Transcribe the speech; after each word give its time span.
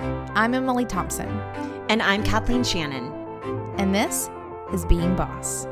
I'm 0.00 0.54
Emily 0.54 0.86
Thompson. 0.86 1.28
And 1.90 2.00
I'm 2.00 2.24
Kathleen 2.24 2.64
Shannon. 2.64 3.12
And 3.76 3.94
this 3.94 4.30
is 4.72 4.86
Being 4.86 5.14
Boss. 5.14 5.66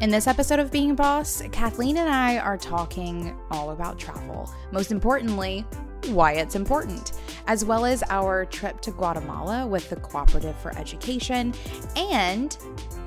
In 0.00 0.10
this 0.10 0.28
episode 0.28 0.60
of 0.60 0.70
Being 0.70 0.94
Boss, 0.94 1.42
Kathleen 1.50 1.96
and 1.96 2.08
I 2.08 2.38
are 2.38 2.56
talking 2.56 3.36
all 3.50 3.70
about 3.70 3.98
travel. 3.98 4.54
Most 4.70 4.92
importantly, 4.92 5.66
why 6.10 6.34
it's 6.34 6.54
important, 6.54 7.14
as 7.48 7.64
well 7.64 7.84
as 7.84 8.04
our 8.10 8.44
trip 8.44 8.80
to 8.82 8.92
Guatemala 8.92 9.66
with 9.66 9.90
the 9.90 9.96
Cooperative 9.96 10.56
for 10.60 10.78
Education 10.78 11.52
and 11.96 12.56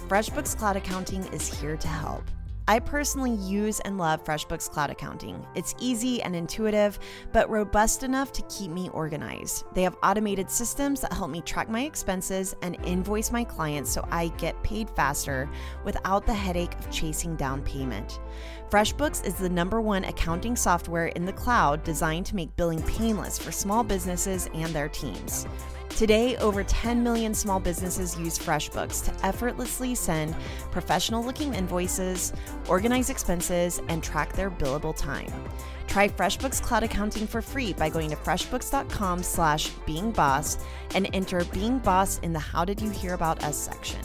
FreshBooks 0.09 0.59
Cloud 0.59 0.77
Accounting 0.77 1.23
is 1.33 1.61
here 1.61 1.77
to 1.77 1.87
help. 1.87 2.25
I 2.71 2.79
personally 2.79 3.33
use 3.35 3.81
and 3.81 3.99
love 3.99 4.23
FreshBooks 4.23 4.71
Cloud 4.71 4.91
Accounting. 4.91 5.45
It's 5.57 5.75
easy 5.81 6.23
and 6.23 6.37
intuitive, 6.37 7.01
but 7.33 7.51
robust 7.51 8.05
enough 8.05 8.31
to 8.31 8.43
keep 8.43 8.71
me 8.71 8.89
organized. 8.91 9.65
They 9.75 9.83
have 9.83 9.97
automated 10.05 10.49
systems 10.49 11.01
that 11.01 11.13
help 11.13 11.33
me 11.33 11.41
track 11.41 11.69
my 11.69 11.83
expenses 11.83 12.55
and 12.63 12.79
invoice 12.85 13.33
my 13.33 13.43
clients 13.43 13.91
so 13.91 14.07
I 14.13 14.29
get 14.39 14.63
paid 14.63 14.89
faster 14.89 15.51
without 15.85 16.27
the 16.27 16.33
headache 16.33 16.79
of 16.79 16.89
chasing 16.93 17.35
down 17.35 17.63
payment. 17.63 18.21
FreshBooks 18.71 19.27
is 19.27 19.35
the 19.35 19.49
number 19.49 19.81
one 19.81 20.05
accounting 20.05 20.55
software 20.55 21.09
in 21.09 21.25
the 21.25 21.33
cloud 21.33 21.83
designed 21.83 22.25
to 22.27 22.37
make 22.37 22.55
billing 22.55 22.81
painless 22.85 23.37
for 23.37 23.51
small 23.51 23.83
businesses 23.83 24.49
and 24.55 24.73
their 24.73 24.89
teams. 24.89 25.45
Today, 25.89 26.37
over 26.37 26.63
10 26.63 27.03
million 27.03 27.35
small 27.35 27.59
businesses 27.59 28.17
use 28.17 28.39
FreshBooks 28.39 29.05
to 29.07 29.27
effortlessly 29.27 29.97
send 29.97 30.37
professional 30.71 31.25
looking 31.25 31.53
invoices, 31.53 32.33
organize 32.69 33.11
expenses, 33.11 33.83
and 33.89 34.05
track 34.05 34.35
their 34.35 34.53
billable 34.53 34.97
time. 34.97 35.33
Try 35.89 36.07
FreshBooks 36.07 36.63
Cloud 36.63 36.85
Accounting 36.85 37.27
for 37.27 37.43
free 37.43 37.73
by 37.73 37.91
going 37.91 38.11
to 38.11 38.17
freshbooks.com 38.17 39.25
slash 39.25 39.69
beingboss 39.85 40.63
and 40.95 41.11
enter 41.13 41.45
Being 41.47 41.81
Boss 41.81 42.21
in 42.21 42.33
the 42.33 42.39
How 42.39 42.65
Did 42.65 42.81
You 42.81 42.91
Hear 42.91 43.15
About 43.15 43.43
Us 43.43 43.57
section. 43.57 43.99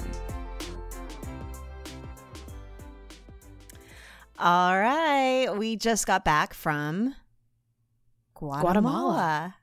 All 4.38 4.78
right, 4.78 5.48
we 5.58 5.78
just 5.78 6.06
got 6.06 6.26
back 6.26 6.54
from 6.54 7.16
Guatemala. 8.34 8.62
Guatemala. 8.62 9.56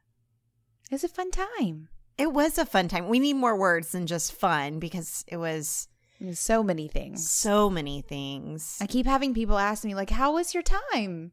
It's 0.91 1.05
a 1.05 1.09
fun 1.09 1.31
time. 1.31 1.89
It 2.17 2.33
was 2.33 2.57
a 2.57 2.65
fun 2.65 2.89
time. 2.89 3.09
We 3.09 3.19
need 3.19 3.35
more 3.35 3.57
words 3.57 3.93
than 3.93 4.07
just 4.07 4.33
fun 4.33 4.79
because 4.79 5.25
it 5.27 5.37
was 5.37 5.89
so 6.33 6.63
many 6.63 6.89
things. 6.89 7.29
So 7.29 7.69
many 7.69 8.01
things. 8.01 8.79
I 8.81 8.87
keep 8.87 9.07
having 9.07 9.35
people 9.35 9.59
ask 9.59 9.85
me 9.85 9.95
like, 9.95 10.11
"How 10.11 10.35
was 10.35 10.55
your 10.55 10.63
time?" 10.63 11.33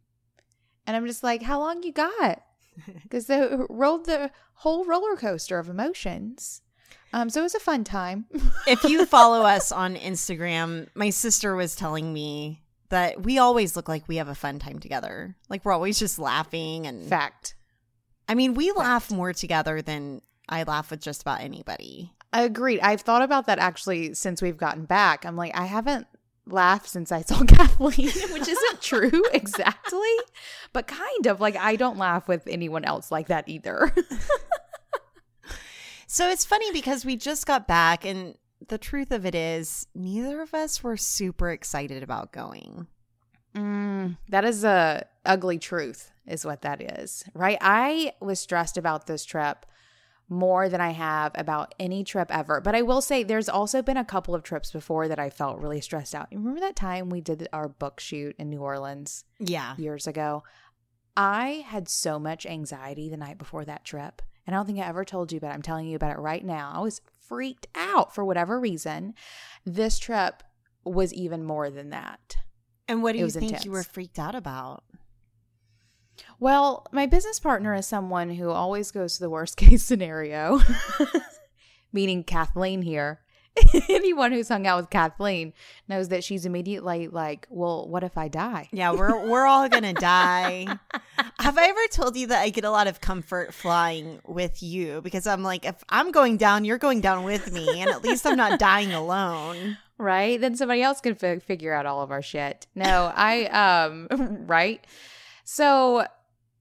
And 0.86 0.98
I'm 0.98 1.06
just 1.08 1.24
like, 1.24 1.44
"How 1.44 1.60
long 1.60 1.84
you 1.84 1.94
got?" 1.94 2.42
Because 3.04 3.28
they 3.28 3.48
rolled 3.70 4.06
the 4.06 4.32
whole 4.54 4.86
roller 4.86 5.16
coaster 5.16 5.60
of 5.60 5.70
emotions. 5.70 6.62
Um, 7.12 7.30
so 7.30 7.42
it 7.42 7.44
was 7.44 7.56
a 7.56 7.60
fun 7.60 7.84
time. 7.84 8.26
if 8.68 8.84
you 8.84 9.06
follow 9.18 9.44
us 9.44 9.72
on 9.72 9.96
Instagram, 9.96 10.88
my 10.96 11.10
sister 11.10 11.56
was 11.56 11.76
telling 11.76 12.14
me 12.14 12.64
that 12.90 13.24
we 13.24 13.38
always 13.38 13.76
look 13.76 13.88
like 13.88 14.08
we 14.08 14.18
have 14.18 14.28
a 14.28 14.36
fun 14.36 14.60
time 14.60 14.80
together. 14.80 15.36
Like 15.48 15.64
we're 15.64 15.74
always 15.74 16.00
just 16.00 16.20
laughing 16.20 16.88
and 16.88 17.08
fact. 17.08 17.56
I 18.28 18.36
mean, 18.36 18.54
we 18.54 18.68
Fact. 18.68 18.80
laugh 18.80 19.12
more 19.12 19.34
together 19.34 19.82
than 19.82 20.22
I 20.48 20.64
laugh 20.64 20.92
with 20.92 21.02
just 21.02 21.22
about 21.22 21.42
anybody. 21.42 22.14
Agreed. 22.32 22.80
I've 22.82 23.02
thought 23.02 23.24
about 23.24 23.48
that 23.48 23.60
actually 23.60 24.14
since 24.14 24.42
we've 24.42 24.58
gotten 24.58 24.86
back. 24.86 25.26
I'm 25.26 25.36
like, 25.36 25.56
I 25.58 25.66
haven't 25.66 26.08
laughed 26.46 26.90
since 26.90 27.12
I 27.12 27.22
saw 27.22 27.44
Kathleen, 27.46 28.10
which 28.34 28.48
isn't 28.48 28.82
true 28.82 29.24
exactly, 29.34 30.16
but 30.74 30.88
kind 30.88 31.28
of 31.28 31.40
like 31.40 31.56
I 31.56 31.76
don't 31.76 31.98
laugh 31.98 32.28
with 32.28 32.48
anyone 32.48 32.86
else 32.86 33.12
like 33.12 33.28
that 33.28 33.50
either. 33.50 33.94
so 36.08 36.30
it's 36.30 36.46
funny 36.46 36.72
because 36.72 37.06
we 37.06 37.16
just 37.16 37.46
got 37.46 37.68
back 37.68 38.06
and 38.06 38.36
the 38.68 38.78
truth 38.78 39.12
of 39.12 39.26
it 39.26 39.36
is 39.36 39.88
neither 39.96 40.42
of 40.42 40.54
us 40.54 40.84
were 40.84 40.98
super 40.98 41.52
excited 41.52 42.04
about 42.04 42.32
going. 42.32 42.88
Mm, 43.56 44.18
that 44.30 44.46
is 44.46 44.64
a 44.64 45.06
ugly 45.26 45.58
truth 45.58 46.12
is 46.28 46.46
what 46.46 46.62
that 46.62 46.82
is. 47.00 47.24
Right? 47.34 47.58
I 47.62 48.14
was 48.20 48.40
stressed 48.40 48.78
about 48.78 49.08
this 49.08 49.26
trip 49.26 49.66
more 50.30 50.70
than 50.70 50.80
I 50.80 50.92
have 50.92 51.32
about 51.34 51.74
any 51.80 52.04
trip 52.04 52.34
ever. 52.34 52.62
But 52.62 52.76
I 52.76 52.84
will 52.84 53.02
say 53.02 53.24
there's 53.24 53.50
also 53.50 53.82
been 53.82 53.98
a 53.98 54.06
couple 54.06 54.36
of 54.36 54.44
trips 54.44 54.72
before 54.72 55.08
that 55.08 55.20
I 55.20 55.32
felt 55.32 55.60
really 55.60 55.82
stressed 55.82 56.14
out. 56.14 56.28
Remember 56.32 56.60
that 56.60 56.76
time 56.76 57.10
we 57.10 57.20
did 57.20 57.48
our 57.52 57.68
book 57.68 58.00
shoot 58.00 58.36
in 58.38 58.50
New 58.50 58.62
Orleans? 58.62 59.26
Yeah. 59.40 59.76
Years 59.78 60.06
ago. 60.06 60.44
I 61.18 61.66
had 61.66 61.90
so 61.90 62.20
much 62.20 62.46
anxiety 62.46 63.10
the 63.10 63.18
night 63.18 63.40
before 63.40 63.66
that 63.66 63.84
trip. 63.84 64.22
And 64.46 64.56
I 64.56 64.60
don't 64.60 64.68
think 64.68 64.80
I 64.80 64.88
ever 64.88 65.04
told 65.04 65.32
you, 65.32 65.40
but 65.40 65.52
I'm 65.52 65.62
telling 65.62 65.88
you 65.88 65.96
about 65.96 66.12
it 66.12 66.20
right 66.20 66.46
now. 66.46 66.72
I 66.76 66.80
was 66.80 67.02
freaked 67.30 67.68
out 67.76 68.14
for 68.14 68.26
whatever 68.26 68.60
reason. 68.60 69.14
This 69.66 70.00
trip 70.00 70.44
was 70.84 71.14
even 71.14 71.44
more 71.46 71.70
than 71.70 71.92
that. 71.92 72.36
And 72.88 73.04
what 73.04 73.14
do 73.14 73.20
you 73.20 73.30
think 73.30 73.52
intense. 73.52 73.66
you 73.66 73.72
were 73.72 73.84
freaked 73.84 74.20
out 74.20 74.36
about? 74.36 74.84
Well, 76.40 76.86
my 76.92 77.06
business 77.06 77.40
partner 77.40 77.74
is 77.76 77.86
someone 77.86 78.32
who 78.32 78.50
always 78.50 78.92
goes 78.92 79.14
to 79.16 79.20
the 79.22 79.30
worst 79.30 79.58
case 79.58 79.84
scenario, 79.84 80.60
meaning 81.94 82.24
Kathleen 82.24 82.82
here. 82.82 83.22
Anyone 83.90 84.32
who's 84.32 84.50
hung 84.50 84.68
out 84.68 84.78
with 84.82 84.90
Kathleen 84.90 85.54
knows 85.88 86.10
that 86.10 86.24
she's 86.24 86.46
immediately 86.46 87.08
like, 87.08 87.48
"Well, 87.50 87.88
what 87.88 88.04
if 88.04 88.18
I 88.18 88.28
die?" 88.28 88.70
Yeah, 88.72 88.92
we're 88.92 89.28
we're 89.28 89.46
all 89.46 89.68
gonna 89.70 89.94
die. 89.94 90.68
Have 91.40 91.58
I 91.58 91.66
ever 91.68 91.88
told 91.92 92.16
you 92.16 92.28
that 92.28 92.42
I 92.42 92.50
get 92.50 92.64
a 92.64 92.72
lot 92.72 92.88
of 92.88 93.02
comfort 93.02 93.54
flying 93.54 94.20
with 94.26 94.62
you 94.62 95.02
because 95.02 95.28
I'm 95.28 95.44
like, 95.44 95.66
if 95.66 95.84
I'm 95.90 96.12
going 96.12 96.38
down, 96.38 96.66
you're 96.66 96.78
going 96.78 97.02
down 97.02 97.24
with 97.24 97.52
me, 97.52 97.82
and 97.82 97.90
at 97.90 98.04
least 98.04 98.26
I'm 98.26 98.38
not 98.38 98.60
dying 98.60 98.94
alone 98.94 99.78
right? 100.00 100.40
Then 100.40 100.56
somebody 100.56 100.82
else 100.82 101.02
can 101.02 101.18
f- 101.22 101.44
figure 101.44 101.74
out 101.74 101.86
all 101.86 102.02
of 102.02 102.10
our 102.10 102.22
shit. 102.22 102.66
No, 102.74 103.12
I 103.14 103.46
um 103.46 104.08
right. 104.48 104.84
So 105.44 106.06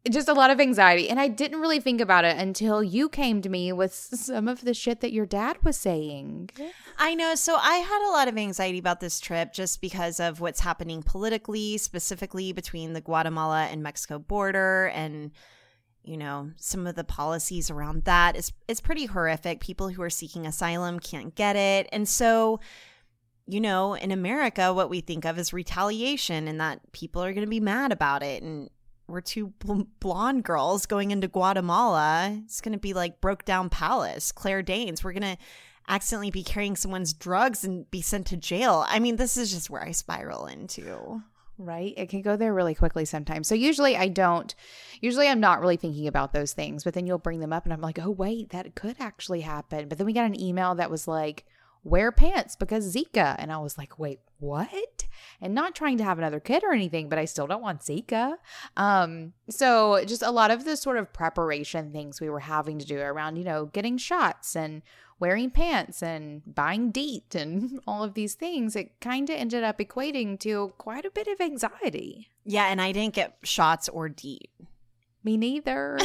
just 0.09 0.29
a 0.29 0.35
lot 0.35 0.51
of 0.51 0.61
anxiety. 0.61 1.09
And 1.09 1.21
I 1.21 1.29
didn't 1.29 1.61
really 1.61 1.81
think 1.81 2.01
about 2.01 2.25
it 2.25 2.37
until 2.37 2.83
you 2.83 3.09
came 3.09 3.43
to 3.43 3.49
me 3.49 3.73
with 3.73 3.93
some 3.95 4.49
of 4.49 4.63
the 4.63 4.75
shit 4.75 5.01
that 5.01 5.13
your 5.13 5.27
dad 5.27 5.59
was 5.63 5.77
saying. 5.77 6.51
I 6.99 7.15
know. 7.15 7.35
So 7.35 7.57
I 7.57 7.77
had 7.77 8.09
a 8.09 8.13
lot 8.13 8.29
of 8.29 8.37
anxiety 8.37 8.79
about 8.79 9.01
this 9.01 9.21
trip 9.21 9.53
just 9.53 9.81
because 9.81 10.21
of 10.21 10.41
what's 10.41 10.61
happening 10.61 11.03
politically, 11.03 11.79
specifically 11.79 12.53
between 12.53 12.93
the 12.93 13.01
Guatemala 13.01 13.67
and 13.71 13.83
Mexico 13.83 14.19
border 14.19 14.87
and 14.89 15.33
you 16.05 16.17
know 16.17 16.51
some 16.57 16.87
of 16.87 16.95
the 16.95 17.05
policies 17.05 17.71
around 17.71 18.05
that 18.05 18.35
is 18.35 18.53
it's 18.67 18.81
pretty 18.81 19.05
horrific 19.05 19.61
people 19.61 19.91
who 19.91 20.01
are 20.01 20.09
seeking 20.09 20.47
asylum 20.47 20.99
can't 20.99 21.35
get 21.35 21.55
it 21.55 21.87
and 21.93 22.09
so 22.09 22.61
you 23.47 23.61
know 23.61 23.95
in 23.95 24.11
america 24.11 24.73
what 24.73 24.89
we 24.89 25.01
think 25.01 25.27
of 25.27 25.39
is 25.39 25.53
retaliation 25.53 26.49
and 26.49 26.61
that 26.61 26.81
people 26.93 27.23
are 27.23 27.33
going 27.33 27.45
to 27.45 27.51
be 27.51 27.61
mad 27.61 27.93
about 27.93 28.23
it 28.23 28.43
and 28.43 28.71
we're 29.09 29.21
two 29.21 29.49
bl- 29.59 29.83
blonde 30.01 30.45
girls 30.45 30.87
going 30.87 31.11
into 31.11 31.29
Guatemala. 31.29 32.41
It's 32.45 32.61
going 32.61 32.73
to 32.73 32.79
be 32.79 32.93
like 32.93 33.21
Brokedown 33.21 33.71
Palace, 33.71 34.31
Claire 34.33 34.63
Danes. 34.63 35.03
We're 35.03 35.13
going 35.13 35.37
to 35.37 35.43
accidentally 35.89 36.31
be 36.31 36.45
carrying 36.45 36.77
someone's 36.77 37.15
drugs 37.15 37.65
and 37.65 37.91
be 37.91 38.03
sent 38.03 38.27
to 38.29 38.37
jail. 38.37 38.85
I 38.89 38.99
mean, 38.99 39.17
this 39.17 39.37
is 39.37 39.51
just 39.51 39.71
where 39.71 39.83
I 39.83 39.93
spiral 39.93 40.47
into. 40.47 41.23
Right? 41.61 41.95
It 41.97 42.09
can 42.09 42.23
go 42.23 42.37
there 42.37 42.55
really 42.55 42.75
quickly 42.75 43.05
sometimes. 43.05 43.49
So 43.49 43.57
usually 43.57 43.97
I 43.97 44.07
don't, 44.07 44.55
usually 45.01 45.27
I'm 45.27 45.41
not 45.41 45.61
really 45.61 45.77
thinking 45.77 46.07
about 46.07 46.33
those 46.33 46.53
things, 46.53 46.85
but 46.85 46.95
then 46.95 47.05
you'll 47.05 47.19
bring 47.19 47.41
them 47.41 47.53
up 47.53 47.65
and 47.65 47.73
I'm 47.73 47.81
like, 47.81 47.99
oh, 47.99 48.11
wait, 48.11 48.51
that 48.51 48.77
could 48.77 48.95
actually 49.01 49.41
happen. 49.41 49.89
But 49.89 49.99
then 49.99 50.07
we 50.07 50.13
got 50.13 50.27
an 50.27 50.41
email 50.41 50.77
that 50.77 50.91
was 50.91 51.09
like, 51.09 51.47
wear 51.83 52.13
pants 52.13 52.55
because 52.55 52.95
Zika. 52.95 53.35
And 53.39 53.51
I 53.51 53.59
was 53.59 53.77
like, 53.77 53.99
wait, 53.99 54.21
what? 54.39 54.98
And 55.41 55.55
not 55.55 55.75
trying 55.75 55.99
to 55.99 56.05
have 56.05 56.19
another 56.19 56.41
kid 56.41 56.65
or 56.65 56.73
anything, 56.73 57.09
but 57.09 57.19
I 57.19 57.25
still 57.25 57.47
don't 57.47 57.63
want 57.63 57.81
Zika. 57.81 58.37
Um, 58.77 59.33
so 59.49 60.05
just 60.05 60.23
a 60.23 60.31
lot 60.31 60.51
of 60.51 60.65
the 60.65 60.77
sort 60.77 60.97
of 60.97 61.13
preparation 61.13 61.93
things 61.93 62.21
we 62.21 62.31
were 62.31 62.41
having 62.41 62.79
to 62.79 62.87
do 62.87 62.99
around, 62.99 63.37
you 63.37 63.45
know, 63.45 63.67
getting 63.67 63.99
shots 63.99 64.57
and 64.57 64.83
wearing 65.21 65.51
pants 65.51 66.03
and 66.03 66.43
buying 66.47 66.91
DEET 66.91 67.35
and 67.35 67.81
all 67.87 68.03
of 68.03 68.15
these 68.15 68.35
things, 68.35 68.77
it 68.77 69.01
kind 69.01 69.29
of 69.31 69.37
ended 69.37 69.65
up 69.65 69.79
equating 69.79 70.39
to 70.41 70.73
quite 70.79 71.05
a 71.05 71.11
bit 71.11 71.27
of 71.27 71.41
anxiety. 71.41 72.29
Yeah, 72.45 72.67
and 72.67 72.81
I 72.81 72.93
didn't 72.93 73.15
get 73.15 73.39
shots 73.43 73.89
or 73.89 74.09
DEET. 74.09 74.51
Me 75.25 75.37
neither. 75.37 75.99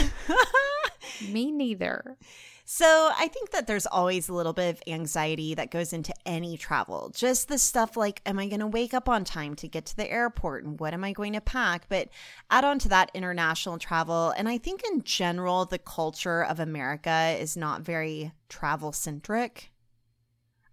Me 1.30 1.51
neither. 1.51 2.18
So 2.65 3.12
I 3.18 3.27
think 3.27 3.51
that 3.51 3.68
there's 3.68 3.86
always 3.86 4.30
a 4.30 4.33
little 4.33 4.54
bit 4.54 4.75
of 4.75 4.81
anxiety 4.88 5.54
that 5.56 5.69
goes 5.69 5.92
into 5.92 6.13
any 6.25 6.57
travel. 6.57 7.12
Just 7.13 7.50
the 7.50 7.57
stuff 7.57 7.98
like, 7.98 8.21
am 8.25 8.39
I 8.39 8.48
going 8.48 8.62
to 8.62 8.68
wake 8.68 8.94
up 8.94 9.10
on 9.10 9.25
time 9.25 9.56
to 9.56 9.68
get 9.68 9.86
to 9.88 9.95
the 9.98 10.10
airport 10.10 10.63
and 10.63 10.80
what 10.80 10.94
am 10.94 11.04
I 11.04 11.12
going 11.12 11.33
to 11.33 11.42
pack? 11.42 11.89
But 11.89 12.07
add 12.50 12.63
on 12.63 12.80
to 12.80 12.89
that 12.89 13.12
international 13.13 13.77
travel. 13.80 14.33
And 14.38 14.48
I 14.48 14.57
think 14.57 14.81
in 14.89 15.04
general, 15.04 15.65
the 15.65 15.77
culture 15.77 16.42
of 16.42 16.62
America 16.62 17.36
is 17.38 17.57
not 17.57 17.81
very 17.81 18.31
travel 18.48 18.94
centric. 18.94 19.71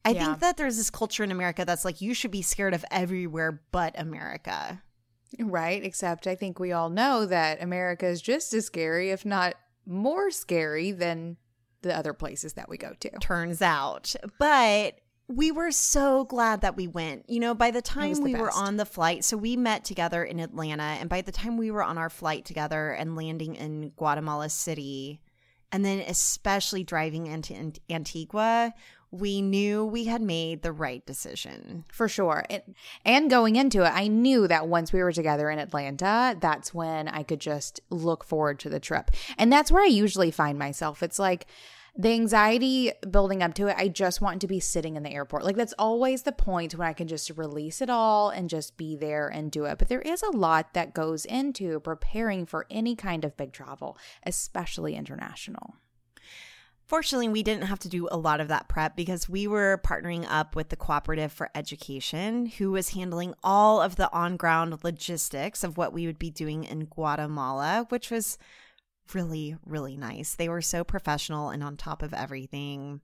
I 0.05 0.11
yeah. 0.11 0.27
think 0.27 0.39
that 0.41 0.57
there's 0.57 0.77
this 0.77 0.91
culture 0.91 1.25
in 1.25 1.33
America 1.33 1.65
that's 1.65 1.85
like, 1.85 2.01
you 2.01 2.15
should 2.15 2.31
be 2.31 2.41
scared 2.41 2.73
of 2.73 2.85
everywhere 2.93 3.63
but 3.73 3.99
America. 3.99 4.81
Right. 5.41 5.85
Except 5.85 6.29
I 6.29 6.37
think 6.37 6.61
we 6.61 6.71
all 6.71 6.89
know 6.89 7.27
that 7.27 7.61
America 7.61 8.07
is 8.07 8.23
just 8.23 8.55
as 8.55 8.67
scary, 8.67 9.11
if 9.11 9.27
not 9.27 9.55
more 9.87 10.31
scary, 10.31 10.93
than 10.93 11.37
the 11.83 11.97
other 11.97 12.13
places 12.13 12.55
that 12.55 12.69
we 12.69 12.77
go 12.77 12.93
to. 13.01 13.11
Turns 13.19 13.63
out. 13.63 14.15
But 14.39 15.01
we 15.29 15.53
were 15.53 15.71
so 15.71 16.25
glad 16.25 16.63
that 16.63 16.77
we 16.77 16.89
went. 16.89 17.29
You 17.31 17.41
know, 17.41 17.55
by 17.55 17.71
the 17.71 17.83
time 17.83 18.15
the 18.15 18.23
we 18.23 18.33
best. 18.33 18.43
were 18.43 18.51
on 18.53 18.77
the 18.77 18.85
flight, 18.85 19.25
so 19.25 19.37
we 19.37 19.57
met 19.57 19.85
together 19.85 20.25
in 20.25 20.41
Atlanta, 20.41 20.83
and 20.83 21.09
by 21.09 21.21
the 21.21 21.33
time 21.33 21.57
we 21.57 21.71
were 21.71 21.85
on 21.85 21.99
our 21.99 22.11
flight 22.11 22.45
together 22.45 22.91
and 22.91 23.17
landing 23.17 23.55
in 23.55 23.91
Guatemala 23.91 24.49
City, 24.51 25.21
and 25.71 25.85
then 25.85 26.01
especially 26.01 26.83
driving 26.83 27.29
into 27.29 27.73
Antigua, 27.89 28.75
we 29.11 29.43
knew 29.43 29.85
we 29.85 30.05
had 30.05 30.23
made 30.23 30.63
the 30.63 30.73
right 30.73 31.05
decision. 31.05 31.85
For 31.91 32.09
sure. 32.09 32.45
And, 32.49 32.63
and 33.05 33.31
going 33.31 33.57
into 33.57 33.83
it, 33.83 33.93
I 33.93 34.07
knew 34.07 34.47
that 34.47 34.69
once 34.69 34.93
we 34.93 35.03
were 35.03 35.13
together 35.13 35.51
in 35.51 35.59
Atlanta, 35.59 36.37
that's 36.41 36.73
when 36.73 37.09
I 37.09 37.23
could 37.23 37.41
just 37.41 37.81
look 37.91 38.25
forward 38.25 38.61
to 38.61 38.69
the 38.69 38.81
trip. 38.81 39.11
And 39.37 39.53
that's 39.53 39.73
where 39.73 39.83
I 39.83 39.87
usually 39.87 40.31
find 40.31 40.59
myself. 40.59 41.03
It's 41.03 41.19
like, 41.19 41.47
the 41.97 42.11
anxiety 42.11 42.93
building 43.11 43.43
up 43.43 43.55
to 43.55 43.67
it, 43.67 43.77
I 43.77 43.89
just 43.89 44.21
want 44.21 44.41
to 44.41 44.47
be 44.47 44.61
sitting 44.61 44.97
in 44.97 45.03
the 45.03 45.11
airport. 45.13 45.45
Like 45.45 45.57
that's 45.57 45.75
always 45.79 46.23
the 46.23 46.33
point 46.33 46.75
when 46.75 46.87
I 46.87 46.93
can 46.93 47.09
just 47.09 47.31
release 47.37 47.81
it 47.81 47.91
all 47.91 48.31
and 48.31 48.49
just 48.49 48.77
be 48.77 48.97
there 48.97 49.29
and 49.29 49.51
do 49.51 49.65
it. 49.65 49.77
But 49.77 49.89
there 49.89 50.01
is 50.01 50.23
a 50.23 50.31
lot 50.31 50.73
that 50.75 50.95
goes 50.95 51.25
into 51.25 51.81
preparing 51.81 52.47
for 52.47 52.67
any 52.71 52.95
kind 52.95 53.25
of 53.25 53.37
big 53.37 53.53
travel, 53.53 53.99
especially 54.25 54.95
international. 54.95 55.75
Fortunately, 56.91 57.29
we 57.29 57.45
didn't 57.45 57.69
have 57.69 57.79
to 57.79 57.89
do 57.89 58.09
a 58.11 58.17
lot 58.17 58.41
of 58.41 58.49
that 58.49 58.67
prep 58.67 58.97
because 58.97 59.29
we 59.29 59.47
were 59.47 59.81
partnering 59.85 60.27
up 60.29 60.57
with 60.57 60.71
the 60.71 60.77
Cooperative 60.77 61.31
for 61.31 61.49
Education, 61.55 62.47
who 62.47 62.73
was 62.73 62.89
handling 62.89 63.33
all 63.45 63.81
of 63.81 63.95
the 63.95 64.13
on 64.13 64.37
ground 64.37 64.77
logistics 64.83 65.63
of 65.63 65.77
what 65.77 65.93
we 65.93 66.07
would 66.07 66.19
be 66.19 66.31
doing 66.33 66.65
in 66.65 66.87
Guatemala, 66.87 67.87
which 67.91 68.11
was 68.11 68.39
really, 69.15 69.55
really 69.65 69.97
nice. 69.97 70.35
They 70.35 70.49
were 70.49 70.61
so 70.61 70.83
professional 70.83 71.51
and 71.51 71.63
on 71.63 71.77
top 71.77 72.03
of 72.03 72.13
everything. 72.13 73.03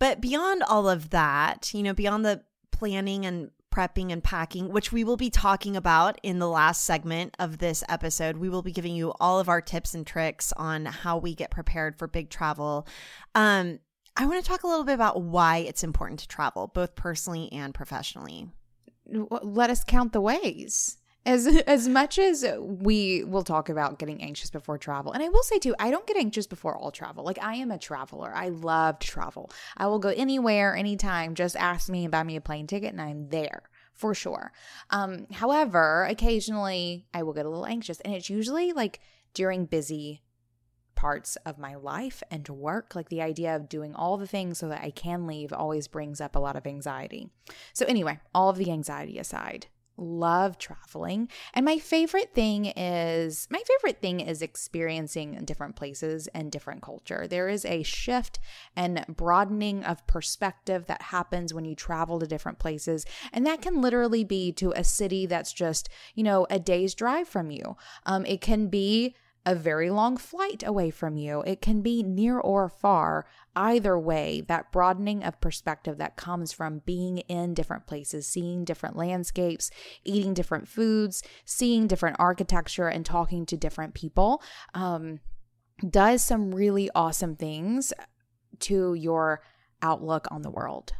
But 0.00 0.20
beyond 0.20 0.64
all 0.64 0.88
of 0.88 1.10
that, 1.10 1.72
you 1.72 1.84
know, 1.84 1.94
beyond 1.94 2.24
the 2.24 2.42
planning 2.72 3.24
and 3.24 3.52
prepping 3.72 4.12
and 4.12 4.22
packing, 4.22 4.68
which 4.68 4.92
we 4.92 5.02
will 5.02 5.16
be 5.16 5.30
talking 5.30 5.76
about 5.76 6.18
in 6.22 6.38
the 6.38 6.48
last 6.48 6.84
segment 6.84 7.34
of 7.38 7.58
this 7.58 7.82
episode. 7.88 8.36
We 8.36 8.48
will 8.48 8.62
be 8.62 8.72
giving 8.72 8.94
you 8.94 9.12
all 9.18 9.40
of 9.40 9.48
our 9.48 9.60
tips 9.60 9.94
and 9.94 10.06
tricks 10.06 10.52
on 10.56 10.84
how 10.84 11.18
we 11.18 11.34
get 11.34 11.50
prepared 11.50 11.98
for 11.98 12.06
big 12.06 12.30
travel. 12.30 12.86
Um, 13.34 13.80
I 14.16 14.26
want 14.26 14.44
to 14.44 14.48
talk 14.48 14.62
a 14.62 14.68
little 14.68 14.84
bit 14.84 14.94
about 14.94 15.22
why 15.22 15.58
it's 15.58 15.82
important 15.82 16.20
to 16.20 16.28
travel, 16.28 16.68
both 16.68 16.94
personally 16.94 17.50
and 17.52 17.74
professionally. 17.74 18.50
Let 19.06 19.70
us 19.70 19.84
count 19.84 20.12
the 20.12 20.20
ways. 20.20 20.98
As 21.24 21.46
as 21.46 21.88
much 21.88 22.18
as 22.18 22.44
we 22.58 23.22
will 23.24 23.44
talk 23.44 23.68
about 23.68 23.98
getting 23.98 24.22
anxious 24.22 24.50
before 24.50 24.76
travel, 24.76 25.12
and 25.12 25.22
I 25.22 25.28
will 25.28 25.42
say 25.42 25.58
too, 25.58 25.74
I 25.78 25.90
don't 25.90 26.06
get 26.06 26.16
anxious 26.16 26.46
before 26.46 26.76
all 26.76 26.90
travel. 26.90 27.24
Like 27.24 27.38
I 27.40 27.54
am 27.54 27.70
a 27.70 27.78
traveler. 27.78 28.32
I 28.34 28.48
love 28.48 28.98
to 28.98 29.06
travel. 29.06 29.50
I 29.76 29.86
will 29.86 30.00
go 30.00 30.08
anywhere, 30.08 30.74
anytime. 30.74 31.34
Just 31.34 31.56
ask 31.56 31.88
me 31.88 32.04
and 32.04 32.10
buy 32.10 32.24
me 32.24 32.36
a 32.36 32.40
plane 32.40 32.66
ticket, 32.66 32.92
and 32.92 33.00
I'm 33.00 33.28
there 33.28 33.62
for 33.94 34.14
sure. 34.14 34.52
Um, 34.90 35.26
however, 35.32 36.06
occasionally 36.08 37.06
I 37.14 37.22
will 37.22 37.34
get 37.34 37.46
a 37.46 37.48
little 37.48 37.66
anxious, 37.66 38.00
and 38.00 38.14
it's 38.14 38.30
usually 38.30 38.72
like 38.72 39.00
during 39.34 39.66
busy 39.66 40.22
parts 40.94 41.36
of 41.44 41.58
my 41.58 41.74
life 41.74 42.22
and 42.30 42.48
work. 42.48 42.94
Like 42.94 43.08
the 43.08 43.22
idea 43.22 43.56
of 43.56 43.68
doing 43.68 43.94
all 43.94 44.16
the 44.16 44.26
things 44.26 44.58
so 44.58 44.68
that 44.68 44.82
I 44.82 44.90
can 44.90 45.26
leave 45.26 45.52
always 45.52 45.88
brings 45.88 46.20
up 46.20 46.36
a 46.36 46.38
lot 46.38 46.56
of 46.56 46.66
anxiety. 46.66 47.28
So, 47.72 47.86
anyway, 47.86 48.20
all 48.34 48.48
of 48.48 48.56
the 48.56 48.70
anxiety 48.70 49.18
aside, 49.18 49.66
love 49.96 50.58
traveling. 50.58 51.28
And 51.54 51.64
my 51.64 51.78
favorite 51.78 52.34
thing 52.34 52.66
is 52.66 53.46
my 53.50 53.60
favorite 53.66 54.00
thing 54.00 54.20
is 54.20 54.42
experiencing 54.42 55.44
different 55.44 55.76
places 55.76 56.28
and 56.28 56.50
different 56.50 56.82
culture. 56.82 57.26
There 57.28 57.48
is 57.48 57.64
a 57.64 57.82
shift 57.82 58.38
and 58.76 59.04
broadening 59.08 59.84
of 59.84 60.06
perspective 60.06 60.86
that 60.86 61.02
happens 61.02 61.54
when 61.54 61.64
you 61.64 61.74
travel 61.74 62.18
to 62.20 62.26
different 62.26 62.58
places. 62.58 63.04
And 63.32 63.46
that 63.46 63.62
can 63.62 63.80
literally 63.80 64.24
be 64.24 64.52
to 64.52 64.72
a 64.72 64.84
city 64.84 65.26
that's 65.26 65.52
just 65.52 65.88
you 66.14 66.22
know 66.22 66.46
a 66.50 66.58
day's 66.58 66.94
drive 66.94 67.28
from 67.28 67.50
you. 67.50 67.76
Um, 68.06 68.26
it 68.26 68.40
can 68.40 68.68
be 68.68 69.14
a 69.44 69.54
very 69.54 69.90
long 69.90 70.16
flight 70.16 70.62
away 70.64 70.90
from 70.90 71.16
you. 71.16 71.42
It 71.42 71.60
can 71.60 71.82
be 71.82 72.02
near 72.02 72.38
or 72.38 72.68
far. 72.68 73.26
Either 73.54 73.98
way, 73.98 74.42
that 74.46 74.72
broadening 74.72 75.22
of 75.24 75.40
perspective 75.40 75.98
that 75.98 76.16
comes 76.16 76.52
from 76.52 76.80
being 76.86 77.18
in 77.18 77.52
different 77.52 77.86
places, 77.86 78.26
seeing 78.26 78.64
different 78.64 78.96
landscapes, 78.96 79.70
eating 80.04 80.32
different 80.32 80.68
foods, 80.68 81.22
seeing 81.44 81.86
different 81.86 82.16
architecture, 82.18 82.88
and 82.88 83.04
talking 83.04 83.44
to 83.44 83.56
different 83.56 83.94
people 83.94 84.42
um, 84.74 85.20
does 85.88 86.22
some 86.22 86.54
really 86.54 86.88
awesome 86.94 87.36
things 87.36 87.92
to 88.60 88.94
your 88.94 89.42
outlook 89.82 90.28
on 90.30 90.42
the 90.42 90.50
world. 90.50 90.92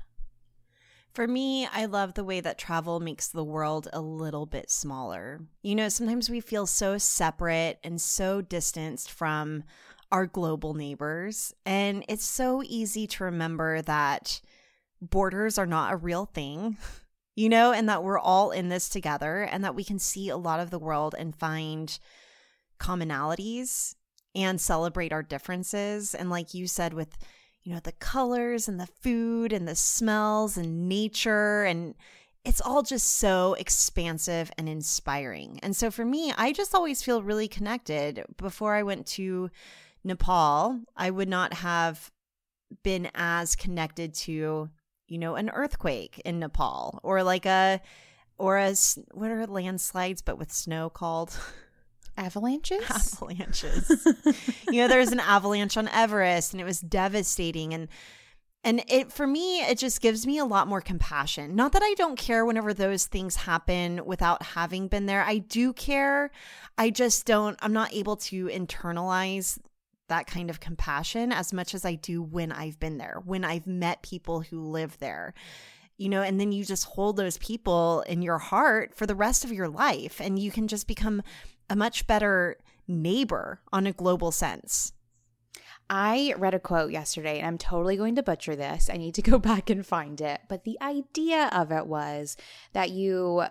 For 1.12 1.26
me, 1.26 1.67
I 1.67 1.85
love 1.85 2.14
the 2.14 2.25
way 2.25 2.41
that 2.41 2.56
travel 2.56 2.99
makes 2.99 3.29
the 3.29 3.44
world 3.44 3.87
a 3.93 4.00
little 4.00 4.47
bit 4.47 4.70
smaller. 4.70 5.41
You 5.62 5.75
know, 5.75 5.91
sometimes 5.91 6.31
we 6.31 6.41
feel 6.41 6.67
so 6.67 6.97
separate 6.97 7.79
and 7.85 8.00
so 8.00 8.41
distanced 8.41 9.11
from 9.11 9.64
our 10.11 10.26
global 10.26 10.73
neighbors. 10.73 11.53
And 11.67 12.03
it's 12.09 12.25
so 12.25 12.62
easy 12.64 13.06
to 13.09 13.25
remember 13.25 13.82
that 13.82 14.41
borders 15.03 15.59
are 15.59 15.67
not 15.67 15.93
a 15.93 15.97
real 15.97 16.25
thing, 16.25 16.79
you 17.35 17.50
know, 17.50 17.73
and 17.73 17.88
that 17.91 18.03
we're 18.03 18.19
all 18.19 18.50
in 18.50 18.70
this 18.70 18.88
together 18.88 19.43
and 19.43 19.62
that 19.64 19.75
we 19.75 19.85
can 19.85 19.99
see 19.99 20.31
a 20.31 20.37
lot 20.37 20.61
of 20.61 20.70
the 20.70 20.79
world 20.79 21.14
and 21.19 21.37
find 21.37 21.99
commonalities 22.81 23.97
and 24.35 24.59
celebrate 24.59 25.12
our 25.12 25.23
differences. 25.23 26.14
And 26.14 26.31
like 26.31 26.55
you 26.55 26.67
said, 26.67 26.94
with 26.94 27.19
you 27.62 27.73
know, 27.73 27.81
the 27.81 27.93
colors 27.93 28.69
and 28.69 28.81
the 28.81 28.88
food 29.00 29.53
and 29.53 29.67
the 29.69 29.76
smells 29.76 30.56
and 30.56 30.88
nature 30.88 31.64
and 31.64 31.95
it's 32.45 32.61
all 32.61 32.83
just 32.83 33.19
so 33.19 33.54
expansive 33.54 34.50
and 34.59 34.69
inspiring. 34.69 35.61
And 35.62 35.76
so 35.76 35.90
for 35.90 36.04
me, 36.04 36.33
I 36.37 36.52
just 36.52 36.75
always 36.75 37.02
feel 37.02 37.23
really 37.23 37.47
connected. 37.47 38.25
Before 38.37 38.75
I 38.75 38.83
went 38.83 39.07
to 39.09 39.49
Nepal, 40.02 40.81
I 40.97 41.11
would 41.11 41.28
not 41.28 41.52
have 41.54 42.11
been 42.83 43.09
as 43.14 43.54
connected 43.54 44.14
to, 44.14 44.69
you 45.07 45.19
know, 45.19 45.37
an 45.37 45.50
earthquake 45.50 46.21
in 46.25 46.40
Nepal 46.40 46.99
or 47.04 47.23
like 47.23 47.47
a 47.47 47.81
or 48.38 48.59
a 48.59 48.75
what 49.12 49.31
are 49.31 49.47
landslides 49.47 50.23
but 50.23 50.38
with 50.38 50.50
snow 50.52 50.90
called? 50.90 51.38
Avalanches? 52.16 52.83
Avalanches. 52.90 54.07
you 54.69 54.81
know, 54.81 54.88
there 54.88 54.99
was 54.99 55.12
an 55.12 55.21
avalanche 55.21 55.76
on 55.76 55.88
Everest 55.88 56.52
and 56.52 56.61
it 56.61 56.64
was 56.64 56.81
devastating 56.81 57.75
and 57.75 57.88
and 58.64 58.85
it 58.87 59.11
for 59.11 59.26
me 59.26 59.61
it 59.61 59.78
just 59.78 60.00
gives 60.00 60.26
me 60.26 60.38
a 60.38 60.45
lot 60.45 60.69
more 60.69 60.81
compassion. 60.81 61.57
Not 61.57 61.73
that 61.73 61.83
I 61.83 61.95
don't 61.95 62.16
care 62.16 62.45
whenever 62.45 62.73
those 62.75 63.07
things 63.07 63.37
happen 63.37 64.04
without 64.04 64.42
having 64.42 64.88
been 64.88 65.07
there. 65.07 65.23
I 65.23 65.38
do 65.38 65.73
care. 65.73 66.31
I 66.78 66.90
just 66.90 67.26
don't 67.26 67.59
I'm 67.62 67.73
not 67.73 67.92
able 67.92 68.16
to 68.16 68.47
internalize 68.47 69.59
that 70.09 70.26
kind 70.26 70.50
of 70.50 70.61
compassion 70.61 71.33
as 71.33 71.52
much 71.52 71.75
as 71.75 71.85
I 71.85 71.95
do 71.95 72.23
when 72.23 72.52
I've 72.52 72.78
been 72.78 72.99
there, 72.99 73.23
when 73.25 73.45
I've 73.45 73.66
met 73.66 74.02
people 74.02 74.40
who 74.40 74.61
live 74.61 74.99
there 74.99 75.35
you 76.02 76.09
know, 76.09 76.23
and 76.23 76.40
then 76.40 76.50
you 76.50 76.64
just 76.64 76.85
hold 76.85 77.16
those 77.16 77.38
people 77.38 78.00
in 78.09 78.23
your 78.23 78.38
heart 78.38 78.92
for 78.92 79.07
the 79.07 79.14
rest 79.14 79.45
of 79.45 79.52
your 79.52 79.69
life 79.69 80.21
and 80.21 80.37
you 80.37 80.50
can 80.50 80.66
just 80.66 80.88
become 80.88 81.23
a 81.69 81.76
much 81.76 82.07
better 82.07 82.57
neighbor 82.87 83.61
on 83.73 83.87
a 83.87 83.92
global 83.92 84.33
sense. 84.33 84.92
I 85.88 86.35
read 86.38 86.54
a 86.54 86.61
quote 86.61 86.90
yesterday 86.90 87.38
and 87.38 87.47
I'm 87.47 87.59
totally 87.59 87.97
going 87.97 88.14
to 88.16 88.23
butcher 88.23 88.57
this. 88.57 88.88
I 88.90 88.97
need 88.97 89.14
to 89.16 89.23
go 89.31 89.38
back 89.38 89.71
and 89.71 89.85
find 89.85 90.21
it. 90.21 90.40
But 90.49 90.64
the 90.64 90.78
idea 90.81 91.50
of 91.52 91.71
it 91.73 91.87
was 91.87 92.37
that 92.73 92.90
you 92.90 93.45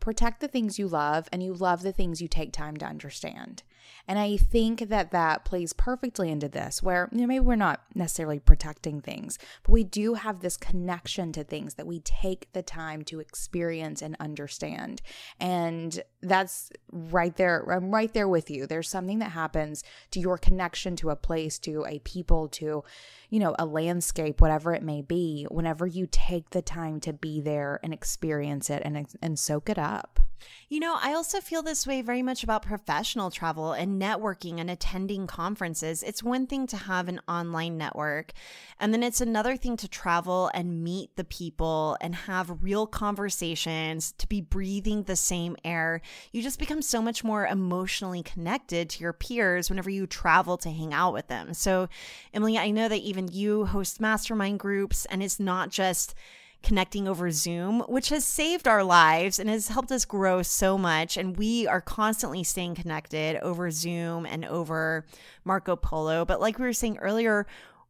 protect 0.00 0.40
the 0.40 0.48
things 0.48 0.78
you 0.78 0.88
love 0.88 1.28
and 1.32 1.42
you 1.42 1.54
love 1.54 1.82
the 1.82 1.92
things 1.92 2.20
you 2.20 2.28
take 2.28 2.52
time 2.52 2.76
to 2.78 2.86
understand. 2.86 3.62
And 4.08 4.18
I 4.18 4.36
think 4.36 4.88
that 4.88 5.10
that 5.10 5.44
plays 5.44 5.72
perfectly 5.72 6.30
into 6.30 6.48
this, 6.48 6.82
where 6.82 7.08
you 7.12 7.20
know, 7.20 7.26
maybe 7.26 7.40
we're 7.40 7.56
not 7.56 7.82
necessarily 7.94 8.38
protecting 8.38 9.00
things, 9.00 9.38
but 9.62 9.72
we 9.72 9.84
do 9.84 10.14
have 10.14 10.40
this 10.40 10.56
connection 10.56 11.32
to 11.32 11.44
things 11.44 11.74
that 11.74 11.86
we 11.86 12.00
take 12.00 12.52
the 12.52 12.62
time 12.62 13.02
to 13.04 13.20
experience 13.20 14.02
and 14.02 14.16
understand. 14.20 15.02
And 15.40 16.02
that's 16.22 16.70
right 16.92 17.36
there. 17.36 17.64
I'm 17.70 17.90
right 17.90 18.12
there 18.12 18.28
with 18.28 18.50
you. 18.50 18.66
There's 18.66 18.88
something 18.88 19.18
that 19.18 19.32
happens 19.32 19.82
to 20.12 20.20
your 20.20 20.38
connection 20.38 20.96
to 20.96 21.10
a 21.10 21.16
place, 21.16 21.58
to 21.60 21.84
a 21.86 21.98
people, 22.00 22.48
to, 22.48 22.84
you 23.30 23.38
know, 23.38 23.54
a 23.58 23.66
landscape, 23.66 24.40
whatever 24.40 24.72
it 24.74 24.82
may 24.82 25.02
be, 25.02 25.46
whenever 25.50 25.86
you 25.86 26.06
take 26.10 26.50
the 26.50 26.62
time 26.62 27.00
to 27.00 27.12
be 27.12 27.40
there 27.40 27.80
and 27.82 27.92
experience 27.92 28.70
it 28.70 28.82
and, 28.84 29.06
and 29.20 29.38
soak 29.38 29.68
it 29.68 29.78
up. 29.78 30.20
You 30.68 30.80
know, 30.80 30.98
I 31.00 31.14
also 31.14 31.40
feel 31.40 31.62
this 31.62 31.86
way 31.86 32.02
very 32.02 32.22
much 32.22 32.42
about 32.42 32.62
professional 32.62 33.30
travel 33.30 33.72
and 33.72 33.95
networking 34.00 34.60
and 34.60 34.70
attending 34.70 35.26
conferences. 35.26 36.02
It's 36.02 36.22
one 36.22 36.46
thing 36.46 36.66
to 36.68 36.76
have 36.76 37.08
an 37.08 37.20
online 37.28 37.76
network, 37.76 38.32
and 38.78 38.92
then 38.92 39.02
it's 39.02 39.20
another 39.20 39.56
thing 39.56 39.76
to 39.78 39.88
travel 39.88 40.50
and 40.54 40.82
meet 40.82 41.16
the 41.16 41.24
people 41.24 41.96
and 42.00 42.14
have 42.14 42.62
real 42.62 42.86
conversations, 42.86 44.12
to 44.18 44.26
be 44.26 44.40
breathing 44.40 45.04
the 45.04 45.16
same 45.16 45.56
air. 45.64 46.00
You 46.32 46.42
just 46.42 46.58
become 46.58 46.82
so 46.82 47.00
much 47.02 47.24
more 47.24 47.46
emotionally 47.46 48.22
connected 48.22 48.90
to 48.90 49.00
your 49.00 49.12
peers 49.12 49.70
whenever 49.70 49.90
you 49.90 50.06
travel 50.06 50.56
to 50.58 50.70
hang 50.70 50.92
out 50.92 51.12
with 51.12 51.28
them. 51.28 51.54
So, 51.54 51.88
Emily, 52.32 52.58
I 52.58 52.70
know 52.70 52.88
that 52.88 53.00
even 53.00 53.28
you 53.28 53.66
host 53.66 54.00
mastermind 54.00 54.60
groups, 54.60 55.06
and 55.06 55.22
it's 55.22 55.40
not 55.40 55.70
just 55.70 56.14
connecting 56.62 57.06
over 57.06 57.30
Zoom, 57.30 57.80
which 57.82 58.08
has 58.08 58.24
saved 58.24 58.66
our 58.66 58.82
lives 58.82 59.38
and 59.38 59.48
has 59.48 59.68
helped 59.68 59.92
us 59.92 60.04
grow 60.04 60.42
so 60.42 60.76
much. 60.76 61.16
And 61.16 61.36
we 61.36 61.66
are 61.66 61.80
constantly 61.80 62.42
staying 62.42 62.74
connected 62.74 63.36
over 63.42 63.70
Zoom 63.70 64.26
and 64.26 64.44
over 64.44 65.06
Marco 65.44 65.76
Polo. 65.76 66.24
But 66.24 66.40
like 66.40 66.58
we 66.58 66.64
were 66.64 66.72
saying 66.72 66.98
earlier, 66.98 67.46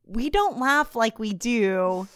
we 0.07 0.31
don't 0.31 0.59
laugh 0.59 0.95
like 0.95 1.19
we 1.19 1.33
do 1.33 2.07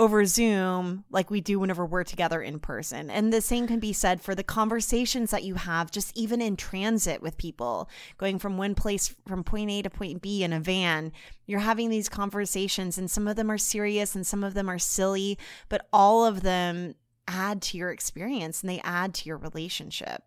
over 0.00 0.24
Zoom 0.24 1.04
like 1.10 1.30
we 1.30 1.42
do 1.42 1.60
whenever 1.60 1.84
we're 1.84 2.04
together 2.04 2.40
in 2.40 2.58
person. 2.58 3.10
And 3.10 3.30
the 3.30 3.42
same 3.42 3.66
can 3.66 3.80
be 3.80 3.92
said 3.92 4.22
for 4.22 4.34
the 4.34 4.42
conversations 4.42 5.30
that 5.30 5.44
you 5.44 5.56
have 5.56 5.90
just 5.90 6.16
even 6.16 6.40
in 6.40 6.56
transit 6.56 7.20
with 7.20 7.36
people, 7.36 7.86
going 8.16 8.38
from 8.38 8.56
one 8.56 8.74
place 8.74 9.14
from 9.28 9.44
point 9.44 9.70
A 9.70 9.82
to 9.82 9.90
point 9.90 10.22
B 10.22 10.42
in 10.42 10.54
a 10.54 10.58
van. 10.58 11.12
You're 11.46 11.60
having 11.60 11.90
these 11.90 12.08
conversations 12.08 12.96
and 12.96 13.10
some 13.10 13.28
of 13.28 13.36
them 13.36 13.50
are 13.50 13.58
serious 13.58 14.14
and 14.16 14.26
some 14.26 14.42
of 14.42 14.54
them 14.54 14.70
are 14.70 14.78
silly, 14.78 15.38
but 15.68 15.86
all 15.92 16.24
of 16.24 16.40
them 16.40 16.94
add 17.28 17.60
to 17.62 17.76
your 17.76 17.90
experience 17.90 18.62
and 18.62 18.70
they 18.70 18.80
add 18.80 19.12
to 19.14 19.28
your 19.28 19.36
relationship. 19.36 20.22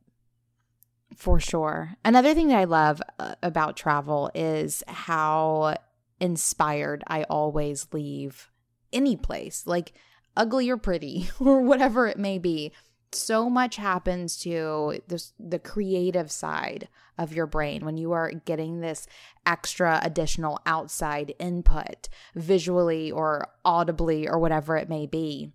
For 1.16 1.40
sure. 1.40 1.96
Another 2.06 2.36
thing 2.36 2.50
that 2.50 2.60
I 2.60 2.66
love 2.66 3.02
uh, 3.18 3.34
about 3.42 3.76
travel 3.76 4.30
is 4.36 4.84
how 4.88 5.78
inspired 6.20 7.04
I 7.08 7.24
always 7.24 7.88
leave 7.92 8.52
any 8.94 9.16
place, 9.16 9.66
like 9.66 9.94
ugly 10.36 10.70
or 10.70 10.78
pretty 10.78 11.30
or 11.40 11.62
whatever 11.62 12.08
it 12.08 12.18
may 12.18 12.38
be. 12.38 12.72
So 13.12 13.48
much 13.48 13.76
happens 13.76 14.38
to 14.40 15.00
this, 15.08 15.34
the 15.40 15.60
creative 15.60 16.32
side 16.32 16.88
of 17.18 17.34
your 17.34 17.46
brain 17.46 17.86
when 17.86 17.98
you 17.98 18.12
are 18.12 18.32
getting 18.32 18.80
this 18.80 19.06
extra 19.46 20.00
additional 20.04 20.60
outside 20.66 21.36
input 21.38 22.10
visually 22.34 23.12
or 23.12 23.50
audibly 23.64 24.28
or 24.28 24.40
whatever 24.40 24.78
it 24.78 24.90
may 24.90 25.06
be 25.06 25.52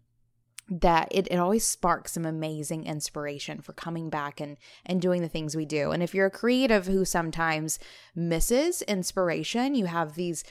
that 0.71 1.09
it, 1.11 1.27
it 1.31 1.37
always 1.37 1.67
sparks 1.67 2.13
some 2.13 2.27
amazing 2.27 2.85
inspiration 2.85 3.61
for 3.61 3.73
coming 3.73 4.11
back 4.11 4.41
and 4.41 4.59
and 4.85 5.01
doing 5.01 5.23
the 5.23 5.29
things 5.29 5.57
we 5.57 5.65
do 5.65 5.91
and 5.91 6.03
if 6.03 6.15
you're 6.15 6.27
a 6.27 6.31
creative 6.31 6.87
who 6.87 7.05
sometimes 7.05 7.79
misses 8.15 8.83
inspiration 8.83 9.75
you 9.75 9.87
have 9.87 10.15
these 10.15 10.45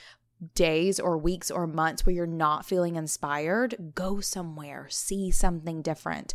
days 0.54 1.00
or 1.00 1.18
weeks 1.18 1.50
or 1.50 1.66
months 1.66 2.06
where 2.06 2.14
you're 2.14 2.28
not 2.28 2.66
feeling 2.66 2.96
inspired, 2.96 3.94
go 3.96 4.20
somewhere, 4.20 4.88
see 4.90 5.32
something 5.32 5.82
different. 5.82 6.34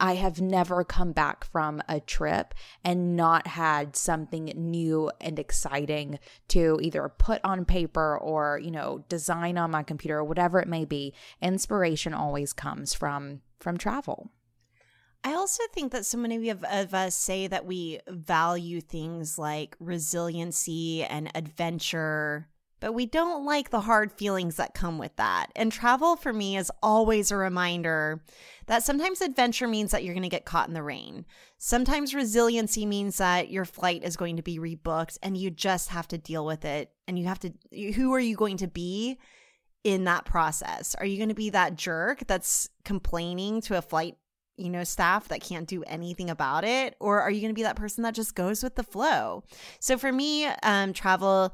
I 0.00 0.16
have 0.16 0.40
never 0.40 0.82
come 0.82 1.12
back 1.12 1.44
from 1.44 1.80
a 1.88 2.00
trip 2.00 2.52
and 2.84 3.16
not 3.16 3.46
had 3.46 3.94
something 3.94 4.46
new 4.56 5.10
and 5.20 5.38
exciting 5.38 6.18
to 6.48 6.80
either 6.82 7.08
put 7.08 7.40
on 7.44 7.64
paper 7.64 8.18
or, 8.18 8.60
you 8.62 8.72
know, 8.72 9.04
design 9.08 9.56
on 9.56 9.70
my 9.70 9.84
computer 9.84 10.18
or 10.18 10.24
whatever 10.24 10.58
it 10.58 10.68
may 10.68 10.84
be. 10.84 11.14
Inspiration 11.40 12.12
always 12.12 12.52
comes 12.52 12.92
from 12.92 13.40
from 13.60 13.78
travel. 13.78 14.30
I 15.26 15.32
also 15.32 15.62
think 15.72 15.92
that 15.92 16.04
so 16.04 16.18
many 16.18 16.50
of, 16.50 16.62
of, 16.64 16.92
us 16.92 17.14
say 17.14 17.46
that 17.46 17.64
we 17.64 17.98
value 18.06 18.82
things 18.82 19.38
like 19.38 19.74
resiliency 19.80 21.02
and 21.02 21.30
adventure 21.34 22.48
but 22.80 22.92
we 22.92 23.06
don't 23.06 23.44
like 23.44 23.70
the 23.70 23.80
hard 23.80 24.12
feelings 24.12 24.56
that 24.56 24.74
come 24.74 24.98
with 24.98 25.14
that. 25.16 25.46
And 25.56 25.72
travel 25.72 26.16
for 26.16 26.32
me 26.32 26.56
is 26.56 26.70
always 26.82 27.30
a 27.30 27.36
reminder 27.36 28.22
that 28.66 28.82
sometimes 28.82 29.20
adventure 29.20 29.68
means 29.68 29.90
that 29.90 30.04
you're 30.04 30.14
going 30.14 30.22
to 30.22 30.28
get 30.28 30.44
caught 30.44 30.68
in 30.68 30.74
the 30.74 30.82
rain. 30.82 31.24
Sometimes 31.58 32.14
resiliency 32.14 32.84
means 32.84 33.16
that 33.18 33.50
your 33.50 33.64
flight 33.64 34.04
is 34.04 34.16
going 34.16 34.36
to 34.36 34.42
be 34.42 34.58
rebooked 34.58 35.18
and 35.22 35.36
you 35.36 35.50
just 35.50 35.88
have 35.90 36.08
to 36.08 36.18
deal 36.18 36.44
with 36.44 36.64
it. 36.64 36.90
And 37.06 37.18
you 37.18 37.26
have 37.26 37.40
to, 37.40 37.52
who 37.92 38.12
are 38.12 38.20
you 38.20 38.36
going 38.36 38.58
to 38.58 38.68
be 38.68 39.18
in 39.82 40.04
that 40.04 40.24
process? 40.24 40.94
Are 40.94 41.06
you 41.06 41.16
going 41.16 41.28
to 41.28 41.34
be 41.34 41.50
that 41.50 41.76
jerk 41.76 42.26
that's 42.26 42.68
complaining 42.84 43.60
to 43.62 43.78
a 43.78 43.82
flight 43.82 44.16
you 44.56 44.70
know, 44.70 44.84
staff 44.84 45.28
that 45.28 45.40
can't 45.40 45.66
do 45.66 45.82
anything 45.84 46.30
about 46.30 46.64
it? 46.64 46.94
Or 47.00 47.20
are 47.20 47.30
you 47.30 47.40
going 47.40 47.50
to 47.50 47.58
be 47.58 47.64
that 47.64 47.76
person 47.76 48.04
that 48.04 48.14
just 48.14 48.34
goes 48.34 48.62
with 48.62 48.76
the 48.76 48.82
flow? 48.82 49.42
So 49.80 49.98
for 49.98 50.12
me, 50.12 50.46
um, 50.62 50.92
travel 50.92 51.52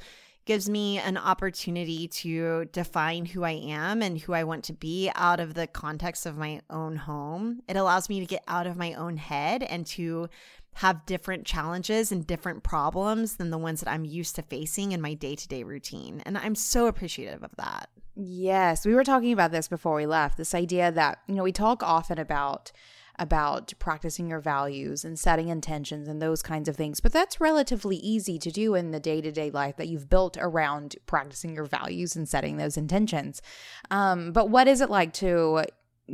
gives 0.50 0.69
me 0.69 0.99
an 0.99 1.16
opportunity 1.16 2.09
to 2.09 2.64
define 2.73 3.25
who 3.25 3.45
I 3.45 3.52
am 3.52 4.02
and 4.02 4.19
who 4.19 4.33
I 4.33 4.42
want 4.42 4.64
to 4.64 4.73
be 4.73 5.09
out 5.14 5.38
of 5.38 5.54
the 5.54 5.69
context 5.69 6.26
of 6.26 6.37
my 6.37 6.61
own 6.69 6.97
home. 6.97 7.62
It 7.69 7.76
allows 7.76 8.09
me 8.09 8.19
to 8.19 8.26
get 8.26 8.42
out 8.49 8.66
of 8.66 8.76
my 8.76 8.95
own 8.95 9.16
head 9.16 9.62
and 9.62 9.87
to 9.87 10.28
have 10.73 11.07
different 11.07 11.47
challenges 11.47 12.11
and 12.11 12.26
different 12.26 12.64
problems 12.64 13.37
than 13.37 13.50
the 13.50 13.59
ones 13.59 13.78
that 13.78 13.88
I'm 13.88 14.04
used 14.04 14.35
to 14.35 14.42
facing 14.42 14.90
in 14.90 15.00
my 15.00 15.14
day 15.14 15.37
to 15.37 15.47
day 15.47 15.62
routine. 15.62 16.21
And 16.26 16.37
I'm 16.37 16.57
so 16.57 16.88
appreciative 16.88 17.45
of 17.45 17.54
that. 17.54 17.88
Yes, 18.16 18.85
we 18.85 18.97
were 18.97 19.04
talking 19.04 19.33
about 19.33 19.52
this 19.52 19.69
before 19.69 19.95
we 19.95 20.07
left. 20.07 20.37
This 20.37 20.52
idea 20.52 20.90
that, 20.90 21.21
you 21.28 21.37
know, 21.37 21.45
we 21.45 21.52
talk 21.52 21.85
often 21.85 22.19
about 22.19 22.73
about 23.20 23.72
practicing 23.78 24.28
your 24.28 24.40
values 24.40 25.04
and 25.04 25.18
setting 25.18 25.48
intentions 25.48 26.08
and 26.08 26.20
those 26.20 26.42
kinds 26.42 26.68
of 26.68 26.74
things. 26.74 27.00
But 27.00 27.12
that's 27.12 27.40
relatively 27.40 27.96
easy 27.96 28.38
to 28.38 28.50
do 28.50 28.74
in 28.74 28.90
the 28.90 28.98
day 28.98 29.20
to 29.20 29.30
day 29.30 29.50
life 29.50 29.76
that 29.76 29.88
you've 29.88 30.08
built 30.08 30.38
around 30.40 30.96
practicing 31.06 31.54
your 31.54 31.66
values 31.66 32.16
and 32.16 32.28
setting 32.28 32.56
those 32.56 32.78
intentions. 32.78 33.42
Um, 33.90 34.32
but 34.32 34.48
what 34.48 34.66
is 34.66 34.80
it 34.80 34.90
like 34.90 35.12
to 35.14 35.66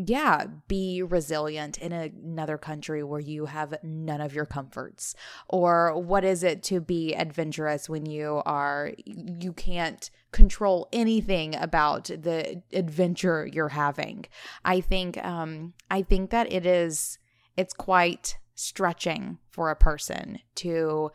yeah, 0.06 0.46
be 0.68 1.02
resilient 1.02 1.78
in 1.78 1.92
another 1.92 2.58
country 2.58 3.02
where 3.02 3.20
you 3.20 3.46
have 3.46 3.74
none 3.82 4.20
of 4.20 4.34
your 4.34 4.46
comforts? 4.46 5.14
Or 5.48 5.98
what 5.98 6.24
is 6.24 6.42
it 6.42 6.62
to 6.64 6.80
be 6.80 7.14
adventurous 7.14 7.88
when 7.88 8.06
you 8.06 8.42
are, 8.44 8.92
you 9.04 9.52
can't 9.52 10.10
control 10.32 10.88
anything 10.92 11.54
about 11.56 12.04
the 12.04 12.62
adventure 12.72 13.48
you're 13.50 13.70
having? 13.70 14.26
I 14.64 14.80
think, 14.80 15.22
um, 15.24 15.74
I 15.90 16.02
think 16.02 16.30
that 16.30 16.52
it 16.52 16.66
is, 16.66 17.18
it's 17.56 17.74
quite 17.74 18.38
stretching 18.54 19.38
for 19.48 19.70
a 19.70 19.76
person 19.76 20.40
to 20.56 21.10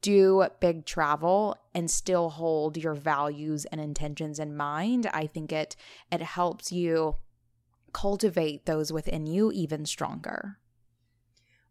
do 0.00 0.46
big 0.60 0.84
travel 0.84 1.56
and 1.74 1.90
still 1.90 2.28
hold 2.28 2.76
your 2.76 2.94
values 2.94 3.64
and 3.66 3.80
intentions 3.80 4.38
in 4.38 4.54
mind. 4.54 5.08
I 5.14 5.26
think 5.26 5.50
it, 5.50 5.76
it 6.12 6.20
helps 6.20 6.70
you 6.70 7.16
cultivate 7.94 8.66
those 8.66 8.92
within 8.92 9.26
you 9.26 9.50
even 9.52 9.86
stronger. 9.86 10.58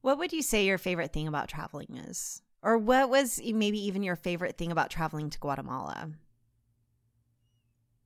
What 0.02 0.18
would 0.18 0.34
you 0.34 0.42
say 0.42 0.66
your 0.66 0.80
favorite 0.80 1.14
thing 1.14 1.28
about 1.28 1.48
traveling 1.48 2.02
is? 2.10 2.42
Or 2.64 2.78
what 2.78 3.10
was 3.10 3.40
maybe 3.44 3.86
even 3.86 4.02
your 4.02 4.16
favorite 4.16 4.58
thing 4.58 4.72
about 4.72 4.90
traveling 4.90 5.30
to 5.30 5.40
Guatemala? 5.40 6.10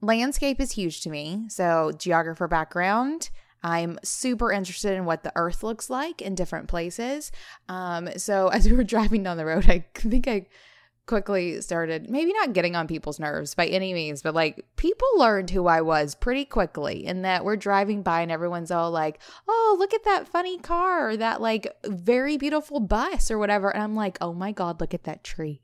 Landscape 0.02 0.60
is 0.60 0.74
huge 0.74 1.02
to 1.02 1.10
me. 1.10 1.46
So, 1.48 1.92
geographer 1.98 2.48
background. 2.48 3.30
I'm 3.64 3.98
super 4.04 4.52
interested 4.52 4.94
in 4.94 5.06
what 5.06 5.24
the 5.24 5.32
earth 5.36 5.64
looks 5.64 5.90
like 5.90 6.22
in 6.22 6.36
different 6.36 6.68
places. 6.68 7.32
Um, 7.68 8.10
so, 8.18 8.48
as 8.54 8.68
we 8.68 8.76
were 8.76 8.84
driving 8.84 9.24
down 9.24 9.38
the 9.38 9.46
road, 9.46 9.70
I 9.70 9.86
think 9.96 10.28
I 10.28 10.48
quickly 11.08 11.60
started 11.62 12.10
maybe 12.10 12.34
not 12.34 12.54
getting 12.54 12.76
on 12.76 12.86
people's 12.86 13.20
nerves 13.20 13.56
by 13.56 13.66
any 13.66 13.94
means, 13.94 14.22
but 14.22 14.36
like 14.36 14.66
people 14.76 15.08
learned 15.16 15.50
who 15.50 15.66
I 15.66 15.82
was 15.82 16.14
pretty 16.14 16.46
quickly 16.46 17.06
in 17.06 17.24
that 17.24 17.44
we're 17.44 17.56
driving 17.56 18.04
by 18.04 18.22
and 18.22 18.32
everyone's 18.32 18.70
all 18.72 18.92
like, 18.92 19.20
oh, 19.48 19.76
look 19.80 19.94
at 19.94 20.04
that 20.04 20.28
funny 20.28 20.60
car 20.60 21.10
or 21.10 21.18
that 21.18 21.42
like 21.42 21.74
very 21.86 22.38
beautiful 22.38 22.80
bus 22.80 23.32
or 23.32 23.38
whatever. 23.38 23.74
And 23.74 23.82
I'm 23.82 23.96
like, 23.96 24.18
oh 24.22 24.34
my 24.34 24.52
God, 24.52 24.80
look 24.80 24.94
at 24.94 25.06
that 25.06 25.24
tree. 25.24 25.62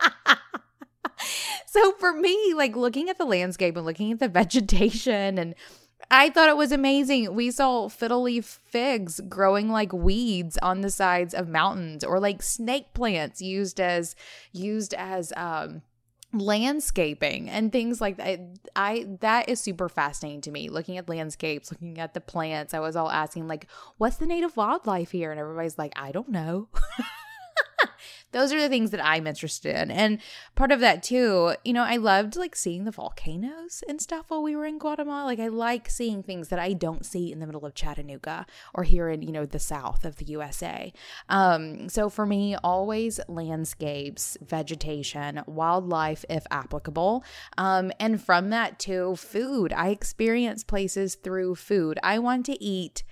so 1.66 1.92
for 1.92 2.12
me, 2.12 2.54
like 2.54 2.76
looking 2.76 3.08
at 3.08 3.18
the 3.18 3.24
landscape 3.24 3.76
and 3.76 3.84
looking 3.84 4.12
at 4.12 4.20
the 4.20 4.28
vegetation 4.28 5.38
and 5.38 5.54
I 6.10 6.30
thought 6.30 6.48
it 6.48 6.56
was 6.56 6.72
amazing. 6.72 7.34
We 7.34 7.50
saw 7.50 7.88
fiddle 7.88 8.22
leaf 8.22 8.60
figs 8.64 9.20
growing 9.28 9.68
like 9.68 9.92
weeds 9.92 10.58
on 10.62 10.80
the 10.80 10.90
sides 10.90 11.34
of 11.34 11.48
mountains 11.48 12.02
or 12.02 12.18
like 12.18 12.42
snake 12.42 12.94
plants 12.94 13.42
used 13.42 13.78
as 13.78 14.16
used 14.52 14.94
as 14.94 15.32
um 15.36 15.82
landscaping 16.32 17.48
and 17.48 17.72
things 17.72 18.00
like 18.00 18.16
that. 18.16 18.40
I 18.74 19.06
that 19.20 19.48
is 19.48 19.60
super 19.60 19.88
fascinating 19.88 20.40
to 20.42 20.50
me 20.50 20.68
looking 20.70 20.96
at 20.96 21.08
landscapes 21.08 21.70
looking 21.70 21.98
at 21.98 22.14
the 22.14 22.20
plants. 22.20 22.72
I 22.72 22.80
was 22.80 22.96
all 22.96 23.10
asking 23.10 23.46
like 23.46 23.66
what's 23.98 24.16
the 24.16 24.26
native 24.26 24.56
wildlife 24.56 25.10
here? 25.10 25.30
And 25.30 25.40
everybody's 25.40 25.78
like 25.78 25.92
i 25.96 26.12
don't 26.12 26.28
know 26.28 26.68
those 28.32 28.52
are 28.52 28.60
the 28.60 28.68
things 28.68 28.90
that 28.90 29.04
I'm 29.04 29.26
interested 29.26 29.74
in. 29.74 29.90
And 29.90 30.18
part 30.54 30.70
of 30.70 30.80
that 30.80 31.02
too, 31.02 31.54
you 31.64 31.72
know, 31.72 31.84
I 31.84 31.96
loved 31.96 32.36
like 32.36 32.54
seeing 32.54 32.84
the 32.84 32.90
volcanoes 32.90 33.82
and 33.88 34.00
stuff 34.00 34.26
while 34.28 34.42
we 34.42 34.54
were 34.54 34.66
in 34.66 34.78
Guatemala. 34.78 35.24
Like 35.24 35.40
I 35.40 35.48
like 35.48 35.88
seeing 35.88 36.22
things 36.22 36.48
that 36.48 36.58
I 36.58 36.72
don't 36.72 37.06
see 37.06 37.32
in 37.32 37.40
the 37.40 37.46
middle 37.46 37.64
of 37.64 37.74
Chattanooga 37.74 38.46
or 38.74 38.84
here 38.84 39.08
in, 39.08 39.22
you 39.22 39.32
know, 39.32 39.46
the 39.46 39.58
south 39.58 40.04
of 40.04 40.16
the 40.16 40.26
USA. 40.26 40.92
Um, 41.28 41.88
so 41.88 42.08
for 42.10 42.26
me, 42.26 42.56
always 42.62 43.18
landscapes, 43.28 44.36
vegetation, 44.44 45.42
wildlife 45.46 46.24
if 46.28 46.46
applicable. 46.50 47.24
Um, 47.56 47.92
and 47.98 48.22
from 48.22 48.50
that 48.50 48.78
too, 48.78 49.16
food. 49.16 49.72
I 49.72 49.88
experience 49.88 50.64
places 50.64 51.14
through 51.14 51.54
food. 51.54 51.98
I 52.02 52.18
want 52.18 52.44
to 52.46 52.62
eat 52.62 53.04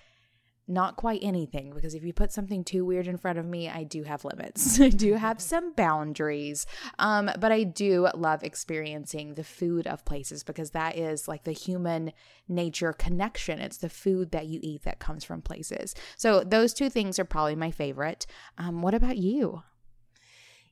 not 0.69 0.97
quite 0.97 1.21
anything 1.23 1.73
because 1.73 1.95
if 1.95 2.03
you 2.03 2.13
put 2.13 2.33
something 2.33 2.65
too 2.65 2.85
weird 2.85 3.07
in 3.07 3.17
front 3.17 3.39
of 3.39 3.47
me, 3.47 3.69
I 3.69 3.85
do 3.85 4.03
have 4.03 4.25
limits. 4.25 4.81
I 4.81 4.89
do 4.89 5.15
have 5.15 5.41
some 5.41 5.73
boundaries. 5.73 6.67
Um, 6.99 7.31
but 7.39 7.53
I 7.53 7.63
do 7.63 8.09
love 8.15 8.43
experiencing 8.43 9.35
the 9.35 9.45
food 9.45 9.87
of 9.87 10.05
places 10.05 10.43
because 10.43 10.71
that 10.71 10.97
is 10.97 11.29
like 11.29 11.45
the 11.45 11.53
human 11.53 12.13
nature 12.49 12.93
connection. 12.93 13.61
It's 13.61 13.79
the 13.79 13.89
food 13.89 14.33
that 14.33 14.47
you 14.47 14.59
eat 14.63 14.83
that 14.83 14.99
comes 14.99 15.25
from 15.25 15.41
places. 15.41 15.95
So 16.17 16.43
those 16.43 16.75
two 16.75 16.91
things 16.91 17.19
are 17.19 17.25
probably 17.25 17.57
my 17.57 17.71
favorite. 17.71 18.27
Um, 18.59 18.83
what 18.83 18.95
about 18.95 19.19
you? 19.19 19.63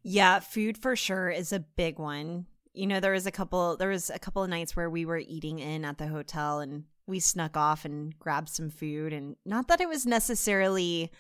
Yeah, 0.03 0.41
food 0.41 0.77
for 0.77 0.97
sure 0.97 1.31
is 1.31 1.53
a 1.53 1.61
big 1.61 1.99
one. 1.99 2.47
You 2.73 2.89
know, 2.89 2.99
there 2.99 3.13
was 3.13 3.27
a 3.27 3.31
couple 3.31 3.77
there 3.77 3.89
was 3.89 4.11
a 4.11 4.19
couple 4.19 4.43
of 4.43 4.51
nights 4.51 4.75
where 4.75 4.91
we 4.91 5.07
were 5.07 5.19
eating 5.19 5.61
in 5.61 5.85
at 5.85 5.99
the 5.99 6.09
hotel 6.09 6.59
and 6.59 6.85
we 7.07 7.21
snuck 7.21 7.57
off 7.57 7.85
and 7.85 8.19
grabbed 8.19 8.49
some 8.49 8.71
food. 8.71 9.13
And 9.13 9.37
not 9.45 9.69
that 9.69 9.81
it 9.81 9.89
was 9.89 10.07
necessarily 10.07 11.11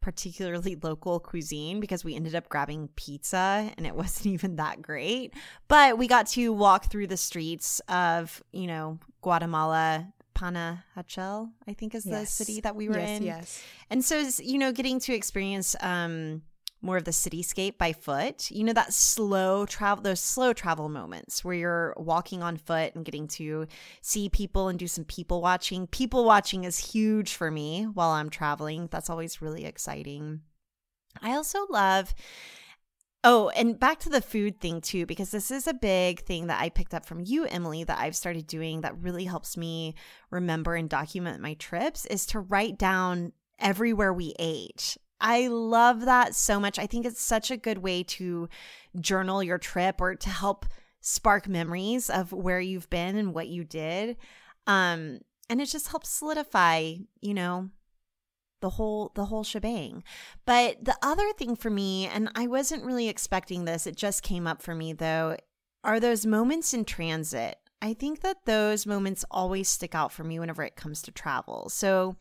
particularly 0.00 0.76
local 0.82 1.18
cuisine 1.18 1.80
because 1.80 2.04
we 2.04 2.14
ended 2.14 2.34
up 2.34 2.48
grabbing 2.48 2.88
pizza 2.96 3.72
and 3.76 3.86
it 3.86 3.94
wasn't 3.96 4.26
even 4.26 4.56
that 4.56 4.82
great. 4.82 5.34
But 5.68 5.98
we 5.98 6.06
got 6.06 6.26
to 6.28 6.52
walk 6.52 6.90
through 6.90 7.06
the 7.06 7.16
streets 7.16 7.80
of, 7.88 8.42
you 8.52 8.66
know, 8.66 8.98
Guatemala. 9.22 10.12
Panajachel, 10.34 11.52
I 11.68 11.74
think 11.74 11.94
is 11.94 12.04
yes. 12.04 12.20
the 12.20 12.26
city 12.26 12.60
that 12.62 12.74
we 12.74 12.88
were 12.88 12.98
yes, 12.98 13.20
in. 13.20 13.22
Yes. 13.22 13.62
And 13.88 14.04
so, 14.04 14.28
you 14.42 14.58
know, 14.58 14.72
getting 14.72 14.98
to 14.98 15.14
experience 15.14 15.76
um, 15.80 16.42
more 16.84 16.96
of 16.96 17.04
the 17.04 17.10
cityscape 17.10 17.78
by 17.78 17.92
foot. 17.92 18.50
You 18.50 18.64
know 18.64 18.72
that 18.72 18.92
slow 18.92 19.66
travel 19.66 20.02
those 20.02 20.20
slow 20.20 20.52
travel 20.52 20.88
moments 20.88 21.44
where 21.44 21.54
you're 21.54 21.94
walking 21.96 22.42
on 22.42 22.56
foot 22.56 22.94
and 22.94 23.04
getting 23.04 23.26
to 23.28 23.66
see 24.00 24.28
people 24.28 24.68
and 24.68 24.78
do 24.78 24.86
some 24.86 25.04
people 25.04 25.40
watching. 25.40 25.86
People 25.86 26.24
watching 26.24 26.64
is 26.64 26.78
huge 26.78 27.34
for 27.34 27.50
me 27.50 27.84
while 27.84 28.10
I'm 28.10 28.30
traveling. 28.30 28.88
That's 28.90 29.10
always 29.10 29.42
really 29.42 29.64
exciting. 29.64 30.42
I 31.22 31.32
also 31.32 31.66
love 31.70 32.14
Oh, 33.26 33.48
and 33.56 33.80
back 33.80 34.00
to 34.00 34.10
the 34.10 34.20
food 34.20 34.60
thing 34.60 34.82
too, 34.82 35.06
because 35.06 35.30
this 35.30 35.50
is 35.50 35.66
a 35.66 35.72
big 35.72 36.20
thing 36.20 36.48
that 36.48 36.60
I 36.60 36.68
picked 36.68 36.92
up 36.92 37.06
from 37.06 37.22
you, 37.24 37.46
Emily, 37.46 37.82
that 37.82 37.98
I've 37.98 38.14
started 38.14 38.46
doing 38.46 38.82
that 38.82 39.00
really 39.00 39.24
helps 39.24 39.56
me 39.56 39.94
remember 40.30 40.74
and 40.74 40.90
document 40.90 41.40
my 41.40 41.54
trips 41.54 42.04
is 42.04 42.26
to 42.26 42.40
write 42.40 42.76
down 42.76 43.32
everywhere 43.58 44.12
we 44.12 44.34
ate. 44.38 44.98
I 45.24 45.46
love 45.46 46.02
that 46.02 46.34
so 46.34 46.60
much. 46.60 46.78
I 46.78 46.86
think 46.86 47.06
it's 47.06 47.20
such 47.20 47.50
a 47.50 47.56
good 47.56 47.78
way 47.78 48.02
to 48.02 48.46
journal 49.00 49.42
your 49.42 49.56
trip 49.56 49.98
or 49.98 50.14
to 50.14 50.28
help 50.28 50.66
spark 51.00 51.48
memories 51.48 52.10
of 52.10 52.30
where 52.30 52.60
you've 52.60 52.90
been 52.90 53.16
and 53.16 53.32
what 53.32 53.48
you 53.48 53.64
did. 53.64 54.18
Um, 54.66 55.20
and 55.48 55.62
it 55.62 55.66
just 55.70 55.88
helps 55.88 56.10
solidify, 56.10 56.96
you 57.22 57.32
know, 57.32 57.70
the 58.60 58.68
whole 58.70 59.12
the 59.14 59.24
whole 59.24 59.44
shebang. 59.44 60.04
But 60.44 60.84
the 60.84 60.96
other 61.02 61.32
thing 61.32 61.56
for 61.56 61.70
me, 61.70 62.06
and 62.06 62.28
I 62.34 62.46
wasn't 62.46 62.84
really 62.84 63.08
expecting 63.08 63.64
this, 63.64 63.86
it 63.86 63.96
just 63.96 64.22
came 64.22 64.46
up 64.46 64.60
for 64.60 64.74
me 64.74 64.92
though, 64.92 65.38
are 65.82 66.00
those 66.00 66.26
moments 66.26 66.74
in 66.74 66.84
transit. 66.84 67.56
I 67.80 67.94
think 67.94 68.20
that 68.20 68.44
those 68.44 68.84
moments 68.84 69.24
always 69.30 69.70
stick 69.70 69.94
out 69.94 70.12
for 70.12 70.22
me 70.22 70.38
whenever 70.38 70.62
it 70.62 70.76
comes 70.76 71.00
to 71.02 71.10
travel. 71.10 71.70
So 71.70 72.16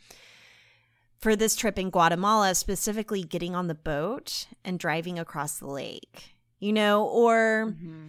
for 1.24 1.36
this 1.36 1.56
trip 1.56 1.80
in 1.80 1.90
Guatemala, 1.90 2.54
specifically 2.54 3.24
getting 3.24 3.56
on 3.56 3.68
the 3.68 3.76
boat 3.76 4.46
and 4.64 4.78
driving 4.78 5.18
across 5.18 5.58
the 5.58 5.68
lake, 5.68 6.36
you 6.60 6.74
know, 6.74 7.06
or. 7.06 7.74
Mm-hmm. 7.74 8.06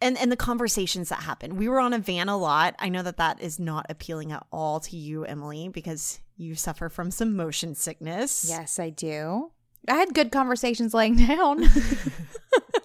And, 0.00 0.18
and 0.18 0.30
the 0.30 0.36
conversations 0.36 1.08
that 1.08 1.22
happened. 1.22 1.56
We 1.56 1.66
were 1.66 1.80
on 1.80 1.94
a 1.94 1.98
van 1.98 2.28
a 2.28 2.36
lot. 2.36 2.74
I 2.78 2.90
know 2.90 3.02
that 3.02 3.16
that 3.16 3.40
is 3.40 3.58
not 3.58 3.86
appealing 3.88 4.32
at 4.32 4.44
all 4.52 4.78
to 4.80 4.98
you, 4.98 5.24
Emily, 5.24 5.70
because 5.70 6.20
you 6.36 6.54
suffer 6.56 6.90
from 6.90 7.10
some 7.10 7.34
motion 7.36 7.74
sickness. 7.74 8.44
Yes, 8.46 8.78
I 8.78 8.90
do. 8.90 9.50
I 9.88 9.94
had 9.94 10.12
good 10.12 10.30
conversations 10.30 10.92
laying 10.92 11.16
down. 11.16 11.64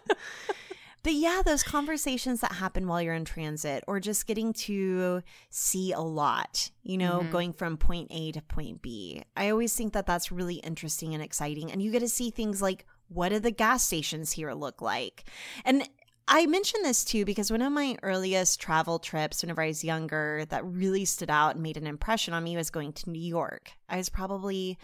But 1.03 1.13
yeah, 1.13 1.41
those 1.45 1.63
conversations 1.63 2.41
that 2.41 2.53
happen 2.53 2.87
while 2.87 3.01
you're 3.01 3.13
in 3.13 3.25
transit 3.25 3.83
or 3.87 3.99
just 3.99 4.27
getting 4.27 4.53
to 4.53 5.21
see 5.49 5.93
a 5.93 6.01
lot, 6.01 6.71
you 6.83 6.97
know, 6.97 7.19
mm-hmm. 7.19 7.31
going 7.31 7.53
from 7.53 7.77
point 7.77 8.07
A 8.11 8.31
to 8.33 8.41
point 8.41 8.81
B. 8.81 9.23
I 9.35 9.49
always 9.49 9.75
think 9.75 9.93
that 9.93 10.05
that's 10.05 10.31
really 10.31 10.55
interesting 10.55 11.13
and 11.13 11.23
exciting. 11.23 11.71
And 11.71 11.81
you 11.81 11.91
get 11.91 11.99
to 11.99 12.09
see 12.09 12.31
things 12.31 12.61
like 12.61 12.85
what 13.07 13.29
do 13.29 13.39
the 13.39 13.51
gas 13.51 13.83
stations 13.83 14.31
here 14.31 14.53
look 14.53 14.81
like? 14.81 15.23
And 15.65 15.87
I 16.27 16.45
mention 16.45 16.83
this 16.83 17.03
too 17.03 17.25
because 17.25 17.49
one 17.49 17.63
of 17.63 17.73
my 17.73 17.97
earliest 18.03 18.59
travel 18.59 18.99
trips, 18.99 19.41
whenever 19.41 19.63
I 19.63 19.67
was 19.67 19.83
younger, 19.83 20.45
that 20.49 20.63
really 20.63 21.05
stood 21.05 21.31
out 21.31 21.55
and 21.55 21.63
made 21.63 21.77
an 21.77 21.87
impression 21.87 22.35
on 22.35 22.43
me 22.43 22.55
was 22.55 22.69
going 22.69 22.93
to 22.93 23.09
New 23.09 23.19
York. 23.19 23.71
I 23.89 23.97
was 23.97 24.09
probably 24.09 24.77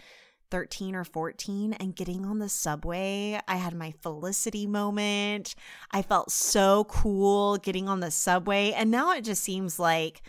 13 0.50 0.94
or 0.94 1.04
14 1.04 1.72
and 1.74 1.96
getting 1.96 2.24
on 2.24 2.38
the 2.38 2.48
subway, 2.48 3.40
I 3.46 3.56
had 3.56 3.74
my 3.74 3.92
felicity 4.02 4.66
moment. 4.66 5.54
I 5.90 6.02
felt 6.02 6.30
so 6.30 6.84
cool 6.84 7.56
getting 7.56 7.88
on 7.88 8.00
the 8.00 8.10
subway. 8.10 8.72
And 8.72 8.90
now 8.90 9.12
it 9.12 9.22
just 9.22 9.42
seems 9.42 9.78
like 9.78 10.22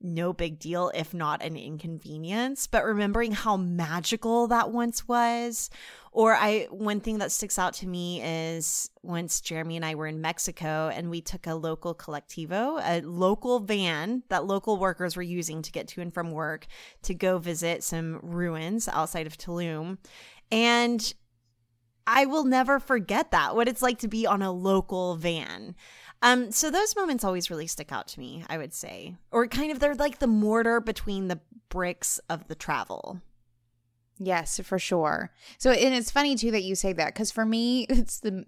no 0.00 0.32
big 0.32 0.58
deal, 0.58 0.90
if 0.94 1.14
not 1.14 1.42
an 1.42 1.56
inconvenience. 1.56 2.66
But 2.66 2.84
remembering 2.84 3.32
how 3.32 3.56
magical 3.56 4.46
that 4.48 4.70
once 4.70 5.08
was, 5.08 5.70
or 6.16 6.34
I 6.34 6.66
one 6.70 7.00
thing 7.00 7.18
that 7.18 7.30
sticks 7.30 7.58
out 7.58 7.74
to 7.74 7.86
me 7.86 8.22
is 8.22 8.88
once 9.02 9.42
Jeremy 9.42 9.76
and 9.76 9.84
I 9.84 9.96
were 9.96 10.06
in 10.06 10.22
Mexico 10.22 10.90
and 10.90 11.10
we 11.10 11.20
took 11.20 11.46
a 11.46 11.54
local 11.54 11.94
colectivo, 11.94 12.80
a 12.82 13.02
local 13.02 13.60
van 13.60 14.22
that 14.30 14.46
local 14.46 14.78
workers 14.78 15.14
were 15.14 15.22
using 15.22 15.60
to 15.60 15.70
get 15.70 15.88
to 15.88 16.00
and 16.00 16.14
from 16.14 16.30
work 16.30 16.68
to 17.02 17.12
go 17.12 17.36
visit 17.36 17.84
some 17.84 18.18
ruins 18.22 18.88
outside 18.88 19.26
of 19.26 19.36
Tulum. 19.36 19.98
And 20.50 21.12
I 22.06 22.24
will 22.24 22.44
never 22.44 22.80
forget 22.80 23.30
that, 23.32 23.54
what 23.54 23.68
it's 23.68 23.82
like 23.82 23.98
to 23.98 24.08
be 24.08 24.26
on 24.26 24.40
a 24.40 24.52
local 24.52 25.16
van. 25.16 25.74
Um, 26.22 26.50
so 26.50 26.70
those 26.70 26.96
moments 26.96 27.24
always 27.24 27.50
really 27.50 27.66
stick 27.66 27.92
out 27.92 28.08
to 28.08 28.20
me, 28.20 28.42
I 28.48 28.56
would 28.56 28.72
say. 28.72 29.16
Or 29.30 29.46
kind 29.48 29.70
of 29.70 29.80
they're 29.80 29.94
like 29.94 30.20
the 30.20 30.26
mortar 30.26 30.80
between 30.80 31.28
the 31.28 31.40
bricks 31.68 32.20
of 32.30 32.48
the 32.48 32.54
travel. 32.54 33.20
Yes, 34.18 34.60
for 34.64 34.78
sure. 34.78 35.30
So, 35.58 35.70
and 35.70 35.94
it's 35.94 36.10
funny 36.10 36.36
too 36.36 36.50
that 36.52 36.62
you 36.62 36.74
say 36.74 36.92
that 36.94 37.14
because 37.14 37.30
for 37.30 37.44
me, 37.44 37.86
it's 37.88 38.20
the 38.20 38.44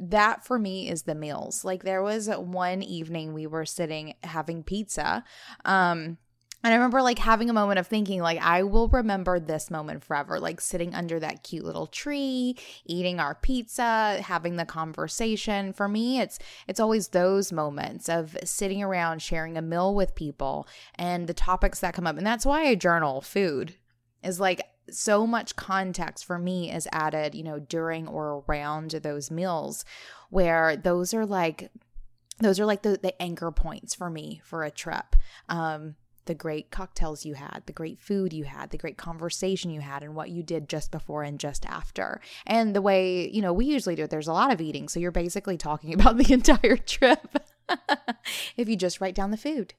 that 0.00 0.44
for 0.44 0.58
me 0.58 0.88
is 0.88 1.02
the 1.02 1.14
meals. 1.14 1.64
Like 1.64 1.82
there 1.82 2.02
was 2.02 2.28
one 2.28 2.82
evening 2.82 3.32
we 3.32 3.46
were 3.46 3.66
sitting 3.66 4.14
having 4.22 4.62
pizza. 4.62 5.24
Um, 5.64 6.18
and 6.64 6.72
I 6.72 6.76
remember 6.76 7.02
like 7.02 7.20
having 7.20 7.48
a 7.50 7.52
moment 7.52 7.78
of 7.78 7.86
thinking, 7.86 8.20
like, 8.20 8.40
I 8.40 8.64
will 8.64 8.88
remember 8.88 9.38
this 9.38 9.70
moment 9.70 10.02
forever, 10.02 10.40
like 10.40 10.60
sitting 10.60 10.92
under 10.92 11.20
that 11.20 11.44
cute 11.44 11.64
little 11.64 11.86
tree, 11.86 12.56
eating 12.84 13.20
our 13.20 13.36
pizza, 13.36 14.20
having 14.22 14.56
the 14.56 14.64
conversation. 14.64 15.72
For 15.72 15.88
me, 15.88 16.20
it's 16.20 16.40
it's 16.66 16.80
always 16.80 17.08
those 17.08 17.52
moments 17.52 18.08
of 18.08 18.36
sitting 18.42 18.82
around 18.82 19.22
sharing 19.22 19.56
a 19.56 19.62
meal 19.62 19.94
with 19.94 20.16
people 20.16 20.66
and 20.96 21.28
the 21.28 21.34
topics 21.34 21.78
that 21.80 21.94
come 21.94 22.08
up. 22.08 22.16
And 22.16 22.26
that's 22.26 22.46
why 22.46 22.66
I 22.66 22.74
journal 22.74 23.20
food 23.20 23.76
is 24.24 24.40
like 24.40 24.60
so 24.90 25.26
much 25.26 25.56
context 25.56 26.24
for 26.24 26.38
me 26.38 26.72
is 26.72 26.88
added, 26.92 27.34
you 27.34 27.42
know, 27.42 27.58
during 27.58 28.08
or 28.08 28.44
around 28.48 28.90
those 28.90 29.30
meals 29.30 29.84
where 30.30 30.76
those 30.76 31.14
are 31.14 31.26
like 31.26 31.70
those 32.40 32.60
are 32.60 32.66
like 32.66 32.82
the, 32.82 32.98
the 33.02 33.20
anchor 33.20 33.50
points 33.50 33.94
for 33.94 34.08
me 34.08 34.40
for 34.44 34.62
a 34.62 34.70
trip. 34.70 35.16
Um, 35.48 35.96
the 36.26 36.34
great 36.34 36.70
cocktails 36.70 37.24
you 37.24 37.34
had, 37.34 37.62
the 37.66 37.72
great 37.72 37.98
food 37.98 38.32
you 38.32 38.44
had, 38.44 38.70
the 38.70 38.76
great 38.76 38.98
conversation 38.98 39.70
you 39.70 39.80
had, 39.80 40.02
and 40.02 40.14
what 40.14 40.28
you 40.28 40.42
did 40.42 40.68
just 40.68 40.92
before 40.92 41.22
and 41.22 41.40
just 41.40 41.64
after. 41.66 42.20
And 42.46 42.76
the 42.76 42.82
way, 42.82 43.28
you 43.30 43.40
know, 43.40 43.52
we 43.52 43.64
usually 43.64 43.96
do 43.96 44.04
it, 44.04 44.10
there's 44.10 44.28
a 44.28 44.32
lot 44.32 44.52
of 44.52 44.60
eating. 44.60 44.88
So 44.88 45.00
you're 45.00 45.10
basically 45.10 45.56
talking 45.56 45.92
about 45.98 46.18
the 46.18 46.32
entire 46.32 46.76
trip 46.76 47.38
if 48.56 48.68
you 48.68 48.76
just 48.76 49.00
write 49.00 49.14
down 49.14 49.30
the 49.32 49.36
food. 49.36 49.74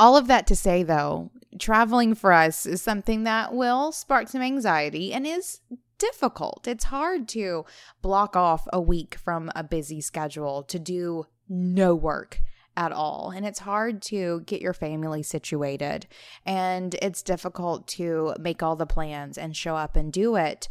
All 0.00 0.16
of 0.16 0.28
that 0.28 0.46
to 0.46 0.56
say, 0.56 0.82
though, 0.82 1.30
traveling 1.58 2.14
for 2.14 2.32
us 2.32 2.64
is 2.64 2.80
something 2.80 3.24
that 3.24 3.52
will 3.52 3.92
spark 3.92 4.28
some 4.28 4.40
anxiety 4.40 5.12
and 5.12 5.26
is 5.26 5.60
difficult. 5.98 6.66
It's 6.66 6.84
hard 6.84 7.28
to 7.28 7.66
block 8.00 8.34
off 8.34 8.66
a 8.72 8.80
week 8.80 9.16
from 9.16 9.50
a 9.54 9.62
busy 9.62 10.00
schedule 10.00 10.62
to 10.64 10.78
do 10.78 11.26
no 11.50 11.94
work 11.94 12.40
at 12.78 12.92
all. 12.92 13.30
And 13.36 13.44
it's 13.44 13.58
hard 13.58 14.00
to 14.04 14.40
get 14.46 14.62
your 14.62 14.72
family 14.72 15.22
situated. 15.22 16.06
And 16.46 16.94
it's 17.02 17.22
difficult 17.22 17.86
to 17.88 18.34
make 18.40 18.62
all 18.62 18.76
the 18.76 18.86
plans 18.86 19.36
and 19.36 19.54
show 19.54 19.76
up 19.76 19.96
and 19.96 20.10
do 20.10 20.34
it. 20.36 20.66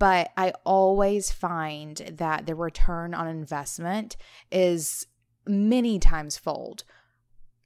But 0.00 0.32
I 0.36 0.54
always 0.64 1.30
find 1.30 1.98
that 2.14 2.46
the 2.46 2.56
return 2.56 3.14
on 3.14 3.28
investment 3.28 4.16
is 4.50 5.06
many 5.46 6.00
times 6.00 6.36
fold. 6.36 6.82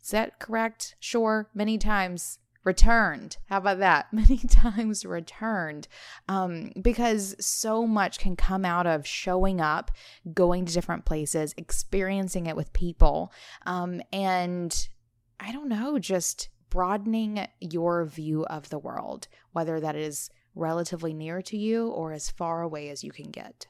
Is 0.07 0.13
that 0.13 0.39
correct? 0.39 0.95
Sure, 1.01 1.51
many 1.53 1.79
times 1.79 2.39
returned. 2.63 3.39
How 3.47 3.57
about 3.57 3.81
that? 3.81 4.07
Many 4.13 4.39
times 4.39 5.05
returned. 5.05 5.89
Um, 6.29 6.71
because 6.81 7.35
so 7.45 7.89
much 7.89 8.21
can 8.21 8.37
come 8.37 8.65
out 8.65 8.87
of 8.87 9.05
showing 9.05 9.61
up, 9.61 9.91
going 10.33 10.65
to 10.65 10.73
different 10.73 11.07
places, 11.07 11.55
experiencing 11.57 12.47
it 12.47 12.55
with 12.55 12.73
people. 12.73 13.33
Um, 13.67 14.01
and 14.13 14.89
I 15.41 15.51
don't 15.51 15.69
know, 15.69 15.99
just 15.99 16.51
broadening 16.71 17.45
your 17.59 18.05
view 18.05 18.47
of 18.47 18.69
the 18.69 18.79
world, 18.79 19.27
whether 19.51 19.81
that 19.81 19.97
is 19.97 20.31
relatively 20.55 21.15
near 21.15 21.43
to 21.43 21.57
you 21.57 21.89
or 21.89 22.13
as 22.13 22.31
far 22.31 22.63
away 22.63 22.91
as 22.91 23.03
you 23.03 23.11
can 23.11 23.33
get. 23.33 23.67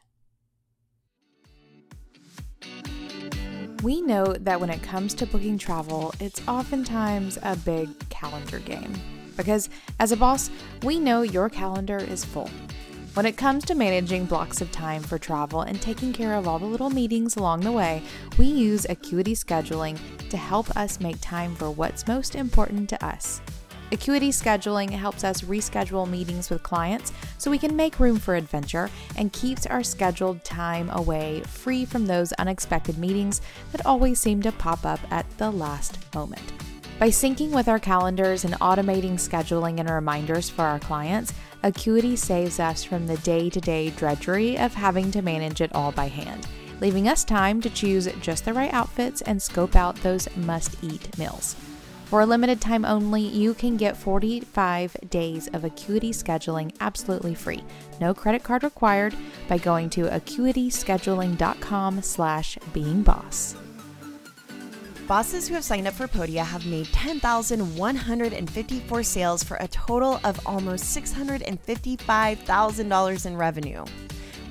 We 3.82 4.00
know 4.00 4.32
that 4.32 4.60
when 4.60 4.70
it 4.70 4.82
comes 4.82 5.12
to 5.14 5.26
booking 5.26 5.58
travel, 5.58 6.14
it's 6.18 6.40
oftentimes 6.48 7.38
a 7.42 7.56
big 7.56 7.88
calendar 8.08 8.58
game. 8.58 8.92
Because 9.36 9.68
as 10.00 10.12
a 10.12 10.16
boss, 10.16 10.50
we 10.82 10.98
know 10.98 11.22
your 11.22 11.50
calendar 11.50 11.98
is 11.98 12.24
full. 12.24 12.50
When 13.14 13.26
it 13.26 13.36
comes 13.36 13.64
to 13.66 13.74
managing 13.74 14.26
blocks 14.26 14.60
of 14.60 14.72
time 14.72 15.02
for 15.02 15.18
travel 15.18 15.62
and 15.62 15.80
taking 15.80 16.12
care 16.12 16.34
of 16.34 16.48
all 16.48 16.58
the 16.58 16.66
little 16.66 16.90
meetings 16.90 17.36
along 17.36 17.60
the 17.60 17.72
way, 17.72 18.02
we 18.38 18.46
use 18.46 18.86
Acuity 18.88 19.34
Scheduling 19.34 19.98
to 20.30 20.36
help 20.36 20.74
us 20.76 21.00
make 21.00 21.20
time 21.20 21.54
for 21.54 21.70
what's 21.70 22.06
most 22.06 22.34
important 22.34 22.88
to 22.90 23.04
us. 23.04 23.40
Acuity 23.92 24.30
scheduling 24.30 24.90
helps 24.90 25.22
us 25.22 25.42
reschedule 25.42 26.10
meetings 26.10 26.50
with 26.50 26.64
clients 26.64 27.12
so 27.38 27.50
we 27.50 27.58
can 27.58 27.76
make 27.76 28.00
room 28.00 28.18
for 28.18 28.34
adventure 28.34 28.90
and 29.16 29.32
keeps 29.32 29.64
our 29.64 29.84
scheduled 29.84 30.42
time 30.42 30.90
away 30.90 31.40
free 31.46 31.84
from 31.84 32.06
those 32.06 32.32
unexpected 32.32 32.98
meetings 32.98 33.40
that 33.70 33.86
always 33.86 34.18
seem 34.18 34.42
to 34.42 34.50
pop 34.50 34.84
up 34.84 34.98
at 35.12 35.24
the 35.38 35.50
last 35.50 35.98
moment. 36.14 36.52
By 36.98 37.10
syncing 37.10 37.50
with 37.50 37.68
our 37.68 37.78
calendars 37.78 38.44
and 38.44 38.54
automating 38.54 39.14
scheduling 39.14 39.78
and 39.78 39.88
reminders 39.88 40.50
for 40.50 40.62
our 40.62 40.80
clients, 40.80 41.32
Acuity 41.62 42.16
saves 42.16 42.58
us 42.58 42.82
from 42.82 43.06
the 43.06 43.18
day 43.18 43.50
to 43.50 43.60
day 43.60 43.90
drudgery 43.90 44.58
of 44.58 44.74
having 44.74 45.12
to 45.12 45.22
manage 45.22 45.60
it 45.60 45.74
all 45.74 45.92
by 45.92 46.08
hand, 46.08 46.48
leaving 46.80 47.06
us 47.06 47.22
time 47.22 47.60
to 47.60 47.70
choose 47.70 48.08
just 48.20 48.44
the 48.44 48.52
right 48.52 48.72
outfits 48.72 49.20
and 49.22 49.40
scope 49.40 49.76
out 49.76 49.94
those 49.96 50.28
must 50.36 50.82
eat 50.82 51.16
meals. 51.18 51.54
For 52.06 52.20
a 52.20 52.26
limited 52.26 52.60
time 52.60 52.84
only, 52.84 53.22
you 53.22 53.52
can 53.52 53.76
get 53.76 53.96
45 53.96 54.96
days 55.10 55.48
of 55.48 55.64
Acuity 55.64 56.12
scheduling 56.12 56.72
absolutely 56.78 57.34
free. 57.34 57.64
No 58.00 58.14
credit 58.14 58.44
card 58.44 58.62
required 58.62 59.16
by 59.48 59.58
going 59.58 59.90
to 59.90 60.02
acuityscheduling.com 60.02 62.02
slash 62.02 62.58
beingboss. 62.72 63.56
Bosses 65.08 65.48
who 65.48 65.54
have 65.54 65.64
signed 65.64 65.88
up 65.88 65.94
for 65.94 66.06
Podia 66.06 66.44
have 66.44 66.64
made 66.66 66.86
10,154 66.86 69.02
sales 69.02 69.42
for 69.42 69.56
a 69.56 69.66
total 69.68 70.20
of 70.22 70.38
almost 70.46 70.96
$655,000 70.96 73.26
in 73.26 73.36
revenue. 73.36 73.84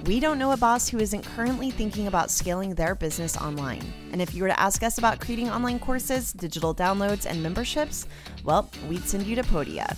We 0.05 0.19
don't 0.19 0.37
know 0.37 0.51
a 0.51 0.57
boss 0.57 0.87
who 0.87 0.99
isn't 0.99 1.25
currently 1.35 1.71
thinking 1.71 2.05
about 2.05 2.29
scaling 2.29 2.75
their 2.75 2.93
business 2.93 3.35
online. 3.37 3.81
And 4.11 4.21
if 4.21 4.35
you 4.35 4.43
were 4.43 4.49
to 4.49 4.59
ask 4.59 4.83
us 4.83 4.99
about 4.99 5.19
creating 5.19 5.49
online 5.49 5.79
courses, 5.79 6.31
digital 6.31 6.75
downloads, 6.75 7.25
and 7.25 7.41
memberships, 7.41 8.05
well, 8.43 8.69
we'd 8.87 9.07
send 9.07 9.25
you 9.25 9.35
to 9.35 9.41
Podia. 9.41 9.97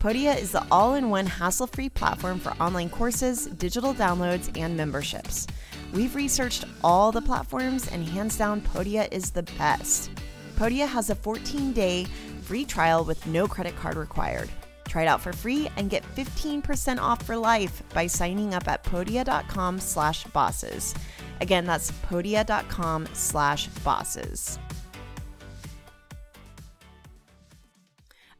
Podia 0.00 0.36
is 0.36 0.50
the 0.50 0.66
all 0.72 0.94
in 0.94 1.08
one 1.08 1.26
hassle 1.26 1.68
free 1.68 1.88
platform 1.88 2.40
for 2.40 2.50
online 2.60 2.90
courses, 2.90 3.46
digital 3.46 3.94
downloads, 3.94 4.50
and 4.58 4.76
memberships. 4.76 5.46
We've 5.92 6.16
researched 6.16 6.64
all 6.82 7.12
the 7.12 7.22
platforms, 7.22 7.86
and 7.92 8.04
hands 8.08 8.36
down, 8.36 8.60
Podia 8.60 9.06
is 9.12 9.30
the 9.30 9.44
best. 9.56 10.10
Podia 10.56 10.88
has 10.88 11.10
a 11.10 11.14
14 11.14 11.72
day 11.72 12.06
free 12.42 12.64
trial 12.64 13.04
with 13.04 13.24
no 13.28 13.46
credit 13.46 13.76
card 13.76 13.96
required. 13.96 14.50
Try 14.94 15.02
it 15.02 15.06
out 15.08 15.20
for 15.20 15.32
free 15.32 15.68
and 15.76 15.90
get 15.90 16.04
15% 16.14 17.00
off 17.00 17.20
for 17.24 17.36
life 17.36 17.82
by 17.92 18.06
signing 18.06 18.54
up 18.54 18.68
at 18.68 18.84
podia.com 18.84 19.80
slash 19.80 20.22
bosses. 20.26 20.94
Again, 21.40 21.64
that's 21.64 21.90
podia.com 21.90 23.08
slash 23.12 23.66
bosses. 23.82 24.56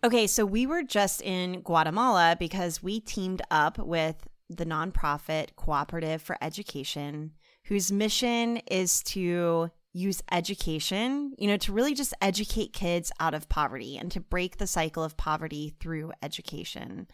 Okay, 0.05 0.29
so 0.29 0.47
we 0.47 0.65
were 0.65 0.85
just 0.85 1.23
in 1.23 1.61
Guatemala 1.63 2.37
because 2.39 2.81
we 2.81 3.01
teamed 3.01 3.43
up 3.51 3.77
with 3.77 4.29
the 4.49 4.65
nonprofit 4.65 5.57
Cooperative 5.57 6.23
for 6.23 6.39
Education, 6.41 7.33
whose 7.65 7.91
mission 7.91 8.59
is 8.71 9.03
to 9.03 9.73
use 9.95 10.21
education, 10.31 11.33
you 11.39 11.47
know, 11.47 11.57
to 11.57 11.73
really 11.73 11.95
just 11.95 12.13
educate 12.21 12.73
kids 12.73 13.11
out 13.21 13.33
of 13.33 13.49
poverty 13.49 13.97
and 13.97 14.11
to 14.13 14.21
break 14.21 14.59
the 14.59 14.67
cycle 14.67 15.05
of 15.05 15.17
poverty 15.17 15.75
through 15.81 16.13
education. 16.23 17.07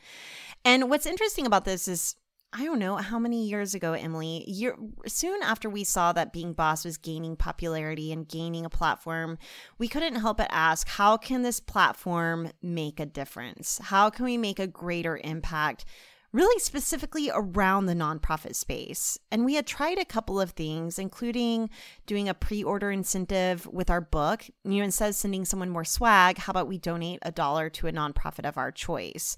And 0.64 0.90
what's 0.90 1.07
interesting 1.07 1.47
about 1.47 1.64
this 1.64 1.87
is 1.87 2.16
I 2.53 2.64
don't 2.64 2.81
know 2.81 2.97
how 2.97 3.21
many 3.21 3.47
years 3.47 3.75
ago, 3.77 3.93
Emily, 3.93 4.45
year, 4.49 4.75
soon 5.07 5.40
after 5.40 5.71
we 5.71 5.85
saw 5.85 6.12
that 6.12 6.33
Being 6.33 6.53
Boss 6.53 6.85
was 6.85 6.97
gaining 6.97 7.37
popularity 7.37 8.11
and 8.11 8.27
gaining 8.27 8.64
a 8.64 8.71
platform, 8.71 9.38
we 9.79 9.87
couldn't 9.87 10.16
help 10.16 10.38
but 10.38 10.49
ask, 10.51 10.88
how 10.88 11.16
can 11.16 11.43
this 11.43 11.61
platform 11.61 12.51
make 12.61 12.99
a 12.99 13.07
difference? 13.07 13.79
How 13.81 14.11
can 14.11 14.25
we 14.25 14.37
make 14.37 14.59
a 14.59 14.66
greater 14.66 15.21
impact 15.23 15.85
really 16.33 16.59
specifically 16.61 17.31
around 17.33 17.87
the 17.87 17.95
nonprofit 17.95 18.55
space. 18.55 19.19
And 19.31 19.45
we 19.45 19.55
had 19.55 19.66
tried 19.66 19.99
a 19.99 20.05
couple 20.05 20.40
of 20.40 20.53
things, 20.53 20.99
including 20.99 21.71
doing 22.07 22.29
a 22.29 22.35
pre 22.35 22.62
order 22.62 22.90
incentive 22.90 23.66
with 23.66 23.90
our 23.90 24.01
book. 24.01 24.45
You 24.64 24.79
know, 24.79 24.85
instead 24.85 25.09
of 25.09 25.14
sending 25.14 25.45
someone 25.45 25.71
more 25.71 25.85
swag, 25.85 26.38
how 26.38 26.53
about 26.53 26.69
we 26.69 26.79
donate 26.79 27.19
a 27.23 27.33
dollar 27.33 27.69
to 27.71 27.88
a 27.88 27.93
nonprofit 27.93 28.49
of 28.49 28.57
our 28.57 28.71
choice? 28.71 29.37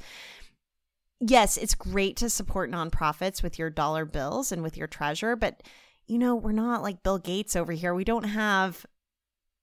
Yes, 1.20 1.57
it's 1.57 1.74
great 1.74 2.16
to 2.16 2.28
support 2.28 2.70
nonprofits 2.70 3.42
with 3.42 3.59
your 3.59 3.70
dollar 3.70 4.05
bills 4.05 4.50
and 4.50 4.62
with 4.62 4.76
your 4.76 4.88
treasure, 4.88 5.37
but 5.37 5.62
you 6.07 6.18
know, 6.18 6.35
we're 6.35 6.52
not 6.52 6.83
like 6.83 7.05
Bill 7.05 7.18
Gates 7.18 7.55
over 7.55 7.72
here. 7.72 7.94
We 7.94 8.05
don't 8.05 8.24
have 8.24 8.85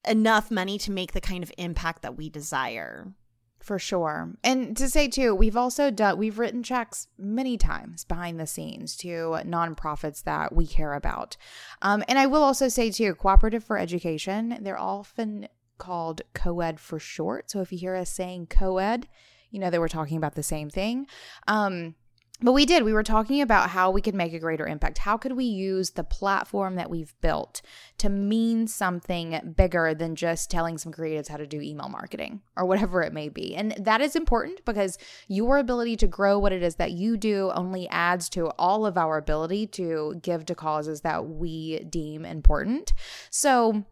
enough 0.08 0.50
money 0.50 0.78
to 0.80 0.92
make 0.92 1.12
the 1.12 1.22
kind 1.22 1.44
of 1.44 1.52
impact 1.58 2.02
that 2.02 2.16
we 2.16 2.30
desire. 2.30 3.14
For 3.60 3.78
sure. 3.78 4.36
And 4.44 4.76
to 4.78 4.90
say 4.90 5.10
too, 5.10 5.36
we've 5.36 5.58
also 5.58 5.92
done 5.92 6.18
we've 6.18 6.40
written 6.40 6.64
checks 6.64 7.08
many 7.18 7.58
times 7.58 8.06
behind 8.06 8.40
the 8.40 8.48
scenes 8.48 8.96
to 8.98 9.38
nonprofits 9.46 10.24
that 10.24 10.56
we 10.56 10.66
care 10.66 10.94
about. 10.94 11.36
Um, 11.82 12.04
and 12.08 12.18
I 12.18 12.26
will 12.26 12.42
also 12.42 12.70
say 12.70 12.90
too, 12.90 13.16
cooperative 13.16 13.64
for 13.64 13.78
education, 13.78 14.58
they're 14.62 14.80
often 14.80 15.50
called 15.78 16.22
co-ed 16.34 16.80
for 16.80 17.00
short. 17.00 17.52
So 17.52 17.62
if 17.62 17.72
you 17.72 17.78
hear 17.78 17.96
us 17.96 18.10
saying 18.10 18.48
co-ed, 18.48 19.08
you 19.52 19.60
know 19.60 19.70
that 19.70 19.80
we're 19.80 19.88
talking 19.88 20.18
about 20.18 20.36
the 20.36 20.44
same 20.44 20.70
thing. 20.70 21.08
Um, 21.48 21.96
but 22.42 22.54
we 22.54 22.66
did. 22.66 22.84
We 22.84 22.94
were 22.94 23.04
talking 23.04 23.42
about 23.42 23.70
how 23.70 23.92
we 23.92 24.02
could 24.02 24.16
make 24.16 24.34
a 24.34 24.40
greater 24.40 24.66
impact. 24.66 25.00
How 25.00 25.18
could 25.18 25.34
we 25.34 25.46
use 25.46 25.92
the 25.92 26.04
platform 26.04 26.76
that 26.76 26.90
we've 26.90 27.14
built 27.20 27.62
to 27.98 28.10
mean 28.10 28.68
something 28.68 29.54
bigger 29.58 29.94
than 29.94 30.16
just 30.16 30.50
telling 30.50 30.78
some 30.78 30.94
creatives 30.94 31.28
how 31.28 31.38
to 31.38 31.46
do 31.46 31.60
email 31.60 31.90
marketing 31.90 32.42
or 32.56 32.66
whatever 32.66 33.02
it 33.02 33.12
may 33.12 33.28
be? 33.28 33.56
And 33.56 33.74
that 33.78 34.00
is 34.00 34.16
important 34.16 34.64
because 34.64 34.98
your 35.28 35.58
ability 35.58 35.98
to 35.98 36.08
grow 36.08 36.40
what 36.40 36.54
it 36.54 36.64
is 36.64 36.76
that 36.76 36.92
you 36.92 37.18
do 37.18 37.52
only 37.54 37.90
adds 37.90 38.30
to 38.30 38.48
all 38.58 38.86
of 38.86 38.98
our 38.98 39.18
ability 39.18 39.68
to 39.68 40.20
give 40.22 40.46
to 40.46 40.56
causes 40.56 41.02
that 41.02 41.28
we 41.28 41.80
deem 41.80 42.26
important. 42.26 42.94
So 43.30 43.84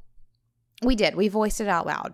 we 0.84 0.96
did. 0.96 1.16
We 1.16 1.28
voiced 1.28 1.60
it 1.60 1.68
out 1.68 1.86
loud 1.86 2.14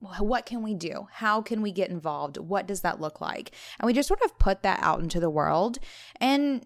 what 0.00 0.46
can 0.46 0.62
we 0.62 0.74
do? 0.74 1.06
How 1.12 1.42
can 1.42 1.62
we 1.62 1.72
get 1.72 1.90
involved? 1.90 2.38
What 2.38 2.66
does 2.66 2.80
that 2.80 3.00
look 3.00 3.20
like? 3.20 3.52
And 3.78 3.86
we 3.86 3.92
just 3.92 4.08
sort 4.08 4.22
of 4.22 4.38
put 4.38 4.62
that 4.62 4.80
out 4.82 5.00
into 5.00 5.20
the 5.20 5.30
world 5.30 5.78
and 6.20 6.64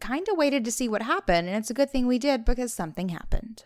kind 0.00 0.26
of 0.30 0.36
waited 0.36 0.64
to 0.64 0.72
see 0.72 0.88
what 0.88 1.02
happened. 1.02 1.48
And 1.48 1.56
it's 1.56 1.70
a 1.70 1.74
good 1.74 1.90
thing 1.90 2.06
we 2.06 2.18
did 2.18 2.44
because 2.44 2.72
something 2.72 3.08
happened. 3.08 3.64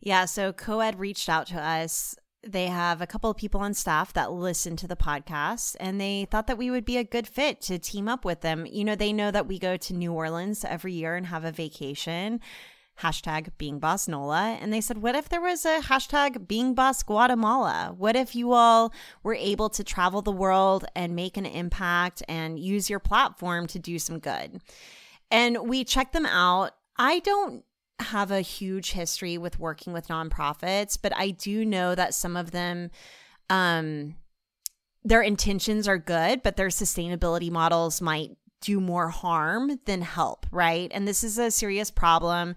Yeah. 0.00 0.24
So 0.24 0.52
Coed 0.52 0.98
reached 0.98 1.28
out 1.28 1.46
to 1.48 1.60
us. 1.60 2.16
They 2.46 2.66
have 2.66 3.00
a 3.00 3.06
couple 3.06 3.28
of 3.28 3.36
people 3.36 3.60
on 3.60 3.74
staff 3.74 4.12
that 4.12 4.30
listen 4.30 4.76
to 4.76 4.86
the 4.86 4.94
podcast, 4.94 5.74
and 5.80 6.00
they 6.00 6.28
thought 6.30 6.46
that 6.46 6.58
we 6.58 6.70
would 6.70 6.84
be 6.84 6.96
a 6.96 7.02
good 7.02 7.26
fit 7.26 7.60
to 7.62 7.76
team 7.76 8.08
up 8.08 8.24
with 8.24 8.42
them. 8.42 8.66
You 8.66 8.84
know, 8.84 8.94
they 8.94 9.12
know 9.12 9.32
that 9.32 9.48
we 9.48 9.58
go 9.58 9.76
to 9.76 9.94
New 9.94 10.12
Orleans 10.12 10.64
every 10.64 10.92
year 10.92 11.16
and 11.16 11.26
have 11.26 11.44
a 11.44 11.50
vacation 11.50 12.40
hashtag 13.02 13.50
being 13.58 13.78
boss 13.78 14.08
NOLA. 14.08 14.58
And 14.60 14.72
they 14.72 14.80
said, 14.80 14.98
what 14.98 15.14
if 15.14 15.28
there 15.28 15.40
was 15.40 15.64
a 15.64 15.80
hashtag 15.80 16.48
being 16.48 16.74
boss 16.74 17.02
Guatemala? 17.02 17.94
What 17.96 18.16
if 18.16 18.34
you 18.34 18.52
all 18.52 18.92
were 19.22 19.34
able 19.34 19.68
to 19.70 19.84
travel 19.84 20.22
the 20.22 20.32
world 20.32 20.84
and 20.94 21.14
make 21.14 21.36
an 21.36 21.46
impact 21.46 22.22
and 22.28 22.58
use 22.58 22.88
your 22.88 23.00
platform 23.00 23.66
to 23.68 23.78
do 23.78 23.98
some 23.98 24.18
good? 24.18 24.60
And 25.30 25.68
we 25.68 25.84
checked 25.84 26.12
them 26.12 26.26
out. 26.26 26.72
I 26.96 27.18
don't 27.20 27.64
have 27.98 28.30
a 28.30 28.40
huge 28.40 28.92
history 28.92 29.38
with 29.38 29.58
working 29.58 29.92
with 29.92 30.08
nonprofits, 30.08 30.98
but 31.00 31.14
I 31.16 31.30
do 31.30 31.64
know 31.64 31.94
that 31.94 32.14
some 32.14 32.36
of 32.36 32.50
them, 32.50 32.90
um, 33.50 34.16
their 35.04 35.22
intentions 35.22 35.86
are 35.86 35.98
good, 35.98 36.42
but 36.42 36.56
their 36.56 36.68
sustainability 36.68 37.50
models 37.50 38.00
might 38.00 38.36
do 38.60 38.80
more 38.80 39.08
harm 39.08 39.78
than 39.84 40.02
help, 40.02 40.46
right? 40.50 40.90
And 40.92 41.06
this 41.06 41.22
is 41.22 41.38
a 41.38 41.50
serious 41.50 41.90
problem. 41.90 42.54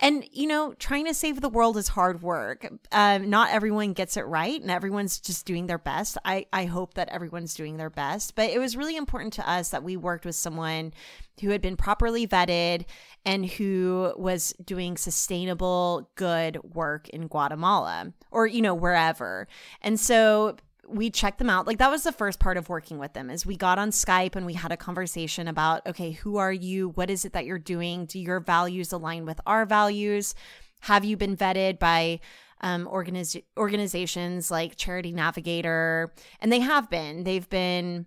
And, 0.00 0.24
you 0.32 0.46
know, 0.46 0.74
trying 0.74 1.04
to 1.06 1.14
save 1.14 1.40
the 1.40 1.48
world 1.48 1.76
is 1.76 1.88
hard 1.88 2.22
work. 2.22 2.68
Um, 2.90 3.28
not 3.30 3.50
everyone 3.50 3.92
gets 3.92 4.16
it 4.16 4.22
right 4.22 4.60
and 4.60 4.70
everyone's 4.70 5.20
just 5.20 5.46
doing 5.46 5.66
their 5.66 5.78
best. 5.78 6.18
I, 6.24 6.46
I 6.52 6.64
hope 6.64 6.94
that 6.94 7.10
everyone's 7.10 7.54
doing 7.54 7.76
their 7.76 7.90
best. 7.90 8.34
But 8.34 8.50
it 8.50 8.58
was 8.58 8.76
really 8.76 8.96
important 8.96 9.34
to 9.34 9.48
us 9.48 9.70
that 9.70 9.84
we 9.84 9.96
worked 9.96 10.24
with 10.24 10.34
someone 10.34 10.94
who 11.40 11.50
had 11.50 11.60
been 11.60 11.76
properly 11.76 12.26
vetted 12.26 12.84
and 13.24 13.46
who 13.46 14.12
was 14.16 14.54
doing 14.64 14.96
sustainable, 14.96 16.10
good 16.14 16.58
work 16.74 17.08
in 17.10 17.26
Guatemala 17.26 18.12
or, 18.30 18.46
you 18.46 18.62
know, 18.62 18.74
wherever. 18.74 19.48
And 19.80 20.00
so 20.00 20.56
we 20.92 21.10
checked 21.10 21.38
them 21.38 21.50
out. 21.50 21.66
Like 21.66 21.78
that 21.78 21.90
was 21.90 22.02
the 22.02 22.12
first 22.12 22.38
part 22.38 22.56
of 22.56 22.68
working 22.68 22.98
with 22.98 23.14
them 23.14 23.30
is 23.30 23.46
we 23.46 23.56
got 23.56 23.78
on 23.78 23.90
Skype 23.90 24.36
and 24.36 24.46
we 24.46 24.54
had 24.54 24.72
a 24.72 24.76
conversation 24.76 25.48
about, 25.48 25.86
okay, 25.86 26.12
who 26.12 26.36
are 26.36 26.52
you? 26.52 26.90
What 26.90 27.10
is 27.10 27.24
it 27.24 27.32
that 27.32 27.46
you're 27.46 27.58
doing? 27.58 28.06
Do 28.06 28.18
your 28.18 28.40
values 28.40 28.92
align 28.92 29.24
with 29.24 29.40
our 29.46 29.64
values? 29.66 30.34
Have 30.82 31.04
you 31.04 31.16
been 31.16 31.36
vetted 31.36 31.78
by 31.78 32.20
um, 32.60 32.86
organiz- 32.86 33.42
organizations 33.56 34.50
like 34.50 34.76
Charity 34.76 35.12
Navigator? 35.12 36.12
And 36.40 36.52
they 36.52 36.60
have 36.60 36.90
been. 36.90 37.24
They've 37.24 37.48
been 37.48 38.06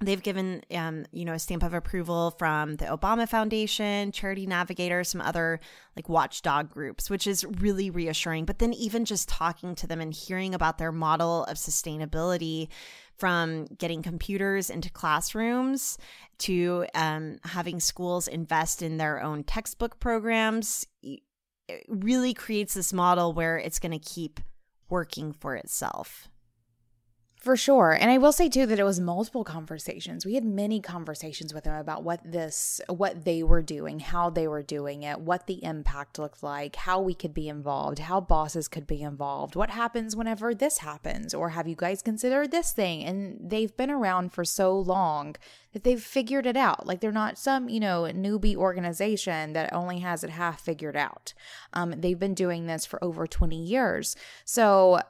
they've 0.00 0.22
given 0.22 0.62
um, 0.72 1.06
you 1.12 1.24
know 1.24 1.34
a 1.34 1.38
stamp 1.38 1.62
of 1.62 1.72
approval 1.72 2.32
from 2.32 2.76
the 2.76 2.84
obama 2.86 3.28
foundation 3.28 4.10
charity 4.10 4.44
navigator 4.44 5.04
some 5.04 5.20
other 5.20 5.60
like 5.96 6.08
watchdog 6.08 6.68
groups 6.68 7.08
which 7.08 7.26
is 7.26 7.44
really 7.60 7.90
reassuring. 7.90 8.44
But 8.44 8.58
then 8.58 8.72
even 8.74 9.04
just 9.04 9.28
talking 9.28 9.74
to 9.76 9.86
them 9.86 10.00
and 10.00 10.12
hearing 10.12 10.54
about 10.54 10.78
their 10.78 10.92
model 10.92 11.44
of 11.44 11.56
sustainability 11.56 12.68
from 13.16 13.66
getting 13.78 14.02
computers 14.02 14.70
into 14.70 14.90
classrooms 14.90 15.98
to 16.38 16.86
um, 16.94 17.38
having 17.44 17.78
schools 17.78 18.26
invest 18.26 18.82
in 18.82 18.96
their 18.96 19.22
own 19.22 19.44
textbook 19.44 20.00
programs 20.00 20.86
it 21.66 21.86
really 21.88 22.34
creates 22.34 22.74
this 22.74 22.92
model 22.92 23.32
where 23.32 23.56
it's 23.56 23.78
going 23.78 23.92
to 23.92 23.98
keep 23.98 24.40
working 24.90 25.32
for 25.32 25.54
itself 25.54 26.28
for 27.44 27.56
sure. 27.56 27.92
And 27.92 28.10
I 28.10 28.18
will 28.18 28.32
say 28.32 28.48
too 28.48 28.64
that 28.66 28.80
it 28.80 28.84
was 28.84 28.98
multiple 28.98 29.44
conversations. 29.44 30.24
We 30.24 30.34
had 30.34 30.44
many 30.44 30.80
conversations 30.80 31.52
with 31.52 31.64
them 31.64 31.78
about 31.78 32.02
what 32.02 32.20
this 32.24 32.80
what 32.88 33.24
they 33.24 33.42
were 33.42 33.62
doing, 33.62 34.00
how 34.00 34.30
they 34.30 34.48
were 34.48 34.62
doing 34.62 35.02
it, 35.02 35.20
what 35.20 35.46
the 35.46 35.62
impact 35.62 36.18
looked 36.18 36.42
like, 36.42 36.76
how 36.76 37.00
we 37.00 37.14
could 37.14 37.34
be 37.34 37.48
involved, 37.48 37.98
how 37.98 38.20
bosses 38.20 38.66
could 38.66 38.86
be 38.86 39.02
involved, 39.02 39.54
what 39.54 39.70
happens 39.70 40.16
whenever 40.16 40.54
this 40.54 40.78
happens, 40.78 41.34
or 41.34 41.50
have 41.50 41.68
you 41.68 41.76
guys 41.76 42.02
considered 42.02 42.50
this 42.50 42.72
thing? 42.72 43.04
And 43.04 43.38
they've 43.50 43.76
been 43.76 43.90
around 43.90 44.32
for 44.32 44.44
so 44.44 44.76
long 44.78 45.36
that 45.74 45.84
they've 45.84 46.02
figured 46.02 46.46
it 46.46 46.56
out. 46.56 46.86
Like 46.86 47.00
they're 47.00 47.12
not 47.12 47.36
some, 47.36 47.68
you 47.68 47.80
know, 47.80 48.04
newbie 48.04 48.56
organization 48.56 49.52
that 49.52 49.72
only 49.72 49.98
has 49.98 50.24
it 50.24 50.30
half 50.30 50.60
figured 50.60 50.96
out. 50.96 51.34
Um, 51.74 51.94
they've 51.98 52.18
been 52.18 52.34
doing 52.34 52.66
this 52.66 52.86
for 52.86 53.02
over 53.04 53.26
20 53.26 53.62
years. 53.62 54.16
So 54.44 55.00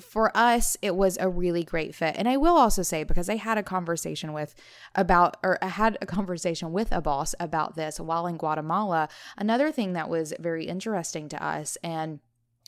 for 0.00 0.36
us 0.36 0.76
it 0.82 0.96
was 0.96 1.16
a 1.18 1.28
really 1.28 1.64
great 1.64 1.94
fit. 1.94 2.14
And 2.16 2.28
i 2.28 2.36
will 2.36 2.56
also 2.56 2.82
say 2.82 3.04
because 3.04 3.28
i 3.28 3.36
had 3.36 3.58
a 3.58 3.62
conversation 3.62 4.32
with 4.32 4.54
about 4.94 5.36
or 5.42 5.58
i 5.62 5.68
had 5.68 5.98
a 6.00 6.06
conversation 6.06 6.72
with 6.72 6.92
a 6.92 7.00
boss 7.00 7.34
about 7.40 7.76
this 7.76 8.00
while 8.00 8.26
in 8.26 8.36
guatemala 8.36 9.08
another 9.36 9.70
thing 9.70 9.92
that 9.92 10.08
was 10.08 10.32
very 10.38 10.66
interesting 10.66 11.28
to 11.28 11.44
us 11.44 11.76
and 11.82 12.20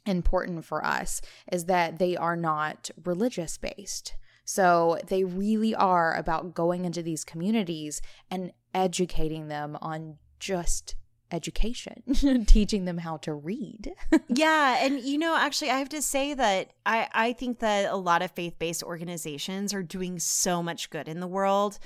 important 0.06 0.64
for 0.64 0.84
us 0.84 1.20
is 1.52 1.66
that 1.66 1.98
they 1.98 2.16
are 2.16 2.36
not 2.36 2.90
religious 3.04 3.58
based 3.58 4.14
so 4.44 4.98
they 5.06 5.24
really 5.24 5.74
are 5.74 6.16
about 6.16 6.54
going 6.54 6.84
into 6.84 7.02
these 7.02 7.24
communities 7.24 8.02
and 8.30 8.52
educating 8.74 9.48
them 9.48 9.78
on 9.80 10.16
just 10.38 10.94
education, 11.30 12.44
teaching 12.46 12.84
them 12.84 12.98
how 12.98 13.16
to 13.18 13.34
read. 13.34 13.92
yeah. 14.28 14.84
And, 14.84 15.00
you 15.00 15.18
know, 15.18 15.36
actually, 15.36 15.70
I 15.70 15.78
have 15.78 15.88
to 15.90 16.02
say 16.02 16.34
that 16.34 16.72
I, 16.86 17.08
I 17.12 17.32
think 17.32 17.60
that 17.60 17.90
a 17.90 17.96
lot 17.96 18.22
of 18.22 18.30
faith 18.32 18.58
based 18.58 18.82
organizations 18.82 19.72
are 19.74 19.82
doing 19.82 20.18
so 20.18 20.62
much 20.62 20.90
good 20.90 21.08
in 21.08 21.20
the 21.20 21.26
world. 21.26 21.78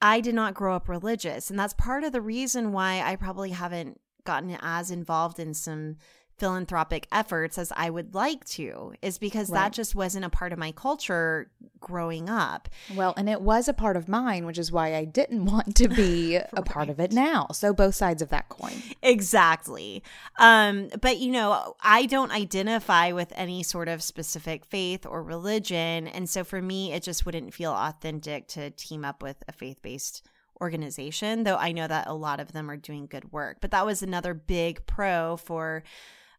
I 0.00 0.20
did 0.20 0.34
not 0.34 0.54
grow 0.54 0.76
up 0.76 0.88
religious. 0.88 1.50
And 1.50 1.58
that's 1.58 1.74
part 1.74 2.04
of 2.04 2.12
the 2.12 2.20
reason 2.20 2.72
why 2.72 3.00
I 3.00 3.16
probably 3.16 3.50
haven't 3.50 4.00
gotten 4.24 4.56
as 4.60 4.90
involved 4.90 5.38
in 5.38 5.54
some 5.54 5.96
philanthropic 6.38 7.08
efforts 7.10 7.56
as 7.56 7.72
I 7.76 7.88
would 7.88 8.14
like 8.14 8.44
to 8.46 8.94
is 9.00 9.18
because 9.18 9.48
right. 9.50 9.64
that 9.64 9.72
just 9.72 9.94
wasn't 9.94 10.24
a 10.24 10.30
part 10.30 10.52
of 10.52 10.58
my 10.58 10.72
culture 10.72 11.50
growing 11.80 12.28
up. 12.28 12.68
Well, 12.94 13.14
and 13.16 13.28
it 13.28 13.40
was 13.40 13.68
a 13.68 13.72
part 13.72 13.96
of 13.96 14.08
mine, 14.08 14.44
which 14.44 14.58
is 14.58 14.70
why 14.70 14.94
I 14.94 15.04
didn't 15.04 15.44
want 15.46 15.76
to 15.76 15.88
be 15.88 16.36
right. 16.36 16.46
a 16.52 16.62
part 16.62 16.88
of 16.88 17.00
it 17.00 17.12
now. 17.12 17.48
So 17.52 17.72
both 17.72 17.94
sides 17.94 18.22
of 18.22 18.28
that 18.30 18.48
coin. 18.48 18.82
Exactly. 19.02 20.02
Um 20.38 20.88
but 21.00 21.18
you 21.18 21.32
know, 21.32 21.74
I 21.82 22.06
don't 22.06 22.32
identify 22.32 23.12
with 23.12 23.32
any 23.34 23.62
sort 23.62 23.88
of 23.88 24.02
specific 24.02 24.64
faith 24.64 25.06
or 25.06 25.22
religion, 25.22 26.06
and 26.08 26.28
so 26.28 26.44
for 26.44 26.60
me 26.60 26.92
it 26.92 27.02
just 27.02 27.24
wouldn't 27.24 27.54
feel 27.54 27.72
authentic 27.72 28.48
to 28.48 28.70
team 28.70 29.04
up 29.04 29.22
with 29.22 29.42
a 29.48 29.52
faith-based 29.52 30.22
organization, 30.60 31.44
though 31.44 31.56
I 31.56 31.72
know 31.72 31.86
that 31.86 32.06
a 32.06 32.14
lot 32.14 32.40
of 32.40 32.52
them 32.52 32.70
are 32.70 32.76
doing 32.76 33.06
good 33.06 33.32
work. 33.32 33.58
But 33.60 33.70
that 33.72 33.86
was 33.86 34.02
another 34.02 34.34
big 34.34 34.86
pro 34.86 35.36
for 35.36 35.82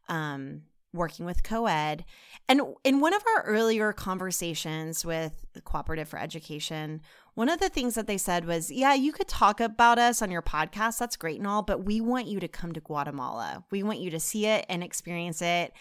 um, 0.10 0.64
working 0.94 1.26
with 1.26 1.44
co-ed. 1.44 2.06
And 2.50 2.62
in 2.84 3.00
one 3.00 3.14
of 3.14 3.24
our 3.36 3.44
earlier 3.44 3.94
conversations 3.94 5.06
with 5.06 5.46
cooperative 5.64 6.08
for 6.08 6.20
education 6.20 7.02
one 7.38 7.50
of 7.50 7.60
the 7.60 7.70
things 7.70 7.94
that 7.94 8.08
they 8.08 8.18
said 8.18 8.46
was 8.46 8.72
yeah 8.72 8.96
you 8.96 9.12
could 9.12 9.28
talk 9.28 9.60
about 9.60 10.00
us 10.00 10.24
on 10.24 10.32
your 10.32 10.42
podcast. 10.42 10.98
That's 10.98 11.16
great 11.16 11.38
and 11.38 11.48
all 11.48 11.62
but 11.62 11.86
we 11.86 12.02
want 12.02 12.26
you 12.26 12.40
to 12.40 12.48
come 12.48 12.74
to 12.74 12.80
guatemala. 12.80 13.64
We 13.70 13.84
want 13.84 14.00
you 14.00 14.10
to 14.10 14.20
see 14.20 14.48
it 14.48 14.66
and 14.70 14.84
experience 14.84 15.40
it. 15.44 15.72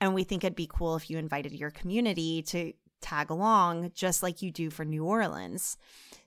And 0.00 0.12
we 0.12 0.24
think 0.24 0.42
it'd 0.42 0.56
be 0.56 0.68
cool 0.68 0.96
if 0.96 1.08
you 1.08 1.18
invited 1.18 1.52
your 1.52 1.70
community 1.70 2.42
to 2.48 2.72
tag 3.00 3.30
along 3.30 3.92
just 3.94 4.24
like 4.24 4.42
you 4.42 4.50
do 4.50 4.70
for 4.70 4.84
new 4.84 5.04
orleans. 5.04 5.76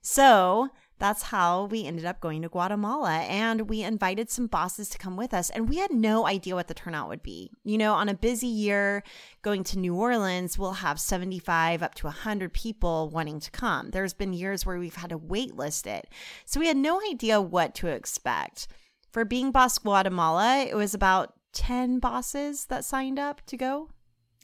So 0.02 0.70
that's 1.00 1.24
how 1.24 1.66
we 1.66 1.86
ended 1.86 2.06
up 2.06 2.20
going 2.20 2.42
to 2.42 2.50
Guatemala. 2.50 3.20
And 3.20 3.70
we 3.70 3.84
invited 3.84 4.30
some 4.30 4.48
bosses 4.48 4.90
to 4.90 4.98
come 4.98 5.16
with 5.16 5.34
us. 5.34 5.50
And 5.50 5.70
we 5.70 5.78
had 5.78 5.92
no 5.92 6.28
idea 6.28 6.56
what 6.56 6.68
the 6.68 6.74
turnout 6.74 7.10
would 7.10 7.24
be. 7.24 7.52
You 7.64 7.78
know, 7.78 7.94
on 7.94 8.10
a 8.10 8.14
busy 8.14 8.48
year 8.48 9.04
going 9.42 9.64
to 9.66 9.80
New 9.80 9.96
Orleans, 9.96 10.58
we'll 10.58 10.74
have 10.74 11.00
75 11.00 11.84
up 11.84 11.96
to 11.96 12.08
100 12.08 12.54
people 12.54 13.10
wanting 13.10 13.40
to 13.40 13.52
come. 13.52 13.92
There's 13.92 14.14
been 14.14 14.34
years 14.34 14.66
where 14.66 14.80
we've 14.80 14.96
had 14.96 15.12
to 15.12 15.18
wait 15.18 15.56
list 15.56 15.88
it. 15.88 16.10
So 16.46 16.60
we 16.60 16.68
had 16.68 16.78
no 16.78 17.00
idea 17.10 17.40
what 17.40 17.76
to 17.76 17.88
expect. 17.88 18.68
For 19.12 19.26
Being 19.26 19.52
Boss 19.52 19.78
Guatemala, 19.78 20.66
it 20.70 20.76
was 20.76 20.94
about 20.94 21.34
10 21.54 22.00
bosses 22.00 22.66
that 22.66 22.86
signed 22.86 23.18
up 23.18 23.42
to 23.48 23.58
go. 23.58 23.90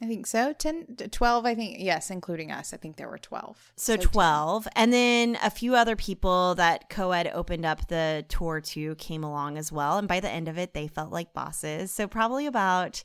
I 0.02 0.06
think 0.06 0.26
so. 0.26 0.52
10, 0.52 0.96
12, 1.10 1.46
I 1.46 1.54
think. 1.54 1.76
Yes, 1.78 2.10
including 2.10 2.50
us. 2.50 2.74
I 2.74 2.76
think 2.76 2.96
there 2.96 3.08
were 3.08 3.18
12. 3.18 3.72
So, 3.76 3.96
so 3.96 4.02
12. 4.02 4.64
10. 4.64 4.72
And 4.74 4.92
then 4.92 5.38
a 5.42 5.50
few 5.50 5.76
other 5.76 5.94
people 5.94 6.56
that 6.56 6.90
co-ed 6.90 7.30
opened 7.32 7.64
up 7.64 7.86
the 7.88 8.24
tour 8.28 8.60
to 8.60 8.96
came 8.96 9.22
along 9.22 9.56
as 9.56 9.70
well. 9.70 9.98
And 9.98 10.08
by 10.08 10.20
the 10.20 10.28
end 10.28 10.48
of 10.48 10.58
it, 10.58 10.74
they 10.74 10.88
felt 10.88 11.12
like 11.12 11.32
bosses. 11.32 11.92
So 11.92 12.08
probably 12.08 12.46
about 12.46 13.04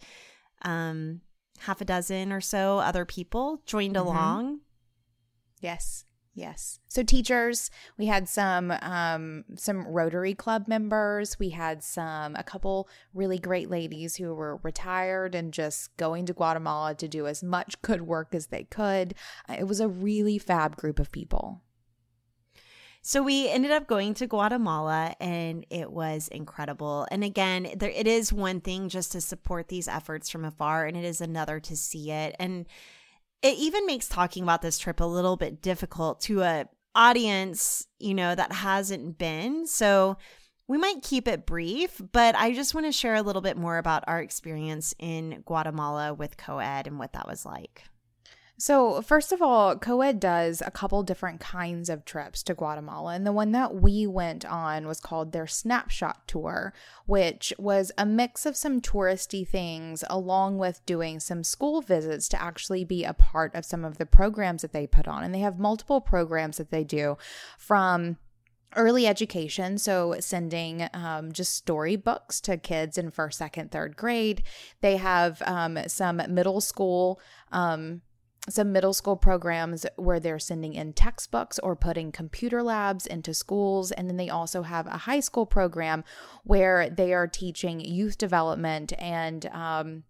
um, 0.64 1.22
half 1.60 1.80
a 1.80 1.86
dozen 1.86 2.34
or 2.34 2.42
so 2.42 2.80
other 2.80 3.06
people 3.06 3.62
joined 3.66 3.96
mm-hmm. 3.96 4.08
along. 4.08 4.60
Yes. 5.62 6.06
Yes. 6.40 6.80
So 6.88 7.04
teachers, 7.04 7.70
we 7.98 8.06
had 8.06 8.30
some 8.30 8.72
um 8.72 9.44
some 9.56 9.86
Rotary 9.86 10.34
Club 10.34 10.70
members, 10.70 11.38
we 11.38 11.50
had 11.50 11.84
some 11.84 12.38
a 12.38 12.44
couple 12.44 12.88
really 13.14 13.38
great 13.38 13.70
ladies 13.70 14.16
who 14.16 14.34
were 14.34 14.56
retired 14.64 15.36
and 15.36 15.52
just 15.54 15.96
going 15.98 16.26
to 16.28 16.34
Guatemala 16.34 16.96
to 16.96 17.10
do 17.10 17.28
as 17.28 17.44
much 17.44 17.82
good 17.82 18.04
work 18.04 18.34
as 18.34 18.48
they 18.48 18.64
could. 18.64 19.16
It 19.50 19.68
was 19.68 19.82
a 19.82 19.90
really 19.90 20.38
fab 20.38 20.78
group 20.78 20.98
of 20.98 21.12
people. 21.12 21.62
So 23.02 23.22
we 23.22 23.50
ended 23.50 23.72
up 23.72 23.88
going 23.88 24.14
to 24.16 24.28
Guatemala 24.28 25.16
and 25.20 25.66
it 25.70 25.92
was 25.92 26.30
incredible. 26.30 27.06
And 27.12 27.22
again, 27.22 27.70
there 27.76 27.90
it 27.90 28.08
is 28.08 28.32
one 28.32 28.62
thing 28.62 28.88
just 28.88 29.12
to 29.12 29.20
support 29.20 29.68
these 29.68 29.90
efforts 29.90 30.30
from 30.30 30.46
afar 30.46 30.86
and 30.86 30.96
it 30.96 31.04
is 31.04 31.20
another 31.20 31.60
to 31.60 31.76
see 31.76 32.12
it. 32.12 32.34
And 32.40 32.66
it 33.42 33.58
even 33.58 33.86
makes 33.86 34.08
talking 34.08 34.44
about 34.44 34.62
this 34.62 34.78
trip 34.78 35.00
a 35.00 35.06
little 35.06 35.38
bit 35.38 35.62
difficult 35.62 36.22
to 36.22 36.42
a 36.42 36.68
audience, 36.96 37.88
you 38.00 38.14
know, 38.14 38.36
that 38.36 38.52
hasn't 38.52 39.18
been. 39.18 39.66
So 39.68 40.18
We 40.70 40.78
might 40.78 41.02
keep 41.02 41.28
it 41.28 41.48
brief, 41.48 42.00
but 42.12 42.36
I 42.36 42.54
just 42.54 42.76
want 42.76 42.86
to 42.86 42.92
share 42.92 43.16
a 43.16 43.24
little 43.24 43.42
bit 43.42 43.58
more 43.58 43.80
about 43.80 44.04
our 44.06 44.22
experience 44.22 44.94
in 45.00 45.42
Guatemala 45.44 46.14
with 46.14 46.38
co 46.38 46.60
ed 46.60 46.86
and 46.86 47.00
what 47.00 47.14
that 47.14 47.28
was 47.28 47.44
like. 47.44 47.86
So, 48.62 49.02
first 49.02 49.32
of 49.32 49.42
all, 49.42 49.78
COED 49.78 50.20
does 50.20 50.62
a 50.66 50.70
couple 50.70 51.02
different 51.02 51.40
kinds 51.40 51.88
of 51.88 52.04
trips 52.04 52.44
to 52.44 52.54
Guatemala. 52.54 53.14
And 53.14 53.26
the 53.26 53.32
one 53.32 53.54
that 53.54 53.76
we 53.76 54.06
went 54.06 54.44
on 54.44 54.86
was 54.86 55.00
called 55.00 55.32
their 55.32 55.48
Snapshot 55.48 56.28
Tour, 56.28 56.74
which 57.06 57.54
was 57.58 57.94
a 57.98 58.06
mix 58.06 58.46
of 58.46 58.58
some 58.58 58.82
touristy 58.82 59.48
things 59.48 60.04
along 60.10 60.58
with 60.58 60.86
doing 60.86 61.22
some 61.22 61.42
school 61.42 61.82
visits 61.82 62.28
to 62.30 62.42
actually 62.42 62.84
be 62.84 63.06
a 63.06 63.14
part 63.14 63.56
of 63.56 63.64
some 63.64 63.86
of 63.86 63.98
the 63.98 64.06
programs 64.06 64.62
that 64.62 64.74
they 64.74 64.86
put 64.86 65.08
on. 65.08 65.24
And 65.24 65.34
they 65.34 65.40
have 65.40 65.58
multiple 65.58 66.02
programs 66.02 66.58
that 66.58 66.70
they 66.70 66.84
do 66.84 67.18
from 67.58 68.18
early 68.76 69.08
education 69.08 69.80
so 69.80 70.16
sending 70.20 70.88
um, 70.94 71.32
just 71.32 71.56
storybooks 71.56 72.40
to 72.40 72.56
kids 72.56 73.00
in 73.00 73.10
first 73.10 73.40
second 73.40 73.72
third 73.72 73.98
grade 73.98 74.44
they 74.82 74.98
have 74.98 75.42
um, 75.48 75.80
some 75.88 76.22
middle 76.30 76.62
school 76.62 77.20
um, 77.52 78.02
some 78.50 78.72
middle 78.72 78.94
school 78.94 79.16
programs 79.16 79.86
where 79.96 80.20
they're 80.20 80.40
sending 80.40 80.74
in 80.74 80.94
textbooks 80.94 81.60
or 81.60 81.76
putting 81.76 82.12
computer 82.12 82.64
labs 82.64 83.06
into 83.06 83.34
schools. 83.34 83.92
And 83.92 84.10
then 84.10 84.18
they 84.18 84.30
also 84.30 84.64
have 84.64 84.88
a 84.88 84.98
high 84.98 85.20
school 85.20 85.46
program 85.46 86.04
where 86.44 86.90
they 86.90 87.14
are 87.14 87.28
teaching 87.28 87.80
youth 87.80 88.18
development 88.18 88.94
and, 88.98 89.46
um, 89.48 90.04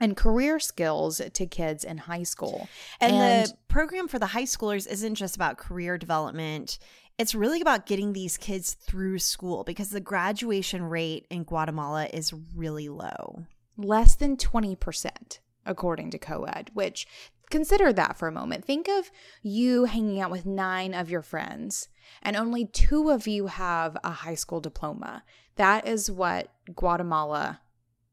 and 0.00 0.16
career 0.16 0.58
skills 0.58 1.20
to 1.32 1.46
kids 1.46 1.84
in 1.84 1.98
high 1.98 2.22
school. 2.22 2.68
And, 3.00 3.12
and 3.12 3.46
the 3.46 3.54
program 3.68 4.08
for 4.08 4.18
the 4.18 4.26
high 4.26 4.44
schoolers 4.44 4.90
isn't 4.90 5.16
just 5.16 5.36
about 5.36 5.58
career 5.58 5.98
development. 5.98 6.78
It's 7.18 7.34
really 7.34 7.60
about 7.60 7.84
getting 7.84 8.14
these 8.14 8.38
kids 8.38 8.72
through 8.72 9.18
school 9.18 9.62
because 9.62 9.90
the 9.90 10.00
graduation 10.00 10.84
rate 10.84 11.26
in 11.28 11.44
Guatemala 11.44 12.06
is 12.06 12.32
really 12.54 12.88
low. 12.88 13.44
Less 13.76 14.14
than 14.14 14.36
20% 14.36 15.40
according 15.66 16.10
to 16.10 16.18
COED, 16.18 16.70
which 16.74 17.06
Consider 17.50 17.92
that 17.92 18.16
for 18.16 18.28
a 18.28 18.32
moment. 18.32 18.64
Think 18.64 18.88
of 18.88 19.10
you 19.42 19.84
hanging 19.84 20.20
out 20.20 20.30
with 20.30 20.46
nine 20.46 20.94
of 20.94 21.10
your 21.10 21.22
friends, 21.22 21.88
and 22.22 22.36
only 22.36 22.64
two 22.66 23.10
of 23.10 23.26
you 23.26 23.48
have 23.48 23.96
a 24.04 24.10
high 24.10 24.34
school 24.34 24.60
diploma. 24.60 25.24
That 25.56 25.86
is 25.86 26.10
what 26.10 26.52
Guatemala 26.74 27.60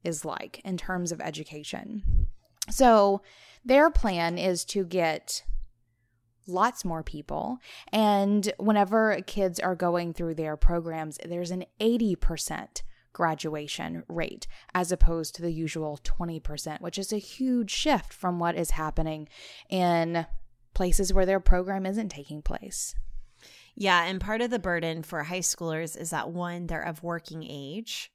is 0.04 0.26
like 0.26 0.60
in 0.66 0.78
terms 0.78 1.12
of 1.12 1.22
education. 1.22 2.28
So, 2.70 3.22
their 3.64 3.90
plan 3.90 4.38
is 4.38 4.66
to 4.66 4.84
get 4.84 5.44
lots 6.48 6.86
more 6.86 7.04
people. 7.04 7.60
And 7.92 8.52
whenever 8.58 9.20
kids 9.28 9.60
are 9.60 9.76
going 9.76 10.14
through 10.14 10.36
their 10.36 10.58
programs, 10.58 11.20
there's 11.24 11.52
an 11.52 11.66
80% 11.80 12.82
graduation 13.18 14.04
rate 14.08 14.46
as 14.76 14.92
opposed 14.92 15.34
to 15.34 15.42
the 15.42 15.52
usual 15.52 16.00
20%, 16.04 16.82
which 16.82 17.00
is 17.00 17.12
a 17.12 17.18
huge 17.18 17.72
shift 17.72 18.14
from 18.14 18.38
what 18.38 18.56
is 18.56 18.70
happening 18.72 19.28
in 19.72 20.28
places 20.76 21.12
where 21.12 21.26
their 21.26 21.40
program 21.40 21.88
isn't 21.88 22.10
taking 22.10 22.44
place. 22.44 22.94
Yeah, 23.76 24.06
and 24.06 24.22
part 24.22 24.42
of 24.42 24.52
the 24.52 24.60
burden 24.60 25.02
for 25.02 25.24
high 25.24 25.40
schoolers 25.40 26.00
is 26.00 26.12
that 26.12 26.30
one, 26.30 26.68
they're 26.68 26.80
of 26.80 27.02
working 27.02 27.44
age, 27.44 28.12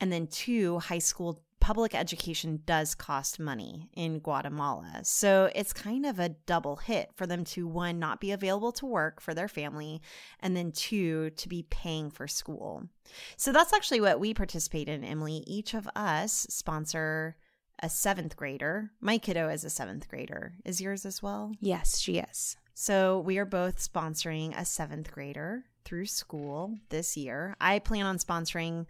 and 0.00 0.10
then 0.10 0.26
two, 0.26 0.78
high 0.78 1.00
school 1.00 1.42
public 1.66 1.96
education 1.96 2.62
does 2.64 2.94
cost 2.94 3.40
money 3.40 3.90
in 3.92 4.20
Guatemala. 4.20 5.00
So 5.02 5.50
it's 5.52 5.72
kind 5.72 6.06
of 6.06 6.20
a 6.20 6.28
double 6.28 6.76
hit 6.76 7.10
for 7.16 7.26
them 7.26 7.42
to 7.46 7.66
one, 7.66 7.98
not 7.98 8.20
be 8.20 8.30
available 8.30 8.70
to 8.70 8.86
work 8.86 9.20
for 9.20 9.34
their 9.34 9.48
family, 9.48 10.00
and 10.38 10.56
then 10.56 10.70
two, 10.70 11.30
to 11.30 11.48
be 11.48 11.66
paying 11.68 12.08
for 12.12 12.28
school. 12.28 12.84
So 13.36 13.50
that's 13.50 13.72
actually 13.72 14.00
what 14.00 14.20
we 14.20 14.32
participate 14.32 14.88
in, 14.88 15.02
Emily. 15.02 15.42
Each 15.44 15.74
of 15.74 15.88
us 15.96 16.46
sponsor 16.48 17.34
a 17.82 17.90
seventh 17.90 18.36
grader. 18.36 18.92
My 19.00 19.18
kiddo 19.18 19.48
is 19.48 19.64
a 19.64 19.70
seventh 19.70 20.06
grader. 20.06 20.54
Is 20.64 20.80
yours 20.80 21.04
as 21.04 21.20
well? 21.20 21.50
Yes, 21.60 21.98
she 21.98 22.18
is. 22.18 22.56
So 22.74 23.18
we 23.18 23.38
are 23.38 23.44
both 23.44 23.78
sponsoring 23.78 24.56
a 24.56 24.64
seventh 24.64 25.10
grader 25.10 25.64
through 25.84 26.06
school 26.06 26.78
this 26.90 27.16
year. 27.16 27.56
I 27.60 27.80
plan 27.80 28.06
on 28.06 28.18
sponsoring 28.18 28.86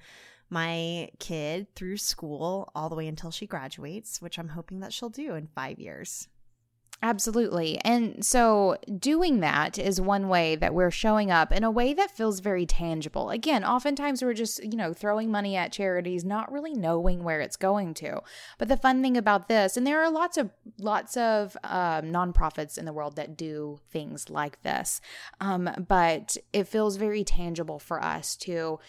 my 0.51 1.09
kid 1.19 1.75
through 1.75 1.97
school 1.97 2.71
all 2.75 2.89
the 2.89 2.97
way 2.97 3.09
until 3.09 3.31
she 3.31 3.47
graduates, 3.47 4.23
which 4.23 4.39
I'm 4.39 4.49
hoping 4.49 4.81
that 4.81 4.93
she'll 4.93 5.09
do 5.09 5.35
in 5.35 5.49
five 5.49 5.79
years. 5.79 6.29
Absolutely. 7.03 7.79
And 7.85 8.25
so 8.25 8.79
doing 8.99 9.41
that 9.41 9.79
is 9.79 10.01
one 10.01 10.29
way 10.29 10.57
that 10.57 10.73
we're 10.73 10.91
showing 10.91 11.31
up 11.31 11.53
in 11.53 11.63
a 11.63 11.71
way 11.71 11.93
that 11.93 12.11
feels 12.11 12.41
very 12.41 12.65
tangible. 12.65 13.29
Again, 13.29 13.65
oftentimes 13.65 14.23
we're 14.23 14.33
just, 14.33 14.65
you 14.65 14.79
know, 14.79 14.95
throwing 14.95 15.31
money 15.31 15.57
at 15.57 15.73
charities, 15.73 16.25
not 16.25 16.51
really 16.51 16.73
knowing 16.73 17.23
where 17.23 17.43
it's 17.43 17.57
going 17.57 17.93
to. 17.95 18.23
But 18.57 18.69
the 18.69 18.79
fun 18.79 19.03
thing 19.03 19.17
about 19.19 19.47
this, 19.49 19.77
and 19.77 19.87
there 19.87 20.03
are 20.03 20.11
lots 20.11 20.39
of 20.39 20.51
lots 20.79 21.19
of 21.19 21.55
um, 21.65 22.07
nonprofits 22.07 22.79
in 22.79 22.87
the 22.87 22.95
world 22.95 23.17
that 23.17 23.37
do 23.37 23.79
things 23.91 24.31
like 24.31 24.63
this, 24.63 25.03
um, 25.39 25.69
but 25.87 26.39
it 26.55 26.67
feels 26.67 26.97
very 26.97 27.25
tangible 27.25 27.79
for 27.79 28.03
us 28.03 28.37
to, 28.37 28.81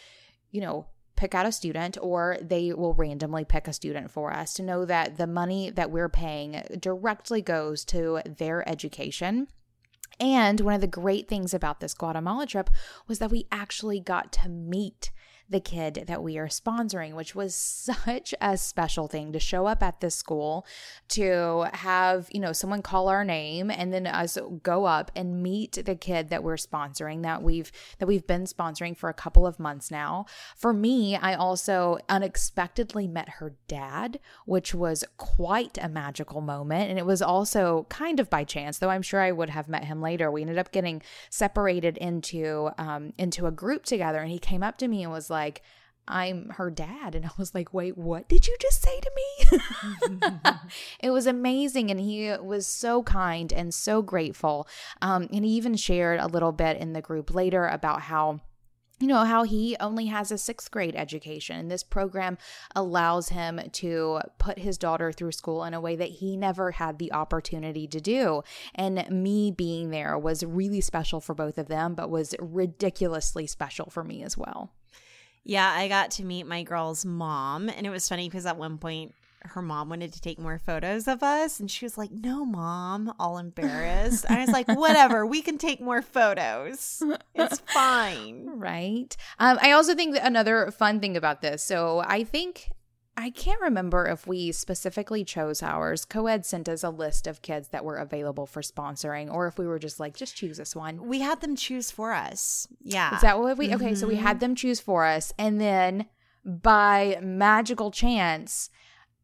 you 0.52 0.62
know, 0.62 0.86
pick 1.18 1.36
out 1.36 1.46
a 1.46 1.52
student 1.52 1.98
or 2.02 2.38
they 2.42 2.72
will 2.72 2.94
randomly 2.94 3.44
pick 3.44 3.68
a 3.68 3.74
student 3.74 4.10
for 4.10 4.32
us 4.32 4.54
to 4.54 4.64
know 4.64 4.86
that 4.86 5.18
the 5.18 5.28
money 5.28 5.70
that 5.70 5.92
we're 5.92 6.08
paying 6.08 6.64
directly 6.80 7.42
goes 7.42 7.84
to 7.86 8.22
their 8.26 8.68
education. 8.70 9.48
And 10.20 10.62
one 10.62 10.74
of 10.74 10.82
the 10.82 10.88
great 10.88 11.28
things 11.28 11.54
about 11.54 11.80
this 11.80 11.94
Guatemala 11.94 12.48
trip 12.48 12.70
was 13.08 13.20
that 13.20 13.32
we 13.32 13.46
actually 13.52 14.00
got 14.00 14.32
to 14.34 14.50
meet 14.50 15.12
the 15.50 15.60
kid 15.60 16.06
that 16.08 16.22
we 16.22 16.38
are 16.38 16.48
sponsoring, 16.48 17.14
which 17.14 17.34
was 17.36 17.56
such 17.56 18.34
a 18.42 18.58
special 18.58 19.08
thing 19.08 19.32
to 19.32 19.40
show 19.40 19.66
up 19.66 19.82
at 19.82 20.02
this 20.02 20.16
school, 20.16 20.66
to 21.10 21.66
have, 21.74 22.28
you 22.32 22.40
know, 22.40 22.52
someone 22.52 22.82
call 22.82 23.08
our 23.08 23.24
name 23.24 23.72
and 23.72 23.94
then 23.94 24.08
us 24.08 24.38
go 24.64 24.86
up 24.86 25.12
and 25.16 25.42
meet 25.42 25.86
the 25.86 25.96
kid 25.96 26.30
that 26.30 26.44
we're 26.44 26.56
sponsoring 26.56 27.24
that 27.24 27.42
we've 27.42 27.72
that 28.00 28.08
we've 28.08 28.28
been 28.28 28.44
sponsoring 28.44 28.96
for 28.96 29.10
a 29.10 29.14
couple 29.14 29.48
of 29.48 29.60
months 29.60 29.90
now. 29.90 30.26
For 30.56 30.74
me, 30.74 31.16
I 31.16 31.34
also 31.34 31.98
unexpectedly 32.10 33.08
met 33.08 33.30
her 33.30 33.54
dad, 33.68 34.20
which 34.46 34.74
was 34.76 35.04
quite 35.18 35.78
a 35.82 35.90
magical 35.90 36.42
moment. 36.42 36.90
And 36.90 37.00
it 37.00 37.06
was 37.06 37.22
also 37.22 37.86
kind 37.90 38.20
of 38.20 38.30
by 38.30 38.44
chance, 38.44 38.80
though 38.80 38.90
I'm 38.90 39.02
sure 39.02 39.22
I 39.22 39.32
would 39.32 39.50
have 39.50 39.70
met 39.70 39.86
him 39.86 40.02
later. 40.02 40.30
We 40.30 40.42
ended 40.42 40.58
up 40.58 40.72
getting 40.72 41.02
separated 41.30 41.98
into 41.98 42.70
um, 42.78 43.14
into 43.18 43.46
a 43.48 43.52
group 43.52 43.86
together, 43.86 44.20
and 44.20 44.32
he 44.32 44.40
came 44.40 44.64
up 44.64 44.78
to 44.80 44.88
me 44.88 45.04
and 45.04 45.12
was 45.12 45.30
like, 45.30 45.37
like, 45.38 45.62
I'm 46.08 46.50
her 46.52 46.72
dad. 46.72 47.16
And 47.16 47.26
I 47.26 47.30
was 47.38 47.54
like, 47.54 47.74
wait, 47.74 47.98
what 47.98 48.30
did 48.30 48.48
you 48.48 48.56
just 48.60 48.82
say 48.82 49.00
to 49.00 49.12
me? 49.16 49.60
it 51.00 51.12
was 51.12 51.28
amazing. 51.28 51.92
And 51.92 52.00
he 52.00 52.34
was 52.42 52.66
so 52.66 53.04
kind 53.04 53.52
and 53.52 53.74
so 53.74 54.02
grateful. 54.02 54.68
Um, 55.02 55.28
and 55.34 55.44
he 55.44 55.52
even 55.52 55.76
shared 55.76 56.20
a 56.20 56.28
little 56.28 56.54
bit 56.54 56.78
in 56.78 56.94
the 56.94 57.02
group 57.02 57.34
later 57.34 57.68
about 57.68 58.04
how 58.04 58.40
you 59.00 59.06
know, 59.06 59.26
how 59.26 59.44
he 59.44 59.78
only 59.80 60.08
has 60.08 60.32
a 60.32 60.40
sixth 60.40 60.72
grade 60.72 60.96
education. 60.96 61.58
And 61.60 61.70
this 61.70 61.84
program 61.84 62.36
allows 62.76 63.30
him 63.30 63.62
to 63.74 64.22
put 64.40 64.58
his 64.58 64.76
daughter 64.78 65.12
through 65.12 65.34
school 65.34 65.64
in 65.66 65.76
a 65.76 65.82
way 65.82 65.96
that 65.96 66.10
he 66.10 66.36
never 66.36 66.72
had 66.72 66.98
the 66.98 67.14
opportunity 67.14 67.88
to 67.88 68.02
do. 68.02 68.42
And 68.74 69.08
me 69.12 69.52
being 69.52 69.92
there 69.92 70.18
was 70.18 70.44
really 70.44 70.82
special 70.82 71.22
for 71.22 71.36
both 71.36 71.60
of 71.60 71.68
them, 71.68 71.94
but 71.94 72.10
was 72.10 72.34
ridiculously 72.40 73.46
special 73.46 73.92
for 73.92 74.04
me 74.04 74.24
as 74.24 74.36
well. 74.36 74.72
Yeah, 75.48 75.72
I 75.72 75.88
got 75.88 76.12
to 76.12 76.26
meet 76.26 76.46
my 76.46 76.64
girl's 76.64 77.06
mom, 77.06 77.70
and 77.70 77.88
it 77.88 77.90
was 77.90 78.08
funny 78.08 78.28
because 78.28 78.46
at 78.46 78.58
one 78.58 78.78
point 78.78 79.16
her 79.44 79.62
mom 79.62 79.88
wanted 79.88 80.12
to 80.12 80.20
take 80.20 80.38
more 80.38 80.60
photos 80.60 81.08
of 81.08 81.24
us, 81.24 81.62
and 81.62 81.72
she 81.72 81.86
was 81.86 81.98
like, 81.98 82.12
"No, 82.12 82.44
mom," 82.44 83.14
all 83.18 83.38
embarrassed. 83.38 84.26
I 84.30 84.42
was 84.42 84.50
like, 84.50 84.68
"Whatever, 84.68 85.26
we 85.26 85.42
can 85.42 85.58
take 85.58 85.80
more 85.80 86.02
photos. 86.02 87.02
It's 87.34 87.60
fine." 87.74 88.60
Right. 88.60 89.16
Um, 89.40 89.58
I 89.62 89.72
also 89.72 89.96
think 89.96 90.16
that 90.16 90.28
another 90.28 90.70
fun 90.72 91.00
thing 91.00 91.16
about 91.16 91.42
this. 91.42 91.64
So 91.64 92.04
I 92.06 92.26
think 92.26 92.70
I 93.20 93.32
can't 93.32 93.60
remember 93.60 94.06
if 94.06 94.28
we 94.28 94.52
specifically 94.52 95.26
chose 95.26 95.64
ours. 95.64 96.06
Coed 96.06 96.46
sent 96.46 96.70
us 96.70 96.84
a 96.84 96.92
list 96.92 97.26
of 97.26 97.42
kids 97.42 97.70
that 97.70 97.84
were 97.84 97.96
available 97.96 98.46
for 98.46 98.62
sponsoring, 98.62 99.34
or 99.34 99.48
if 99.48 99.58
we 99.58 99.66
were 99.66 99.80
just 99.80 100.00
like, 100.00 100.16
just 100.16 100.36
choose 100.36 100.58
this 100.58 100.76
one. 100.76 101.08
We 101.08 101.22
had 101.22 101.42
them 101.42 101.56
choose 101.56 101.90
for 101.90 102.14
us. 102.14 102.68
Yeah. 102.84 103.16
Is 103.16 103.22
that 103.22 103.40
what 103.40 103.58
we? 103.58 103.74
Okay, 103.74 103.86
mm-hmm. 103.86 103.96
so 103.96 104.08
we 104.08 104.18
had 104.18 104.36
mm-hmm. 104.36 104.40
them 104.42 104.56
choose 104.56 104.80
for 104.80 105.04
us, 105.04 105.34
and 105.40 105.60
then 105.60 106.06
by 106.46 107.18
magical 107.20 107.90
chance, 107.90 108.70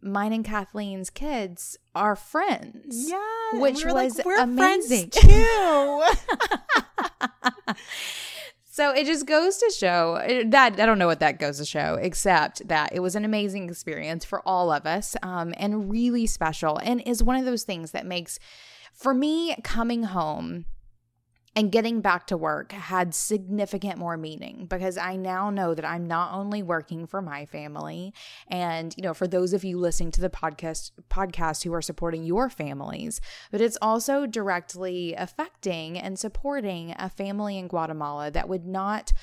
mine 0.01 0.33
and 0.33 0.43
Kathleen's 0.43 1.11
kids 1.11 1.77
are 1.93 2.15
friends. 2.15 3.11
Yeah, 3.11 3.59
which 3.61 3.85
we 3.85 3.93
was 3.93 4.17
like, 4.17 4.39
amazing 4.39 5.11
too. 5.11 6.03
So 8.73 8.89
it 8.89 9.05
just 9.05 9.27
goes 9.27 9.57
to 9.57 9.71
show 9.77 10.19
that 10.47 10.79
I 10.79 10.85
don't 10.87 10.97
know 10.97 11.05
what 11.05 11.19
that 11.19 11.37
goes 11.37 11.59
to 11.59 11.65
show, 11.65 11.93
except 12.01 12.67
that 12.69 12.91
it 12.91 13.01
was 13.01 13.15
an 13.15 13.23
amazing 13.23 13.69
experience 13.69 14.25
for 14.25 14.41
all 14.47 14.71
of 14.71 14.87
us 14.87 15.15
um, 15.21 15.53
and 15.57 15.91
really 15.91 16.25
special, 16.25 16.79
and 16.79 16.99
is 17.05 17.21
one 17.21 17.35
of 17.35 17.45
those 17.45 17.61
things 17.61 17.91
that 17.91 18.07
makes, 18.07 18.39
for 18.91 19.13
me, 19.13 19.55
coming 19.63 20.05
home 20.05 20.65
and 21.55 21.71
getting 21.71 22.01
back 22.01 22.27
to 22.27 22.37
work 22.37 22.71
had 22.71 23.13
significant 23.13 23.97
more 23.97 24.17
meaning 24.17 24.65
because 24.67 24.97
I 24.97 25.15
now 25.15 25.49
know 25.49 25.73
that 25.73 25.85
I'm 25.85 26.07
not 26.07 26.33
only 26.33 26.63
working 26.63 27.05
for 27.05 27.21
my 27.21 27.45
family 27.45 28.13
and 28.47 28.93
you 28.97 29.03
know 29.03 29.13
for 29.13 29.27
those 29.27 29.53
of 29.53 29.63
you 29.63 29.77
listening 29.77 30.11
to 30.11 30.21
the 30.21 30.29
podcast 30.29 30.91
podcast 31.09 31.63
who 31.63 31.73
are 31.73 31.81
supporting 31.81 32.23
your 32.23 32.49
families 32.49 33.21
but 33.51 33.61
it's 33.61 33.77
also 33.81 34.25
directly 34.25 35.13
affecting 35.13 35.97
and 35.97 36.17
supporting 36.17 36.95
a 36.97 37.09
family 37.09 37.57
in 37.57 37.67
Guatemala 37.67 38.31
that 38.31 38.49
would 38.49 38.65
not 38.65 39.13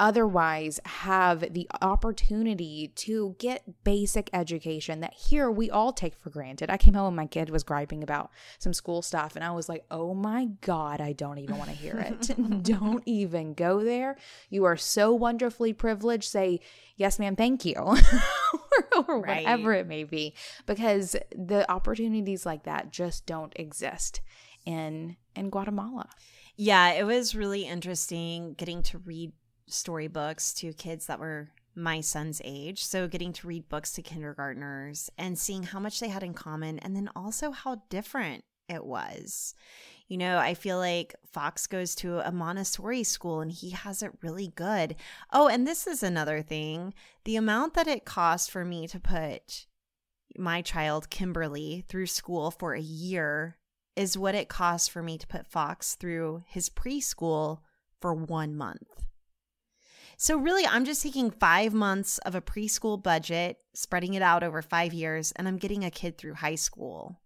otherwise 0.00 0.80
have 0.86 1.52
the 1.52 1.68
opportunity 1.82 2.90
to 2.96 3.36
get 3.38 3.84
basic 3.84 4.30
education 4.32 5.00
that 5.00 5.12
here 5.12 5.50
we 5.50 5.70
all 5.70 5.92
take 5.92 6.16
for 6.16 6.30
granted. 6.30 6.70
I 6.70 6.78
came 6.78 6.94
home 6.94 7.08
and 7.08 7.16
my 7.16 7.26
kid 7.26 7.50
was 7.50 7.62
griping 7.62 8.02
about 8.02 8.30
some 8.58 8.72
school 8.72 9.02
stuff, 9.02 9.36
and 9.36 9.44
I 9.44 9.50
was 9.50 9.68
like, 9.68 9.84
oh 9.90 10.14
my 10.14 10.46
God, 10.62 11.02
I 11.02 11.12
don't 11.12 11.38
even 11.38 11.58
want 11.58 11.68
to 11.70 11.76
hear 11.76 11.98
it. 11.98 12.30
don't 12.62 13.02
even 13.04 13.52
go 13.52 13.84
there. 13.84 14.16
You 14.48 14.64
are 14.64 14.78
so 14.78 15.12
wonderfully 15.12 15.74
privileged. 15.74 16.30
Say, 16.30 16.60
yes, 16.96 17.18
ma'am, 17.18 17.36
thank 17.36 17.66
you, 17.66 17.74
or, 17.76 17.98
or 19.06 19.20
right. 19.20 19.44
whatever 19.44 19.74
it 19.74 19.86
may 19.86 20.04
be, 20.04 20.34
because 20.64 21.14
the 21.36 21.70
opportunities 21.70 22.46
like 22.46 22.64
that 22.64 22.90
just 22.90 23.26
don't 23.26 23.52
exist 23.54 24.22
in 24.64 25.16
in 25.36 25.50
Guatemala. 25.50 26.08
Yeah, 26.56 26.92
it 26.92 27.04
was 27.04 27.34
really 27.34 27.66
interesting 27.66 28.54
getting 28.54 28.82
to 28.84 28.98
read 28.98 29.32
storybooks 29.72 30.52
to 30.54 30.72
kids 30.72 31.06
that 31.06 31.20
were 31.20 31.50
my 31.74 32.00
son's 32.00 32.40
age. 32.44 32.84
So 32.84 33.08
getting 33.08 33.32
to 33.34 33.46
read 33.46 33.68
books 33.68 33.92
to 33.92 34.02
kindergartners 34.02 35.10
and 35.16 35.38
seeing 35.38 35.62
how 35.62 35.80
much 35.80 36.00
they 36.00 36.08
had 36.08 36.22
in 36.22 36.34
common 36.34 36.78
and 36.78 36.94
then 36.96 37.08
also 37.14 37.50
how 37.50 37.82
different 37.88 38.44
it 38.68 38.84
was. 38.84 39.54
You 40.08 40.18
know, 40.18 40.38
I 40.38 40.54
feel 40.54 40.78
like 40.78 41.14
Fox 41.32 41.66
goes 41.66 41.94
to 41.96 42.26
a 42.26 42.32
Montessori 42.32 43.04
school 43.04 43.40
and 43.40 43.52
he 43.52 43.70
has 43.70 44.02
it 44.02 44.12
really 44.22 44.48
good. 44.48 44.96
Oh, 45.32 45.48
and 45.48 45.66
this 45.66 45.86
is 45.86 46.02
another 46.02 46.42
thing 46.42 46.94
the 47.24 47.36
amount 47.36 47.74
that 47.74 47.86
it 47.86 48.04
cost 48.04 48.50
for 48.50 48.64
me 48.64 48.88
to 48.88 48.98
put 48.98 49.66
my 50.36 50.62
child, 50.62 51.10
Kimberly, 51.10 51.84
through 51.88 52.06
school 52.06 52.50
for 52.50 52.74
a 52.74 52.80
year 52.80 53.56
is 53.96 54.16
what 54.16 54.34
it 54.34 54.48
costs 54.48 54.88
for 54.88 55.02
me 55.02 55.18
to 55.18 55.26
put 55.26 55.46
Fox 55.46 55.94
through 55.94 56.42
his 56.46 56.68
preschool 56.68 57.58
for 58.00 58.14
one 58.14 58.56
month. 58.56 59.09
So, 60.22 60.36
really, 60.36 60.66
I'm 60.66 60.84
just 60.84 61.02
taking 61.02 61.30
five 61.30 61.72
months 61.72 62.18
of 62.18 62.34
a 62.34 62.42
preschool 62.42 63.02
budget, 63.02 63.56
spreading 63.72 64.12
it 64.12 64.20
out 64.20 64.42
over 64.42 64.60
five 64.60 64.92
years, 64.92 65.32
and 65.32 65.48
I'm 65.48 65.56
getting 65.56 65.82
a 65.82 65.90
kid 65.90 66.18
through 66.18 66.34
high 66.34 66.56
school. 66.56 67.18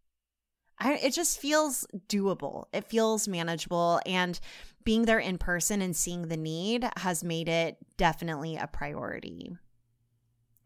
I, 0.78 0.94
it 1.02 1.10
just 1.12 1.40
feels 1.40 1.88
doable. 2.08 2.66
It 2.72 2.84
feels 2.84 3.26
manageable. 3.26 4.00
And 4.06 4.38
being 4.84 5.06
there 5.06 5.18
in 5.18 5.38
person 5.38 5.82
and 5.82 5.96
seeing 5.96 6.28
the 6.28 6.36
need 6.36 6.88
has 6.98 7.24
made 7.24 7.48
it 7.48 7.78
definitely 7.96 8.54
a 8.54 8.68
priority. 8.68 9.56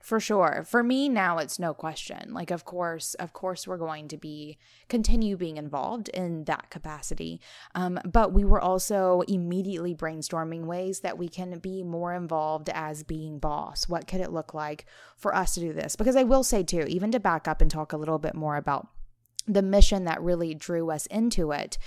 For 0.01 0.20
sure. 0.20 0.64
For 0.66 0.82
me 0.82 1.09
now 1.09 1.38
it's 1.38 1.59
no 1.59 1.74
question. 1.74 2.32
Like 2.32 2.51
of 2.51 2.64
course, 2.64 3.14
of 3.14 3.32
course 3.32 3.66
we're 3.66 3.76
going 3.76 4.09
to 4.09 4.16
be 4.16 4.59
continue 4.88 5.36
being 5.36 5.57
involved 5.57 6.09
in 6.11 6.44
that 6.44 6.70
capacity. 6.70 7.40
Um, 7.74 7.99
but 8.05 8.32
we 8.32 8.44
were 8.44 8.61
also 8.61 9.22
immediately 9.28 9.94
brainstorming 9.94 10.64
ways 10.64 11.01
that 11.01 11.18
we 11.18 11.28
can 11.28 11.59
be 11.59 11.82
more 11.82 12.14
involved 12.14 12.70
as 12.70 13.03
being 13.03 13.38
boss. 13.38 13.88
What 13.88 14.07
could 14.07 14.20
it 14.20 14.32
look 14.32 14.55
like 14.55 14.86
for 15.16 15.34
us 15.34 15.55
to 15.55 15.61
do 15.61 15.72
this? 15.72 15.96
Because 15.96 16.16
I 16.16 16.22
will 16.22 16.44
say 16.44 16.62
too, 16.62 16.84
even 16.88 17.11
to 17.12 17.20
back 17.20 17.49
up 17.49 17.61
and 17.61 17.70
talk 17.70 17.92
a 17.92 17.99
little 17.99 18.18
bit 18.18 18.34
more 18.34 18.57
about 18.57 18.88
the 19.49 19.62
mission 19.62 20.05
that 20.05 20.22
really 20.22 20.55
drew 20.55 20.90
us 20.90 21.07
into 21.07 21.51
it 21.53 21.78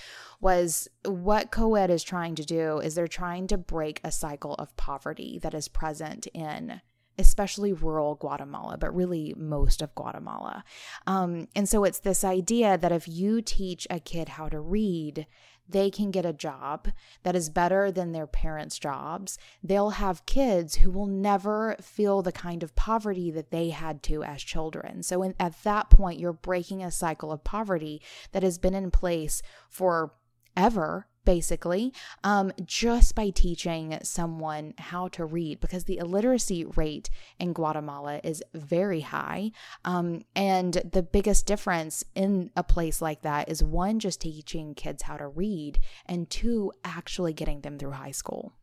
was 0.41 0.87
what 1.05 1.51
co-ed 1.51 1.91
is 1.91 2.03
trying 2.03 2.33
to 2.35 2.43
do 2.43 2.79
is 2.79 2.95
they're 2.95 3.07
trying 3.07 3.45
to 3.47 3.57
break 3.57 4.01
a 4.03 4.11
cycle 4.11 4.55
of 4.55 4.75
poverty 4.75 5.39
that 5.43 5.53
is 5.53 5.67
present 5.67 6.25
in 6.33 6.81
especially 7.21 7.71
rural 7.71 8.15
Guatemala, 8.15 8.77
but 8.77 8.93
really 8.93 9.33
most 9.37 9.81
of 9.81 9.95
Guatemala. 9.95 10.65
Um, 11.07 11.47
and 11.55 11.69
so 11.69 11.85
it's 11.85 11.99
this 11.99 12.23
idea 12.23 12.77
that 12.77 12.91
if 12.91 13.07
you 13.07 13.41
teach 13.41 13.87
a 13.89 13.99
kid 13.99 14.29
how 14.29 14.49
to 14.49 14.59
read, 14.59 15.27
they 15.69 15.89
can 15.89 16.11
get 16.11 16.25
a 16.25 16.33
job 16.33 16.89
that 17.23 17.35
is 17.35 17.49
better 17.49 17.91
than 17.91 18.11
their 18.11 18.27
parents' 18.27 18.77
jobs. 18.77 19.37
They'll 19.63 19.91
have 19.91 20.25
kids 20.25 20.77
who 20.77 20.91
will 20.91 21.07
never 21.07 21.77
feel 21.81 22.21
the 22.21 22.31
kind 22.31 22.63
of 22.63 22.75
poverty 22.75 23.31
that 23.31 23.51
they 23.51 23.69
had 23.69 24.03
to 24.03 24.23
as 24.23 24.43
children. 24.43 25.03
So, 25.03 25.23
in, 25.23 25.33
at 25.39 25.63
that 25.63 25.89
point, 25.89 26.19
you're 26.19 26.33
breaking 26.33 26.83
a 26.83 26.91
cycle 26.91 27.31
of 27.31 27.43
poverty 27.43 28.01
that 28.33 28.43
has 28.43 28.57
been 28.57 28.73
in 28.73 28.91
place 28.91 29.41
for 29.69 30.13
ever 30.57 31.07
basically, 31.25 31.93
um, 32.23 32.51
just 32.65 33.15
by 33.15 33.29
teaching 33.29 33.97
someone 34.03 34.73
how 34.77 35.07
to 35.09 35.25
read, 35.25 35.59
because 35.59 35.85
the 35.85 35.97
illiteracy 35.97 36.65
rate 36.65 37.09
in 37.39 37.53
Guatemala 37.53 38.19
is 38.23 38.43
very 38.53 39.01
high. 39.01 39.51
Um, 39.85 40.23
and 40.35 40.73
the 40.91 41.03
biggest 41.03 41.45
difference 41.45 42.03
in 42.15 42.51
a 42.55 42.63
place 42.63 43.01
like 43.01 43.21
that 43.21 43.49
is 43.49 43.63
one, 43.63 43.99
just 43.99 44.21
teaching 44.21 44.73
kids 44.73 45.03
how 45.03 45.17
to 45.17 45.27
read, 45.27 45.79
and 46.05 46.29
two, 46.29 46.71
actually 46.83 47.33
getting 47.33 47.61
them 47.61 47.77
through 47.77 47.91
high 47.91 48.11
school. 48.11 48.53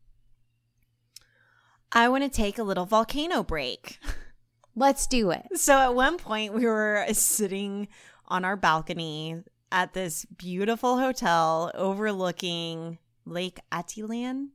I 1.93 2.09
want 2.09 2.25
to 2.25 2.31
take 2.31 2.59
a 2.59 2.63
little 2.63 2.85
volcano 2.85 3.43
break. 3.43 3.99
Let's 4.77 5.07
do 5.07 5.31
it. 5.31 5.47
So, 5.55 5.77
at 5.79 5.95
one 5.95 6.19
point, 6.19 6.53
we 6.53 6.67
were 6.67 7.07
sitting 7.13 7.89
on 8.27 8.45
our 8.45 8.57
balcony 8.57 9.43
at 9.71 9.93
this 9.93 10.25
beautiful 10.25 10.99
hotel 10.99 11.71
overlooking 11.75 12.99
Lake 13.25 13.61
Atilan. 13.73 14.49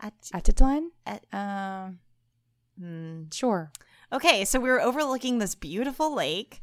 At- 0.00 0.20
Atitlan? 0.34 0.88
At, 1.06 1.24
uh, 1.32 1.90
hmm. 2.78 3.24
Sure. 3.32 3.72
Okay, 4.12 4.44
so 4.44 4.58
we 4.58 4.70
were 4.70 4.80
overlooking 4.80 5.38
this 5.38 5.54
beautiful 5.54 6.14
lake, 6.14 6.60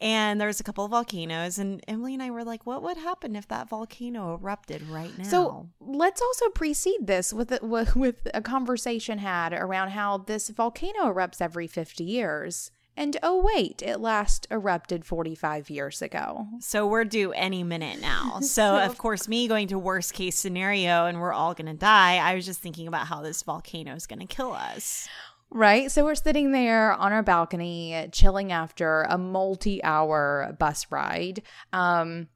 and 0.00 0.40
there 0.40 0.48
was 0.48 0.58
a 0.58 0.64
couple 0.64 0.84
of 0.84 0.90
volcanoes, 0.90 1.58
and 1.58 1.80
Emily 1.86 2.14
and 2.14 2.22
I 2.22 2.30
were 2.30 2.42
like, 2.44 2.66
"What 2.66 2.82
would 2.82 2.96
happen 2.96 3.36
if 3.36 3.46
that 3.48 3.68
volcano 3.68 4.34
erupted 4.34 4.82
right 4.88 5.16
now?" 5.16 5.24
So 5.24 5.68
let's 5.80 6.20
also 6.20 6.48
precede 6.50 7.06
this 7.06 7.32
with 7.32 7.52
a, 7.52 7.60
with 7.94 8.26
a 8.34 8.42
conversation 8.42 9.18
had 9.18 9.52
around 9.52 9.90
how 9.90 10.18
this 10.18 10.48
volcano 10.48 11.12
erupts 11.12 11.40
every 11.40 11.68
fifty 11.68 12.04
years. 12.04 12.72
And 12.98 13.16
oh, 13.22 13.40
wait, 13.40 13.80
it 13.80 14.00
last 14.00 14.48
erupted 14.50 15.04
45 15.04 15.70
years 15.70 16.02
ago. 16.02 16.48
So 16.58 16.84
we're 16.84 17.04
due 17.04 17.30
any 17.30 17.62
minute 17.62 18.00
now. 18.00 18.40
So, 18.48 18.78
of 18.78 18.98
course, 18.98 19.28
me 19.28 19.46
going 19.46 19.68
to 19.68 19.78
worst 19.78 20.14
case 20.14 20.36
scenario 20.36 21.06
and 21.06 21.20
we're 21.20 21.32
all 21.32 21.54
going 21.54 21.66
to 21.66 21.74
die, 21.74 22.16
I 22.16 22.34
was 22.34 22.44
just 22.44 22.60
thinking 22.60 22.88
about 22.88 23.06
how 23.06 23.20
this 23.20 23.42
volcano 23.42 23.94
is 23.94 24.06
going 24.06 24.18
to 24.18 24.26
kill 24.26 24.52
us. 24.52 25.06
Right. 25.50 25.92
So 25.92 26.04
we're 26.04 26.16
sitting 26.16 26.50
there 26.50 26.92
on 26.92 27.12
our 27.12 27.22
balcony, 27.22 28.08
chilling 28.10 28.50
after 28.50 29.02
a 29.02 29.16
multi 29.16 29.84
hour 29.84 30.56
bus 30.58 30.86
ride. 30.90 31.42
Um, 31.72 32.28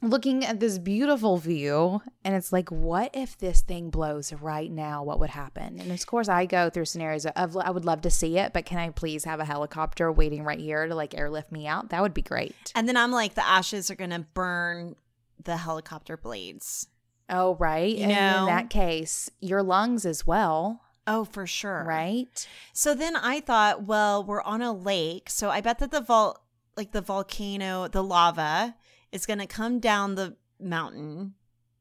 looking 0.00 0.44
at 0.44 0.60
this 0.60 0.78
beautiful 0.78 1.38
view 1.38 2.00
and 2.24 2.34
it's 2.34 2.52
like 2.52 2.70
what 2.70 3.10
if 3.14 3.36
this 3.38 3.62
thing 3.62 3.90
blows 3.90 4.32
right 4.32 4.70
now 4.70 5.02
what 5.02 5.18
would 5.18 5.30
happen 5.30 5.80
and 5.80 5.90
of 5.90 6.06
course 6.06 6.28
i 6.28 6.46
go 6.46 6.70
through 6.70 6.84
scenarios 6.84 7.26
of 7.26 7.56
i 7.56 7.70
would 7.70 7.84
love 7.84 8.00
to 8.00 8.10
see 8.10 8.38
it 8.38 8.52
but 8.52 8.64
can 8.64 8.78
i 8.78 8.88
please 8.90 9.24
have 9.24 9.40
a 9.40 9.44
helicopter 9.44 10.10
waiting 10.12 10.44
right 10.44 10.60
here 10.60 10.86
to 10.86 10.94
like 10.94 11.16
airlift 11.16 11.50
me 11.50 11.66
out 11.66 11.90
that 11.90 12.00
would 12.00 12.14
be 12.14 12.22
great 12.22 12.72
and 12.76 12.88
then 12.88 12.96
i'm 12.96 13.10
like 13.10 13.34
the 13.34 13.46
ashes 13.46 13.90
are 13.90 13.96
gonna 13.96 14.24
burn 14.34 14.94
the 15.42 15.56
helicopter 15.56 16.16
blades 16.16 16.86
oh 17.28 17.56
right 17.56 17.96
you 17.96 18.04
and 18.04 18.12
know? 18.12 18.40
in 18.40 18.46
that 18.46 18.70
case 18.70 19.30
your 19.40 19.62
lungs 19.62 20.06
as 20.06 20.26
well 20.26 20.82
Oh, 21.10 21.24
for 21.24 21.46
sure. 21.46 21.84
Right. 21.88 22.46
So 22.74 22.94
then 22.94 23.16
I 23.16 23.40
thought, 23.40 23.84
well, 23.84 24.22
we're 24.22 24.42
on 24.42 24.60
a 24.60 24.74
lake. 24.74 25.30
So 25.30 25.48
I 25.48 25.62
bet 25.62 25.78
that 25.78 25.90
the 25.90 26.02
vault, 26.02 26.38
like 26.76 26.92
the 26.92 27.00
volcano, 27.00 27.88
the 27.88 28.04
lava 28.04 28.76
is 29.12 29.26
going 29.26 29.38
to 29.38 29.46
come 29.46 29.80
down 29.80 30.14
the 30.14 30.36
mountain 30.60 31.34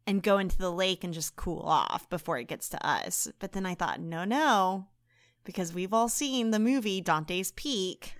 and 0.05 0.23
go 0.23 0.38
into 0.38 0.57
the 0.57 0.71
lake 0.71 1.03
and 1.03 1.13
just 1.13 1.36
cool 1.36 1.61
off 1.61 2.09
before 2.09 2.38
it 2.38 2.47
gets 2.47 2.69
to 2.69 2.88
us. 2.88 3.28
But 3.39 3.51
then 3.51 3.65
I 3.65 3.75
thought, 3.75 3.99
no, 3.99 4.23
no, 4.23 4.88
because 5.43 5.73
we've 5.73 5.93
all 5.93 6.09
seen 6.09 6.51
the 6.51 6.59
movie 6.59 7.01
Dante's 7.01 7.51
Peak. 7.51 8.15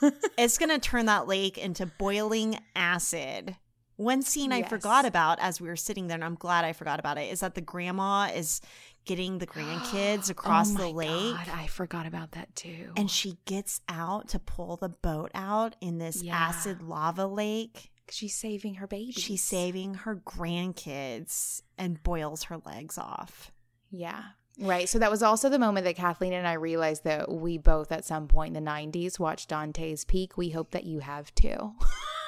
it's 0.36 0.58
going 0.58 0.70
to 0.70 0.78
turn 0.78 1.06
that 1.06 1.28
lake 1.28 1.58
into 1.58 1.86
boiling 1.86 2.58
acid. 2.74 3.56
One 3.96 4.22
scene 4.22 4.50
yes. 4.50 4.64
I 4.64 4.68
forgot 4.68 5.04
about 5.04 5.38
as 5.40 5.60
we 5.60 5.68
were 5.68 5.76
sitting 5.76 6.08
there, 6.08 6.16
and 6.16 6.24
I'm 6.24 6.34
glad 6.34 6.64
I 6.64 6.72
forgot 6.72 6.98
about 6.98 7.18
it, 7.18 7.32
is 7.32 7.40
that 7.40 7.54
the 7.54 7.60
grandma 7.60 8.30
is 8.34 8.60
getting 9.04 9.38
the 9.38 9.46
grandkids 9.46 10.28
oh 10.28 10.32
across 10.32 10.74
oh 10.74 10.78
the 10.78 10.88
lake. 10.88 11.36
God, 11.36 11.48
I 11.54 11.68
forgot 11.68 12.06
about 12.06 12.32
that 12.32 12.54
too. 12.56 12.92
And 12.96 13.08
she 13.08 13.38
gets 13.44 13.80
out 13.88 14.28
to 14.30 14.40
pull 14.40 14.76
the 14.76 14.88
boat 14.88 15.30
out 15.34 15.76
in 15.80 15.98
this 15.98 16.20
yeah. 16.20 16.34
acid 16.34 16.82
lava 16.82 17.26
lake. 17.26 17.91
She's 18.12 18.34
saving 18.34 18.74
her 18.74 18.86
baby. 18.86 19.12
She's 19.12 19.42
saving 19.42 19.94
her 19.94 20.16
grandkids 20.16 21.62
and 21.78 22.02
boils 22.02 22.44
her 22.44 22.58
legs 22.58 22.98
off. 22.98 23.50
Yeah. 23.90 24.22
Right. 24.58 24.86
So 24.86 24.98
that 24.98 25.10
was 25.10 25.22
also 25.22 25.48
the 25.48 25.58
moment 25.58 25.86
that 25.86 25.96
Kathleen 25.96 26.34
and 26.34 26.46
I 26.46 26.52
realized 26.54 27.04
that 27.04 27.30
we 27.30 27.56
both 27.56 27.90
at 27.90 28.04
some 28.04 28.28
point 28.28 28.54
in 28.54 28.62
the 28.64 28.70
90s 28.70 29.18
watched 29.18 29.48
Dante's 29.48 30.04
Peak. 30.04 30.36
We 30.36 30.50
hope 30.50 30.72
that 30.72 30.84
you 30.84 30.98
have 30.98 31.34
too. 31.34 31.72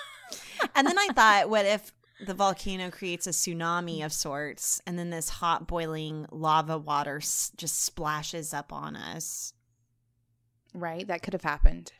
and 0.74 0.86
then 0.86 0.98
I 0.98 1.08
thought, 1.14 1.50
what 1.50 1.66
if 1.66 1.92
the 2.24 2.32
volcano 2.32 2.90
creates 2.90 3.26
a 3.26 3.30
tsunami 3.30 4.02
of 4.02 4.12
sorts, 4.12 4.80
and 4.86 4.98
then 4.98 5.10
this 5.10 5.28
hot 5.28 5.66
boiling 5.66 6.26
lava 6.30 6.78
water 6.78 7.18
s- 7.18 7.52
just 7.58 7.84
splashes 7.84 8.54
up 8.54 8.72
on 8.72 8.96
us. 8.96 9.52
Right? 10.72 11.06
That 11.06 11.22
could 11.22 11.34
have 11.34 11.42
happened. 11.42 11.92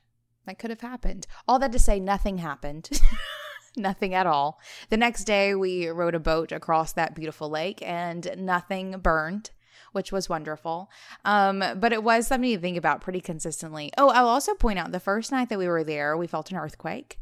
That 0.47 0.59
could 0.59 0.71
have 0.71 0.81
happened. 0.81 1.27
All 1.47 1.59
that 1.59 1.73
to 1.73 1.79
say, 1.79 2.01
nothing 2.01 2.39
happened. 2.39 2.89
nothing 3.77 4.15
at 4.15 4.27
all. 4.27 4.61
The 4.91 4.97
next 4.97 5.25
day, 5.25 5.55
we 5.55 5.89
rode 5.89 6.15
a 6.15 6.21
boat 6.21 6.53
across 6.53 6.93
that 6.93 7.15
beautiful 7.15 7.49
lake 7.49 7.81
and 7.83 8.31
nothing 8.37 8.99
burned. 8.99 9.51
Which 9.93 10.11
was 10.11 10.29
wonderful. 10.29 10.91
Um, 11.25 11.63
but 11.77 11.93
it 11.93 12.03
was 12.03 12.27
something 12.27 12.51
to 12.53 12.59
think 12.61 12.77
about 12.77 13.01
pretty 13.01 13.21
consistently. 13.21 13.93
Oh, 13.97 14.09
I'll 14.09 14.27
also 14.27 14.53
point 14.55 14.77
out 14.77 14.91
the 14.91 14.99
first 14.99 15.31
night 15.31 15.51
that 15.51 15.59
we 15.59 15.69
were 15.69 15.85
there, 15.85 16.17
we 16.17 16.27
felt 16.27 16.51
an 16.51 16.57
earthquake. 16.57 17.21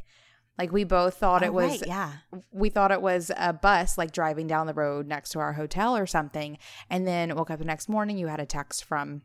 Like 0.58 0.72
we 0.72 0.84
both 0.84 1.18
thought 1.18 1.42
Oh, 1.42 1.46
it 1.46 1.52
was 1.52 1.80
right, 1.82 1.86
yeah. 1.86 2.12
we 2.50 2.70
thought 2.70 2.90
it 2.90 3.02
was 3.02 3.30
a 3.36 3.52
bus 3.52 3.98
like 3.98 4.12
driving 4.12 4.46
down 4.46 4.66
the 4.66 4.72
road 4.72 5.06
next 5.06 5.30
to 5.30 5.38
our 5.38 5.52
hotel 5.52 5.94
or 5.94 6.06
something. 6.06 6.56
And 6.88 7.06
then 7.06 7.34
woke 7.36 7.50
up 7.50 7.58
the 7.58 7.66
next 7.66 7.90
morning, 7.90 8.16
you 8.16 8.28
had 8.28 8.40
a 8.40 8.46
text 8.46 8.84
from 8.84 9.20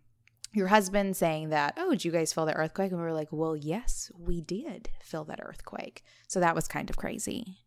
your 0.54 0.68
husband 0.68 1.16
saying 1.16 1.50
that, 1.50 1.76
oh, 1.78 1.92
did 1.92 2.06
you 2.06 2.12
guys 2.12 2.34
feel 2.34 2.46
the 2.46 2.54
earthquake? 2.54 2.92
And 2.92 3.00
we 3.00 3.06
were 3.06 3.14
like, 3.14 3.32
well, 3.32 3.56
yes, 3.56 4.12
we 4.18 4.42
did 4.42 4.90
feel 5.02 5.24
that 5.26 5.40
earthquake. 5.42 6.04
So 6.28 6.40
that 6.40 6.56
was 6.56 6.68
kind 6.68 6.90
of 6.90 6.98
crazy. 6.98 7.58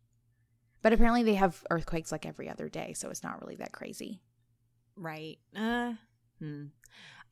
But 0.83 0.93
apparently 0.93 1.23
they 1.23 1.35
have 1.35 1.63
earthquakes 1.71 2.11
like 2.11 2.27
every 2.27 2.49
other 2.49 2.69
day. 2.69 2.95
So 2.95 3.11
it's 3.11 3.23
not 3.23 3.41
really 3.41 3.57
that 3.57 3.73
crazy. 3.73 4.23
Right. 4.97 5.39
Uh, 5.55 5.95
hmm. 6.39 6.67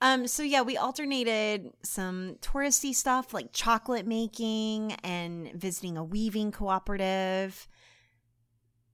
Um, 0.00 0.26
so 0.28 0.42
yeah, 0.42 0.62
we 0.62 0.76
alternated 0.76 1.72
some 1.82 2.36
touristy 2.40 2.94
stuff 2.94 3.34
like 3.34 3.52
chocolate 3.52 4.06
making 4.06 4.92
and 5.02 5.52
visiting 5.54 5.96
a 5.96 6.04
weaving 6.04 6.52
cooperative, 6.52 7.66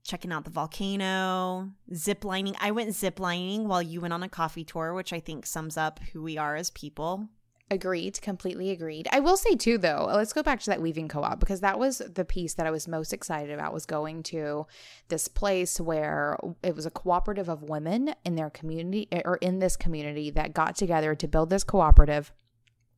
checking 0.05 0.31
out 0.31 0.45
the 0.45 0.51
volcano, 0.51 1.71
zip 1.93 2.23
lining. 2.23 2.55
I 2.61 2.71
went 2.71 2.95
zip 2.95 3.19
lining 3.19 3.67
while 3.67 3.81
you 3.81 3.99
went 3.99 4.13
on 4.13 4.23
a 4.23 4.29
coffee 4.29 4.63
tour, 4.63 4.93
which 4.93 5.11
I 5.11 5.19
think 5.19 5.45
sums 5.45 5.77
up 5.77 5.99
who 6.13 6.21
we 6.21 6.37
are 6.37 6.55
as 6.55 6.69
people. 6.69 7.27
Agreed, 7.71 8.21
completely 8.21 8.69
agreed. 8.69 9.07
I 9.11 9.19
will 9.19 9.37
say 9.37 9.55
too 9.55 9.79
though, 9.79 10.05
let's 10.13 10.33
go 10.33 10.43
back 10.43 10.59
to 10.59 10.69
that 10.69 10.83
weaving 10.83 11.07
co-op 11.07 11.39
because 11.39 11.61
that 11.61 11.79
was 11.79 11.97
the 11.97 12.23
piece 12.23 12.53
that 12.53 12.67
I 12.67 12.71
was 12.71 12.87
most 12.87 13.11
excited 13.11 13.49
about 13.49 13.73
was 13.73 13.87
going 13.87 14.21
to 14.23 14.67
this 15.07 15.27
place 15.27 15.81
where 15.81 16.37
it 16.61 16.75
was 16.75 16.85
a 16.85 16.91
cooperative 16.91 17.49
of 17.49 17.63
women 17.63 18.13
in 18.23 18.35
their 18.35 18.51
community 18.51 19.07
or 19.25 19.37
in 19.37 19.57
this 19.57 19.75
community 19.75 20.29
that 20.29 20.53
got 20.53 20.75
together 20.75 21.15
to 21.15 21.27
build 21.27 21.49
this 21.49 21.63
cooperative 21.63 22.31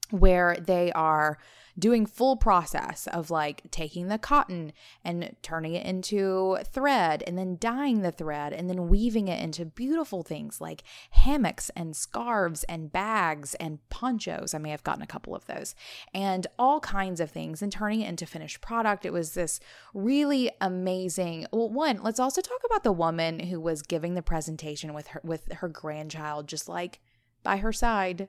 where 0.10 0.58
they 0.60 0.92
are 0.92 1.38
doing 1.78 2.06
full 2.06 2.36
process 2.36 3.08
of 3.08 3.30
like 3.30 3.70
taking 3.72 4.08
the 4.08 4.18
cotton 4.18 4.74
and 5.04 5.36
turning 5.42 5.74
it 5.74 5.86
into 5.86 6.58
thread 6.66 7.24
and 7.28 7.38
then 7.38 7.58
dyeing 7.60 8.02
the 8.02 8.12
thread 8.12 8.54
and 8.54 8.70
then 8.70 8.88
weaving 8.88 9.28
it 9.28 9.42
into 9.42 9.66
beautiful 9.66 10.24
things 10.24 10.60
like 10.60 10.84
hammocks 11.12 11.70
and 11.76 11.96
scarves 11.96 12.64
and 12.64 12.92
bags 12.92 13.54
and 13.56 13.80
ponchos. 13.90 14.54
I 14.54 14.58
may 14.58 14.72
have 14.72 14.84
gotten 14.84 15.04
a 15.04 15.08
couple 15.08 15.36
of 15.36 15.46
those 15.46 15.76
and 16.14 16.48
all 16.58 16.80
kinds 16.80 17.20
of 17.20 17.30
things 17.30 17.62
and 17.62 17.72
turning 17.72 18.02
it 18.02 18.10
into 18.10 18.26
finished 18.26 18.62
product. 18.62 19.06
It 19.06 19.14
was 19.14 19.34
this 19.34 19.60
really 19.94 20.50
amazing. 20.60 21.48
Well, 21.52 21.70
one, 21.70 22.02
let's 22.02 22.20
also 22.20 22.42
talk 22.42 22.62
about 22.66 22.84
the 22.84 22.92
woman 22.92 23.40
who 23.40 23.60
was 23.60 23.82
giving 23.82 24.16
the 24.16 24.22
presentation 24.22 24.94
with 24.94 25.08
her 25.08 25.22
with 25.24 25.52
her 25.54 25.68
grandchild 25.68 26.48
just 26.48 26.68
like 26.68 27.00
by 27.44 27.58
her 27.58 27.72
side 27.72 28.28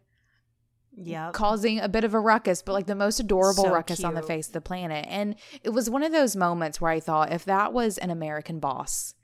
Yeah. 1.01 1.31
causing 1.33 1.81
a 1.81 1.89
bit 1.89 2.05
of 2.05 2.15
a 2.15 2.21
ruckus, 2.21 2.63
but 2.63 2.73
like 2.73 2.87
the 2.87 2.95
most 2.95 3.21
adorable 3.21 3.65
So 3.65 3.73
ruckus 3.73 4.05
on 4.05 4.15
the 4.15 4.23
face 4.23 4.49
of 4.49 4.53
the 4.53 4.61
planet. 4.61 5.07
And 5.09 5.37
it 5.63 5.71
was 5.71 5.89
one 5.89 6.03
of 6.03 6.13
those 6.13 6.37
moments 6.37 6.81
where 6.81 6.91
I 6.91 7.01
thought 7.01 7.33
if 7.33 7.45
that 7.45 7.73
was 7.73 7.99
an 7.99 8.11
American 8.11 8.59
boss, 8.59 9.15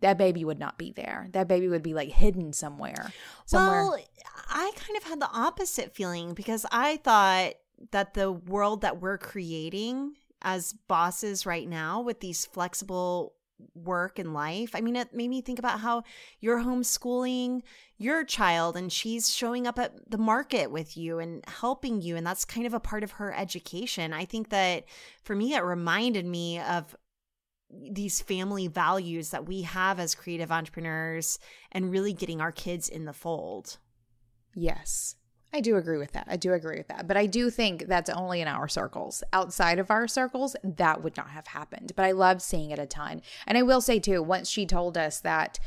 that 0.00 0.18
baby 0.18 0.44
would 0.44 0.58
not 0.58 0.78
be 0.78 0.92
there. 0.92 1.28
That 1.32 1.48
baby 1.48 1.68
would 1.68 1.82
be 1.82 1.94
like 1.94 2.10
hidden 2.10 2.52
somewhere. 2.52 3.12
Somewhere. 3.46 3.82
Well, 3.82 3.98
I 4.48 4.72
kind 4.76 4.96
of 4.96 5.04
had 5.04 5.20
the 5.20 5.30
opposite 5.32 5.94
feeling 5.94 6.34
because 6.34 6.64
I 6.70 6.98
thought 6.98 7.54
that 7.90 8.14
the 8.14 8.30
world 8.32 8.82
that 8.82 9.00
we're 9.00 9.18
creating 9.18 10.14
as 10.42 10.72
bosses 10.72 11.46
right 11.46 11.68
now 11.68 12.00
with 12.00 12.20
these 12.20 12.46
flexible 12.46 13.34
work 13.74 14.18
and 14.18 14.34
life. 14.34 14.74
I 14.74 14.80
mean, 14.80 14.96
it 14.96 15.14
made 15.14 15.28
me 15.28 15.40
think 15.40 15.58
about 15.58 15.80
how 15.80 16.04
you're 16.40 16.60
homeschooling 16.60 17.62
your 17.96 18.24
child 18.24 18.76
and 18.76 18.92
she's 18.92 19.34
showing 19.34 19.66
up 19.66 19.78
at 19.78 20.10
the 20.10 20.18
market 20.18 20.70
with 20.70 20.96
you 20.96 21.18
and 21.18 21.44
helping 21.48 22.00
you. 22.00 22.16
And 22.16 22.26
that's 22.26 22.44
kind 22.44 22.66
of 22.66 22.74
a 22.74 22.80
part 22.80 23.02
of 23.02 23.12
her 23.12 23.34
education. 23.34 24.12
I 24.12 24.24
think 24.24 24.50
that 24.50 24.84
for 25.22 25.34
me, 25.34 25.54
it 25.54 25.64
reminded 25.64 26.26
me 26.26 26.60
of 26.60 26.96
these 27.70 28.20
family 28.20 28.68
values 28.68 29.30
that 29.30 29.46
we 29.46 29.62
have 29.62 29.98
as 29.98 30.14
creative 30.14 30.50
entrepreneurs 30.50 31.38
and 31.72 31.90
really 31.90 32.12
getting 32.12 32.40
our 32.40 32.52
kids 32.52 32.88
in 32.88 33.04
the 33.04 33.12
fold. 33.12 33.78
Yes. 34.54 35.16
I 35.52 35.60
do 35.60 35.76
agree 35.76 35.96
with 35.96 36.12
that. 36.12 36.26
I 36.28 36.36
do 36.36 36.52
agree 36.52 36.76
with 36.76 36.88
that. 36.88 37.08
But 37.08 37.16
I 37.16 37.26
do 37.26 37.48
think 37.48 37.86
that's 37.86 38.10
only 38.10 38.40
in 38.40 38.48
our 38.48 38.68
circles. 38.68 39.22
Outside 39.32 39.78
of 39.78 39.90
our 39.90 40.06
circles, 40.06 40.54
that 40.62 41.02
would 41.02 41.16
not 41.16 41.30
have 41.30 41.48
happened. 41.48 41.92
But 41.96 42.04
I 42.04 42.12
love 42.12 42.42
seeing 42.42 42.70
it 42.70 42.78
a 42.78 42.86
ton. 42.86 43.22
And 43.46 43.56
I 43.56 43.62
will 43.62 43.80
say 43.80 43.98
too, 43.98 44.22
once 44.22 44.50
she 44.50 44.66
told 44.66 44.98
us 44.98 45.20
that 45.20 45.58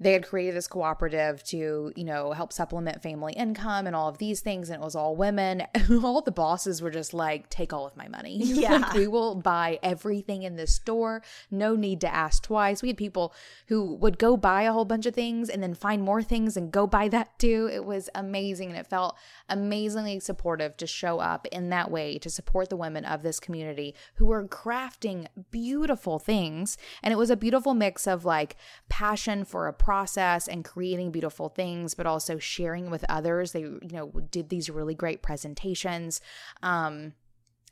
they 0.00 0.14
had 0.14 0.26
created 0.26 0.56
this 0.56 0.66
cooperative 0.66 1.44
to, 1.44 1.92
you 1.94 2.04
know, 2.04 2.32
help 2.32 2.52
supplement 2.52 3.02
family 3.02 3.34
income 3.34 3.86
and 3.86 3.94
all 3.94 4.08
of 4.08 4.16
these 4.16 4.40
things, 4.40 4.70
and 4.70 4.80
it 4.80 4.84
was 4.84 4.96
all 4.96 5.14
women. 5.14 5.62
all 6.02 6.22
the 6.22 6.32
bosses 6.32 6.80
were 6.80 6.90
just 6.90 7.12
like, 7.12 7.50
take 7.50 7.72
all 7.72 7.86
of 7.86 7.96
my 7.96 8.08
money. 8.08 8.40
Yeah. 8.60 8.78
like, 8.78 8.94
we 8.94 9.06
will 9.06 9.36
buy 9.36 9.78
everything 9.82 10.42
in 10.42 10.56
this 10.56 10.74
store. 10.74 11.22
No 11.50 11.76
need 11.76 12.00
to 12.02 12.12
ask 12.12 12.42
twice. 12.42 12.82
We 12.82 12.88
had 12.88 12.96
people 12.96 13.32
who 13.68 13.94
would 13.94 14.18
go 14.18 14.36
buy 14.36 14.62
a 14.62 14.72
whole 14.72 14.84
bunch 14.84 15.06
of 15.06 15.14
things 15.14 15.48
and 15.48 15.62
then 15.62 15.72
find 15.72 16.02
more 16.02 16.22
things 16.22 16.56
and 16.56 16.70
go 16.70 16.86
buy 16.86 17.08
that 17.08 17.38
too. 17.38 17.70
It 17.72 17.84
was 17.84 18.10
amazing. 18.14 18.70
And 18.70 18.78
it 18.78 18.86
felt 18.86 19.16
amazingly 19.48 20.20
supportive 20.20 20.76
to 20.78 20.86
show 20.86 21.20
up 21.20 21.46
in 21.52 21.70
that 21.70 21.90
way 21.90 22.18
to 22.18 22.28
support 22.28 22.70
the 22.70 22.76
women 22.76 23.04
of 23.04 23.22
this 23.22 23.40
community 23.40 23.94
who 24.16 24.26
were 24.26 24.46
crafting 24.46 25.26
beautiful 25.50 26.18
things. 26.18 26.76
And 27.02 27.12
it 27.12 27.16
was 27.16 27.30
a 27.30 27.36
beautiful 27.36 27.72
mix 27.72 28.06
of 28.06 28.24
like 28.24 28.56
passion 28.88 29.44
for 29.44 29.68
a 29.68 29.72
process 29.90 30.46
and 30.46 30.64
creating 30.64 31.10
beautiful 31.10 31.48
things, 31.48 31.94
but 31.94 32.06
also 32.06 32.38
sharing 32.38 32.90
with 32.90 33.04
others. 33.08 33.50
They, 33.50 33.62
you 33.62 33.88
know, 33.90 34.12
did 34.30 34.48
these 34.48 34.70
really 34.70 34.94
great 34.94 35.20
presentations. 35.20 36.20
Um, 36.62 37.14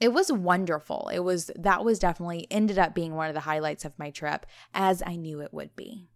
it 0.01 0.13
was 0.13 0.33
wonderful. 0.33 1.13
It 1.15 1.21
was 1.21 1.53
that 1.55 1.85
was 1.85 2.01
definitely 2.01 2.49
ended 2.51 2.77
up 2.77 2.93
being 2.93 3.15
one 3.15 3.29
of 3.29 3.35
the 3.35 3.41
highlights 3.53 3.85
of 3.85 3.97
my 4.01 4.11
trip, 4.11 4.47
as 4.75 5.01
I 5.07 5.15
knew 5.15 5.41
it 5.41 5.55
would 5.55 5.77
be. 5.77 6.09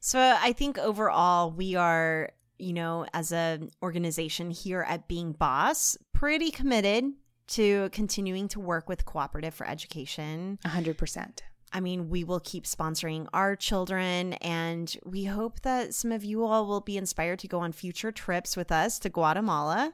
So 0.00 0.18
I 0.18 0.52
think 0.52 0.76
overall 0.76 1.52
we 1.52 1.76
are, 1.76 2.32
you 2.58 2.72
know, 2.72 3.06
as 3.14 3.30
an 3.30 3.70
organization 3.80 4.50
here 4.50 4.84
at 4.88 5.06
Being 5.06 5.34
Boss, 5.34 5.96
pretty 6.12 6.50
committed 6.50 7.04
to 7.46 7.90
continuing 7.90 8.48
to 8.48 8.58
work 8.58 8.88
with 8.88 9.04
Cooperative 9.04 9.54
for 9.54 9.68
Education. 9.68 10.58
A 10.64 10.68
hundred 10.68 10.98
percent. 10.98 11.44
I 11.74 11.80
mean, 11.80 12.08
we 12.08 12.22
will 12.22 12.38
keep 12.40 12.64
sponsoring 12.64 13.26
our 13.34 13.56
children, 13.56 14.34
and 14.34 14.96
we 15.04 15.24
hope 15.24 15.60
that 15.62 15.92
some 15.92 16.12
of 16.12 16.22
you 16.24 16.44
all 16.44 16.66
will 16.66 16.80
be 16.80 16.96
inspired 16.96 17.40
to 17.40 17.48
go 17.48 17.58
on 17.58 17.72
future 17.72 18.12
trips 18.12 18.56
with 18.56 18.70
us 18.70 19.00
to 19.00 19.08
Guatemala. 19.08 19.92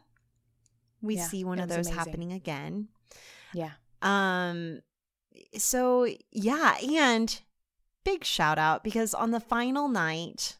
We 1.01 1.17
Yeah, 1.17 1.27
see 1.27 1.43
one 1.43 1.59
of 1.59 1.71
those 1.71 1.87
amazing. 1.87 1.95
happening 1.95 2.33
again. 2.33 2.89
Yeah. 3.55 3.73
Um 4.03 4.83
so 5.57 6.07
yeah, 6.31 6.77
and 6.87 7.41
big 8.05 8.25
shout 8.25 8.59
out 8.59 8.85
because 8.85 9.15
on 9.15 9.31
the 9.31 9.41
final 9.41 9.89
night 9.89 10.59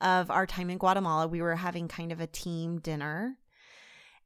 of 0.00 0.30
our 0.30 0.46
time 0.46 0.70
in 0.70 0.78
Guatemala, 0.78 1.26
we 1.28 1.42
were 1.42 1.56
having 1.56 1.86
kind 1.88 2.12
of 2.12 2.20
a 2.20 2.26
team 2.26 2.78
dinner 2.80 3.36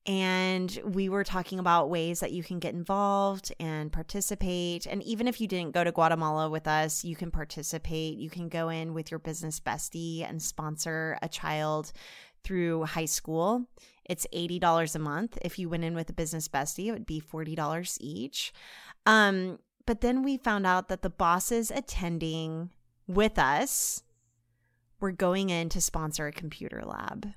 and 0.07 0.81
we 0.85 1.09
were 1.09 1.25
talking 1.25 1.59
about 1.59 1.91
ways 1.91 2.21
that 2.21 2.33
you 2.33 2.43
can 2.43 2.59
get 2.59 2.75
involved 2.75 3.53
and 3.61 3.93
participate. 3.93 4.87
And 4.87 5.03
even 5.03 5.29
if 5.29 5.41
you 5.41 5.47
didn't 5.47 5.75
go 5.75 5.85
to 5.85 5.93
Guatemala 5.93 6.49
with 6.49 6.67
us, 6.67 7.05
you 7.05 7.15
can 7.15 7.31
participate. 7.31 8.17
You 8.17 8.31
can 8.31 8.49
go 8.49 8.71
in 8.71 8.95
with 8.95 9.11
your 9.11 9.21
business 9.21 9.61
bestie 9.61 10.27
and 10.27 10.43
sponsor 10.43 11.19
a 11.21 11.29
child 11.29 11.93
through 12.43 12.85
high 12.85 13.05
school. 13.05 13.67
It's 14.07 14.27
$80 14.35 14.95
a 14.95 14.99
month. 14.99 15.39
If 15.43 15.59
you 15.59 15.69
went 15.69 15.85
in 15.85 15.95
with 15.95 16.09
a 16.09 16.15
business 16.15 16.49
bestie, 16.49 16.87
it 16.87 16.93
would 16.93 17.07
be 17.07 17.21
$40 17.21 17.99
each. 18.01 18.53
Um, 19.05 19.59
but 19.87 20.01
then 20.01 20.23
we 20.23 20.39
found 20.39 20.67
out 20.67 20.89
that 20.89 21.03
the 21.03 21.11
bosses 21.11 21.71
attending 21.71 22.71
with 23.07 23.39
us 23.39 24.03
were 24.99 25.13
going 25.13 25.51
in 25.51 25.69
to 25.71 25.81
sponsor 25.81 26.27
a 26.27 26.33
computer 26.33 26.83
lab. 26.85 27.35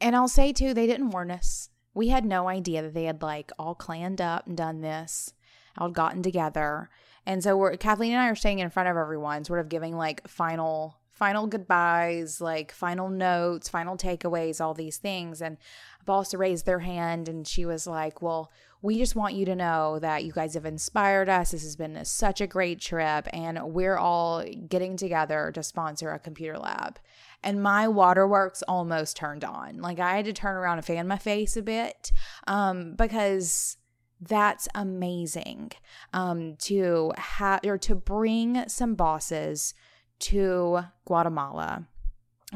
And 0.00 0.16
I'll 0.16 0.28
say 0.28 0.52
too, 0.52 0.74
they 0.74 0.86
didn't 0.86 1.10
warn 1.10 1.30
us. 1.30 1.70
We 1.94 2.08
had 2.08 2.24
no 2.24 2.48
idea 2.48 2.82
that 2.82 2.94
they 2.94 3.04
had 3.04 3.22
like 3.22 3.50
all 3.58 3.74
claned 3.74 4.20
up 4.20 4.46
and 4.46 4.56
done 4.56 4.80
this, 4.80 5.34
all 5.76 5.90
gotten 5.90 6.22
together. 6.22 6.88
And 7.26 7.42
so 7.42 7.56
we're 7.56 7.76
Kathleen 7.76 8.12
and 8.12 8.20
I 8.20 8.28
are 8.28 8.34
staying 8.34 8.60
in 8.60 8.70
front 8.70 8.88
of 8.88 8.96
everyone, 8.96 9.44
sort 9.44 9.60
of 9.60 9.68
giving 9.68 9.96
like 9.96 10.26
final 10.26 10.96
final 11.20 11.46
goodbyes, 11.46 12.40
like 12.40 12.72
final 12.72 13.10
notes, 13.10 13.68
final 13.68 13.94
takeaways, 13.94 14.58
all 14.58 14.72
these 14.72 14.96
things. 14.96 15.42
And 15.42 15.58
a 16.00 16.04
boss 16.04 16.32
raised 16.32 16.64
their 16.64 16.78
hand 16.78 17.28
and 17.28 17.46
she 17.46 17.66
was 17.66 17.86
like, 17.86 18.22
Well, 18.22 18.50
we 18.82 18.96
just 18.96 19.14
want 19.14 19.34
you 19.34 19.44
to 19.44 19.54
know 19.54 19.98
that 19.98 20.24
you 20.24 20.32
guys 20.32 20.54
have 20.54 20.64
inspired 20.64 21.28
us. 21.28 21.50
This 21.50 21.62
has 21.62 21.76
been 21.76 22.02
such 22.06 22.40
a 22.40 22.46
great 22.46 22.80
trip, 22.80 23.28
and 23.32 23.74
we're 23.74 23.98
all 23.98 24.42
getting 24.42 24.96
together 24.96 25.52
to 25.54 25.62
sponsor 25.62 26.10
a 26.10 26.18
computer 26.18 26.58
lab. 26.58 26.98
And 27.42 27.62
my 27.62 27.88
waterworks 27.88 28.62
almost 28.68 29.16
turned 29.16 29.44
on. 29.44 29.78
Like 29.78 29.98
I 29.98 30.16
had 30.16 30.26
to 30.26 30.32
turn 30.32 30.56
around 30.56 30.78
and 30.78 30.86
fan 30.86 31.08
my 31.08 31.18
face 31.18 31.56
a 31.56 31.62
bit 31.62 32.12
um, 32.46 32.94
because 32.96 33.76
that's 34.20 34.68
amazing 34.74 35.72
um, 36.12 36.56
to 36.56 37.12
have 37.16 37.60
or 37.64 37.78
to 37.78 37.94
bring 37.94 38.68
some 38.68 38.94
bosses 38.94 39.74
to 40.18 40.80
Guatemala 41.06 41.86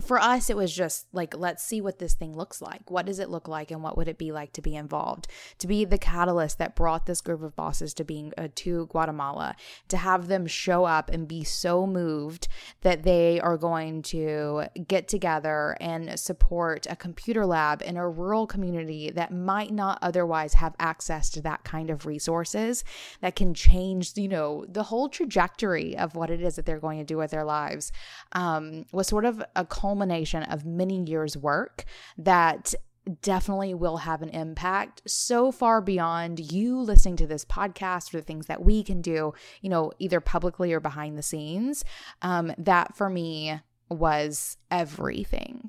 for 0.03 0.19
us 0.19 0.51
it 0.51 0.57
was 0.57 0.75
just 0.75 1.07
like 1.13 1.37
let's 1.37 1.63
see 1.63 1.81
what 1.81 1.99
this 1.99 2.15
thing 2.15 2.37
looks 2.37 2.61
like. 2.61 2.91
What 2.91 3.07
does 3.07 3.19
it 3.19 3.31
look 3.31 3.49
like 3.49 3.71
and 3.71 3.83
what 3.83 3.97
would 3.97 4.09
it 4.09 4.19
be 4.19 4.33
like 4.33 4.53
to 4.55 4.63
be 4.63 4.75
involved? 4.75 5.29
To 5.59 5.67
be 5.67 5.85
the 5.85 5.99
catalyst 5.99 6.59
that 6.59 6.75
brought 6.75 7.07
this 7.07 7.21
group 7.21 7.43
of 7.43 7.57
bosses 7.57 7.95
to 7.95 8.05
being 8.05 8.33
uh, 8.37 8.49
to 8.57 8.87
guatemala 8.87 9.57
to 9.89 9.97
have 9.97 10.29
them 10.29 10.47
show 10.47 10.85
up 10.85 11.11
and 11.11 11.29
be 11.29 11.45
so 11.45 11.87
moved 11.87 12.49
that 12.83 13.03
they 13.03 13.41
are 13.41 13.57
going 13.57 14.03
to 14.03 14.65
get 14.87 15.09
together 15.09 15.77
and 15.81 16.19
support 16.19 16.87
a 16.91 16.97
computer 16.97 17.47
lab 17.47 17.83
in 17.83 17.97
a 17.97 18.09
rural 18.09 18.47
community 18.47 19.11
that 19.11 19.33
might 19.33 19.73
not 19.73 19.99
otherwise 20.03 20.55
have 20.55 20.75
access 20.79 21.31
to 21.31 21.41
that 21.41 21.65
kind 21.65 21.91
of 21.91 22.07
resources 22.07 22.85
that 23.21 23.37
can 23.37 23.55
change 23.55 24.17
you 24.17 24.29
know 24.29 24.65
the 24.69 24.85
whole 24.85 25.09
trajectory 25.09 25.97
of 25.97 26.15
what 26.15 26.31
it 26.31 26.41
is 26.41 26.57
that 26.57 26.67
they're 26.67 26.81
going 26.81 26.99
to 26.99 27.05
do 27.05 27.17
with 27.17 27.31
their 27.31 27.45
lives 27.45 27.93
um, 28.33 28.85
was 28.93 29.07
sort 29.07 29.25
of 29.25 29.43
a 29.57 29.65
culmination 29.85 30.43
of 30.45 30.65
many 30.65 31.05
years' 31.05 31.37
work 31.37 31.85
that 32.17 32.75
definitely 33.21 33.75
will 33.75 33.99
have 33.99 34.23
an 34.23 34.31
impact 34.31 35.03
so 35.07 35.53
far 35.53 35.83
beyond 35.83 36.41
you 36.51 36.81
listening 36.81 37.17
to 37.17 37.27
this 37.27 37.45
podcast 37.45 38.15
or 38.15 38.17
the 38.17 38.23
things 38.23 38.47
that 38.47 38.65
we 38.65 38.83
can 38.83 39.03
do, 39.03 39.35
you 39.61 39.69
know, 39.69 39.93
either 39.99 40.21
publicly 40.21 40.73
or 40.73 40.81
behind 40.81 41.19
the 41.19 41.23
scenes. 41.23 41.85
Um, 42.23 42.51
that 42.57 42.97
for 42.97 43.11
me 43.11 43.61
was 43.91 44.57
everything. 44.71 45.69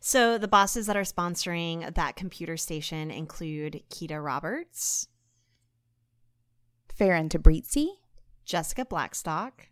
So 0.00 0.38
the 0.38 0.48
bosses 0.48 0.86
that 0.86 0.96
are 0.96 1.02
sponsoring 1.02 1.94
that 1.96 2.16
computer 2.16 2.56
station 2.56 3.10
include 3.10 3.82
Keita 3.90 4.24
Roberts, 4.24 5.08
Farron 6.94 7.28
Tabrizi, 7.28 7.88
Jessica 8.46 8.86
Blackstock, 8.86 9.68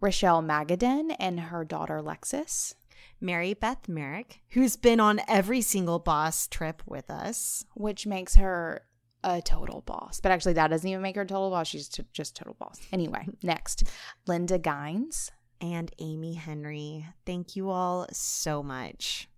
Rochelle 0.00 0.42
Magadan 0.42 1.14
and 1.18 1.40
her 1.40 1.64
daughter 1.64 2.00
Lexis. 2.02 2.74
Mary 3.20 3.52
Beth 3.54 3.88
Merrick, 3.88 4.40
who's 4.50 4.76
been 4.76 4.98
on 4.98 5.20
every 5.28 5.60
single 5.60 5.98
boss 5.98 6.46
trip 6.46 6.82
with 6.86 7.10
us. 7.10 7.64
Which 7.74 8.06
makes 8.06 8.36
her 8.36 8.82
a 9.22 9.42
total 9.42 9.82
boss. 9.82 10.20
But 10.20 10.32
actually, 10.32 10.54
that 10.54 10.68
doesn't 10.68 10.88
even 10.88 11.02
make 11.02 11.16
her 11.16 11.22
a 11.22 11.26
total 11.26 11.50
boss. 11.50 11.68
She's 11.68 11.88
t- 11.88 12.04
just 12.12 12.36
total 12.36 12.56
boss. 12.58 12.80
Anyway, 12.92 13.26
next, 13.42 13.84
Linda 14.26 14.58
Gines. 14.58 15.30
And 15.62 15.90
Amy 15.98 16.34
Henry. 16.34 17.06
Thank 17.26 17.54
you 17.54 17.68
all 17.68 18.06
so 18.12 18.62
much. 18.62 19.28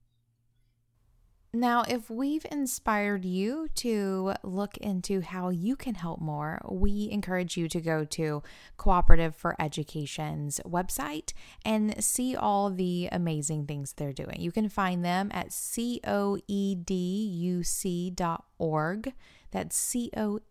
Now, 1.55 1.85
if 1.87 2.09
we've 2.09 2.47
inspired 2.51 3.27
you 3.27 3.69
to 3.75 4.33
look 4.43 4.79
into 4.79 5.21
how 5.21 5.51
you 5.51 5.77
can 5.77 5.97
help 5.97 6.19
more, 6.19 6.63
we 6.67 7.11
encourage 7.13 7.59
you 7.59 7.69
to 7.69 7.79
go 7.79 8.07
to 8.07 8.43
Cooperative 8.79 9.37
for 9.37 9.55
Education's 9.59 10.63
website 10.65 11.35
and 11.63 12.03
see 12.03 12.35
all 12.35 12.71
the 12.71 13.11
amazing 13.13 13.67
things 13.67 13.93
they're 13.93 14.15
doing. 14.15 14.41
You 14.41 14.51
can 14.51 14.71
find 14.71 15.05
them 15.05 15.29
at 15.31 15.51
coeduc.org 15.51 16.43
that's 19.53 19.77
coeduc.org 19.95 20.47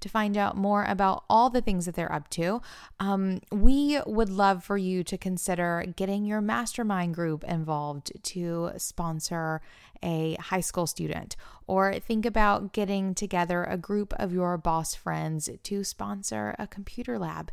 to 0.00 0.08
find 0.08 0.36
out 0.36 0.56
more 0.56 0.84
about 0.84 1.24
all 1.30 1.48
the 1.50 1.60
things 1.60 1.86
that 1.86 1.94
they're 1.94 2.12
up 2.12 2.28
to. 2.30 2.60
Um, 3.00 3.40
we 3.50 4.00
would 4.06 4.28
love 4.28 4.62
for 4.62 4.76
you 4.76 5.02
to 5.04 5.16
consider 5.16 5.84
getting 5.96 6.24
your 6.24 6.40
mastermind 6.40 7.14
group 7.14 7.44
involved 7.44 8.12
to 8.22 8.72
sponsor 8.76 9.62
a 10.02 10.34
high 10.34 10.60
school 10.60 10.86
student, 10.86 11.34
or 11.66 11.94
think 11.94 12.26
about 12.26 12.72
getting 12.72 13.14
together 13.14 13.64
a 13.64 13.78
group 13.78 14.12
of 14.14 14.32
your 14.32 14.58
boss 14.58 14.94
friends 14.94 15.48
to 15.62 15.82
sponsor 15.82 16.54
a 16.58 16.66
computer 16.66 17.18
lab. 17.18 17.50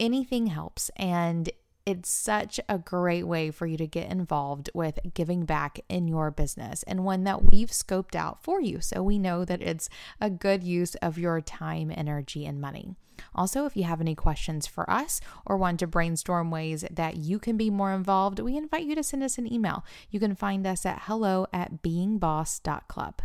Anything 0.00 0.46
helps. 0.46 0.90
And 0.96 1.50
it's 1.88 2.10
such 2.10 2.60
a 2.68 2.76
great 2.76 3.22
way 3.22 3.50
for 3.50 3.66
you 3.66 3.78
to 3.78 3.86
get 3.86 4.12
involved 4.12 4.68
with 4.74 4.98
giving 5.14 5.46
back 5.46 5.80
in 5.88 6.06
your 6.06 6.30
business 6.30 6.82
and 6.82 7.02
one 7.02 7.24
that 7.24 7.50
we've 7.50 7.70
scoped 7.70 8.14
out 8.14 8.42
for 8.42 8.60
you. 8.60 8.82
So 8.82 9.02
we 9.02 9.18
know 9.18 9.46
that 9.46 9.62
it's 9.62 9.88
a 10.20 10.28
good 10.28 10.62
use 10.62 10.96
of 10.96 11.16
your 11.16 11.40
time, 11.40 11.90
energy, 11.90 12.44
and 12.44 12.60
money. 12.60 12.94
Also, 13.34 13.64
if 13.64 13.74
you 13.74 13.84
have 13.84 14.02
any 14.02 14.14
questions 14.14 14.66
for 14.66 14.88
us 14.90 15.22
or 15.46 15.56
want 15.56 15.80
to 15.80 15.86
brainstorm 15.86 16.50
ways 16.50 16.84
that 16.90 17.16
you 17.16 17.38
can 17.38 17.56
be 17.56 17.70
more 17.70 17.94
involved, 17.94 18.38
we 18.38 18.54
invite 18.54 18.84
you 18.84 18.94
to 18.94 19.02
send 19.02 19.22
us 19.22 19.38
an 19.38 19.50
email. 19.50 19.82
You 20.10 20.20
can 20.20 20.34
find 20.34 20.66
us 20.66 20.84
at 20.84 21.04
hello 21.04 21.46
at 21.54 21.82
beingboss.club. 21.82 23.22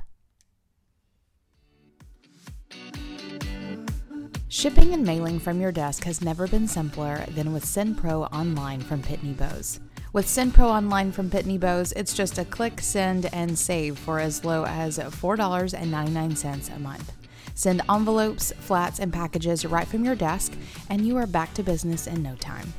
Shipping 4.53 4.93
and 4.93 5.03
mailing 5.03 5.39
from 5.39 5.59
your 5.59 5.71
desk 5.71 6.03
has 6.03 6.21
never 6.21 6.47
been 6.47 6.67
simpler 6.67 7.25
than 7.29 7.53
with 7.53 7.65
SendPro 7.65 8.31
Online 8.31 8.79
from 8.81 9.01
Pitney 9.01 9.35
Bowes. 9.35 9.79
With 10.13 10.27
SendPro 10.27 10.65
Online 10.65 11.11
from 11.11 11.27
Pitney 11.27 11.59
Bowes, 11.59 11.91
it's 11.93 12.13
just 12.13 12.37
a 12.37 12.45
click, 12.45 12.79
send, 12.79 13.33
and 13.33 13.57
save 13.57 13.97
for 13.97 14.19
as 14.19 14.45
low 14.45 14.63
as 14.65 14.99
$4.99 14.99 16.75
a 16.75 16.79
month. 16.79 17.13
Send 17.55 17.81
envelopes, 17.89 18.53
flats, 18.59 18.99
and 18.99 19.11
packages 19.11 19.65
right 19.65 19.87
from 19.87 20.05
your 20.05 20.13
desk, 20.13 20.53
and 20.87 21.03
you 21.03 21.17
are 21.17 21.25
back 21.25 21.51
to 21.55 21.63
business 21.63 22.05
in 22.05 22.21
no 22.21 22.35
time. 22.35 22.71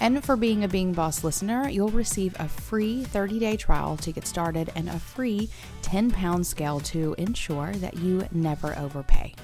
And 0.00 0.24
for 0.24 0.36
being 0.36 0.64
a 0.64 0.68
Being 0.68 0.94
Boss 0.94 1.22
listener, 1.22 1.68
you'll 1.68 1.90
receive 1.90 2.34
a 2.38 2.48
free 2.48 3.04
30 3.04 3.38
day 3.38 3.58
trial 3.58 3.98
to 3.98 4.10
get 4.10 4.26
started 4.26 4.72
and 4.74 4.88
a 4.88 4.98
free 4.98 5.50
10 5.82 6.12
pound 6.12 6.46
scale 6.46 6.80
to 6.80 7.14
ensure 7.18 7.72
that 7.72 7.98
you 7.98 8.26
never 8.32 8.74
overpay. 8.78 9.34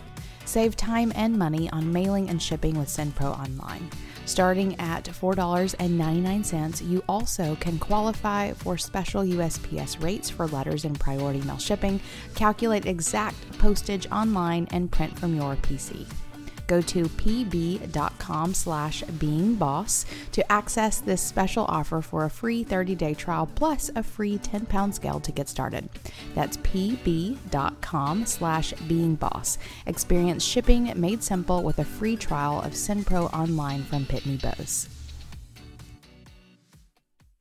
Save 0.46 0.76
time 0.76 1.12
and 1.16 1.36
money 1.36 1.68
on 1.70 1.92
mailing 1.92 2.30
and 2.30 2.40
shipping 2.40 2.78
with 2.78 2.88
SendPro 2.88 3.38
Online. 3.38 3.90
Starting 4.26 4.78
at 4.80 5.04
$4.99, 5.04 6.88
you 6.88 7.02
also 7.08 7.56
can 7.56 7.78
qualify 7.78 8.52
for 8.52 8.78
special 8.78 9.22
USPS 9.22 10.02
rates 10.02 10.30
for 10.30 10.46
letters 10.46 10.84
and 10.84 10.98
priority 10.98 11.40
mail 11.42 11.58
shipping, 11.58 12.00
calculate 12.36 12.86
exact 12.86 13.36
postage 13.58 14.06
online, 14.10 14.68
and 14.70 14.90
print 14.90 15.18
from 15.18 15.34
your 15.34 15.56
PC. 15.56 16.06
Go 16.66 16.80
to 16.82 17.04
pb.com 17.04 18.54
slash 18.54 19.02
beingboss 19.04 20.04
to 20.32 20.52
access 20.52 20.98
this 20.98 21.22
special 21.22 21.64
offer 21.68 22.00
for 22.02 22.24
a 22.24 22.30
free 22.30 22.64
30-day 22.64 23.14
trial 23.14 23.48
plus 23.54 23.90
a 23.94 24.02
free 24.02 24.38
10-pound 24.38 24.94
scale 24.94 25.20
to 25.20 25.32
get 25.32 25.48
started. 25.48 25.88
That's 26.34 26.56
pb.com 26.58 28.26
slash 28.26 28.72
beingboss. 28.74 29.58
Experience 29.86 30.44
shipping 30.44 30.92
made 30.96 31.22
simple 31.22 31.62
with 31.62 31.78
a 31.78 31.84
free 31.84 32.16
trial 32.16 32.60
of 32.62 32.72
SendPro 32.72 33.32
Online 33.32 33.82
from 33.82 34.04
Pitney 34.04 34.40
Bowes. 34.40 34.88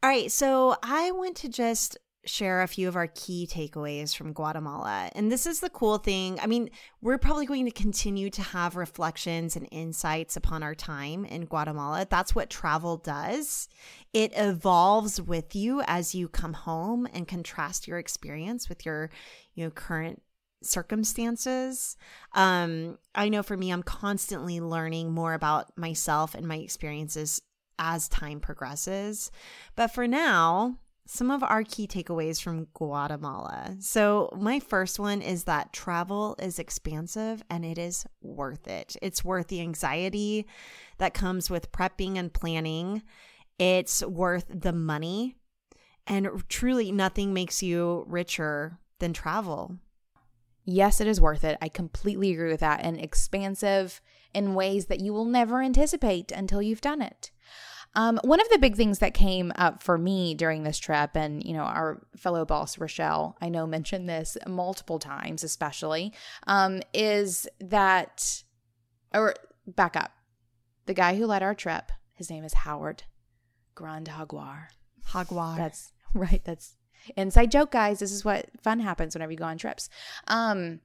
All 0.03 0.11
right, 0.11 0.32
so 0.32 0.76
I 0.84 1.09
want 1.11 1.36
to 1.38 1.49
just 1.49 1.97
share 2.26 2.61
a 2.61 2.67
few 2.67 2.88
of 2.88 2.95
our 2.95 3.07
key 3.07 3.47
takeaways 3.49 4.15
from 4.15 4.34
Guatemala. 4.34 5.09
And 5.15 5.32
this 5.32 5.45
is 5.45 5.59
the 5.59 5.69
cool 5.69 5.97
thing. 5.97 6.39
I 6.41 6.47
mean, 6.47 6.69
we're 7.01 7.17
probably 7.17 7.45
going 7.45 7.65
to 7.65 7.71
continue 7.71 8.30
to 8.32 8.41
have 8.41 8.76
reflections 8.76 9.55
and 9.55 9.67
insights 9.71 10.36
upon 10.36 10.63
our 10.63 10.76
time 10.76 11.26
in 11.26 11.45
Guatemala. 11.45 12.07
That's 12.09 12.36
what 12.36 12.49
travel 12.49 12.97
does. 12.97 13.67
It 14.13 14.32
evolves 14.36 15.21
with 15.21 15.55
you 15.55 15.82
as 15.88 16.15
you 16.15 16.28
come 16.28 16.53
home 16.53 17.07
and 17.13 17.28
contrast 17.28 17.88
your 17.88 17.99
experience 17.99 18.69
with 18.69 18.86
your, 18.86 19.09
you 19.53 19.63
know, 19.63 19.71
current 19.71 20.21
circumstances. 20.63 21.95
Um, 22.34 22.97
I 23.13 23.30
know 23.30 23.43
for 23.43 23.57
me, 23.57 23.71
I'm 23.71 23.84
constantly 23.84 24.59
learning 24.59 25.11
more 25.11 25.34
about 25.34 25.78
myself 25.78 26.34
and 26.34 26.47
my 26.47 26.57
experiences 26.57 27.41
as 27.78 28.07
time 28.07 28.39
progresses. 28.39 29.32
But 29.76 29.88
for 29.88 30.07
now, 30.07 30.78
some 31.08 31.30
of 31.30 31.43
our 31.43 31.64
key 31.64 31.88
takeaways 31.88 32.41
from 32.41 32.68
Guatemala. 32.74 33.76
So, 33.80 34.30
my 34.39 34.60
first 34.60 34.99
one 34.99 35.22
is 35.22 35.43
that 35.43 35.72
travel 35.72 36.36
is 36.39 36.58
expansive 36.58 37.43
and 37.49 37.64
it 37.64 37.78
is 37.78 38.06
worth 38.22 38.68
it. 38.68 38.95
It's 39.01 39.24
worth 39.24 39.47
the 39.47 39.62
anxiety 39.62 40.47
that 40.97 41.14
comes 41.14 41.49
with 41.49 41.72
prepping 41.72 42.18
and 42.18 42.34
planning, 42.34 43.03
it's 43.60 44.03
worth 44.03 44.45
the 44.49 44.74
money. 44.74 45.36
And 46.08 46.43
truly, 46.49 46.91
nothing 46.91 47.34
makes 47.34 47.64
you 47.64 48.06
richer 48.08 48.80
than 48.99 49.14
travel. 49.14 49.78
Yes, 50.64 50.99
it 50.99 51.08
is 51.08 51.22
worth 51.22 51.43
it. 51.43 51.58
I 51.62 51.70
completely 51.70 52.32
agree 52.32 52.51
with 52.51 52.60
that. 52.60 52.82
And 52.84 52.99
expansive 52.99 54.01
in 54.34 54.56
ways 54.56 54.88
that 54.88 54.99
you 54.99 55.14
will 55.14 55.26
never 55.26 55.62
anticipate 55.62 56.32
until 56.32 56.62
you've 56.62 56.82
done 56.82 57.01
it. 57.01 57.32
Um, 57.96 58.20
one 58.24 58.41
of 58.41 58.50
the 58.50 58.60
big 58.60 58.76
things 58.76 59.00
that 59.00 59.14
came 59.14 59.52
up 59.56 59.82
for 59.82 59.98
me 59.98 60.34
during 60.34 60.64
this 60.64 60.78
trip, 60.78 61.12
and 61.16 61.43
you 61.43 61.54
know, 61.54 61.64
our 61.64 62.02
fellow 62.18 62.46
boss 62.46 62.78
Rochelle, 62.78 63.38
I 63.41 63.50
know 63.50 63.66
mentioned 63.66 64.10
this 64.10 64.38
multiple 64.48 65.00
times, 65.00 65.43
especially, 65.43 66.14
um, 66.46 66.82
is 66.93 67.48
that, 67.60 68.43
or 69.14 69.36
back 69.66 69.96
up, 69.96 70.12
the 70.86 70.93
guy 70.93 71.16
who 71.16 71.26
led 71.26 71.41
our 71.41 71.56
trip, 71.56 71.91
his 72.14 72.30
name 72.30 72.43
is 72.43 72.54
Howard 72.54 73.04
Grand 73.74 74.08
Jaguar. 74.08 74.70
Jaguar. 75.12 75.58
That's 75.58 75.93
right. 76.14 76.41
That's 76.43 76.76
inside 77.16 77.52
joke, 77.52 77.72
guys. 77.72 78.00
This 78.00 78.12
is 78.12 78.26
what 78.26 78.48
fun 78.62 78.80
happens 78.80 79.16
whenever 79.16 79.32
you 79.32 79.38
go 79.38 79.46
on 79.46 79.58
trips. 79.58 79.89
Um, 80.28 80.80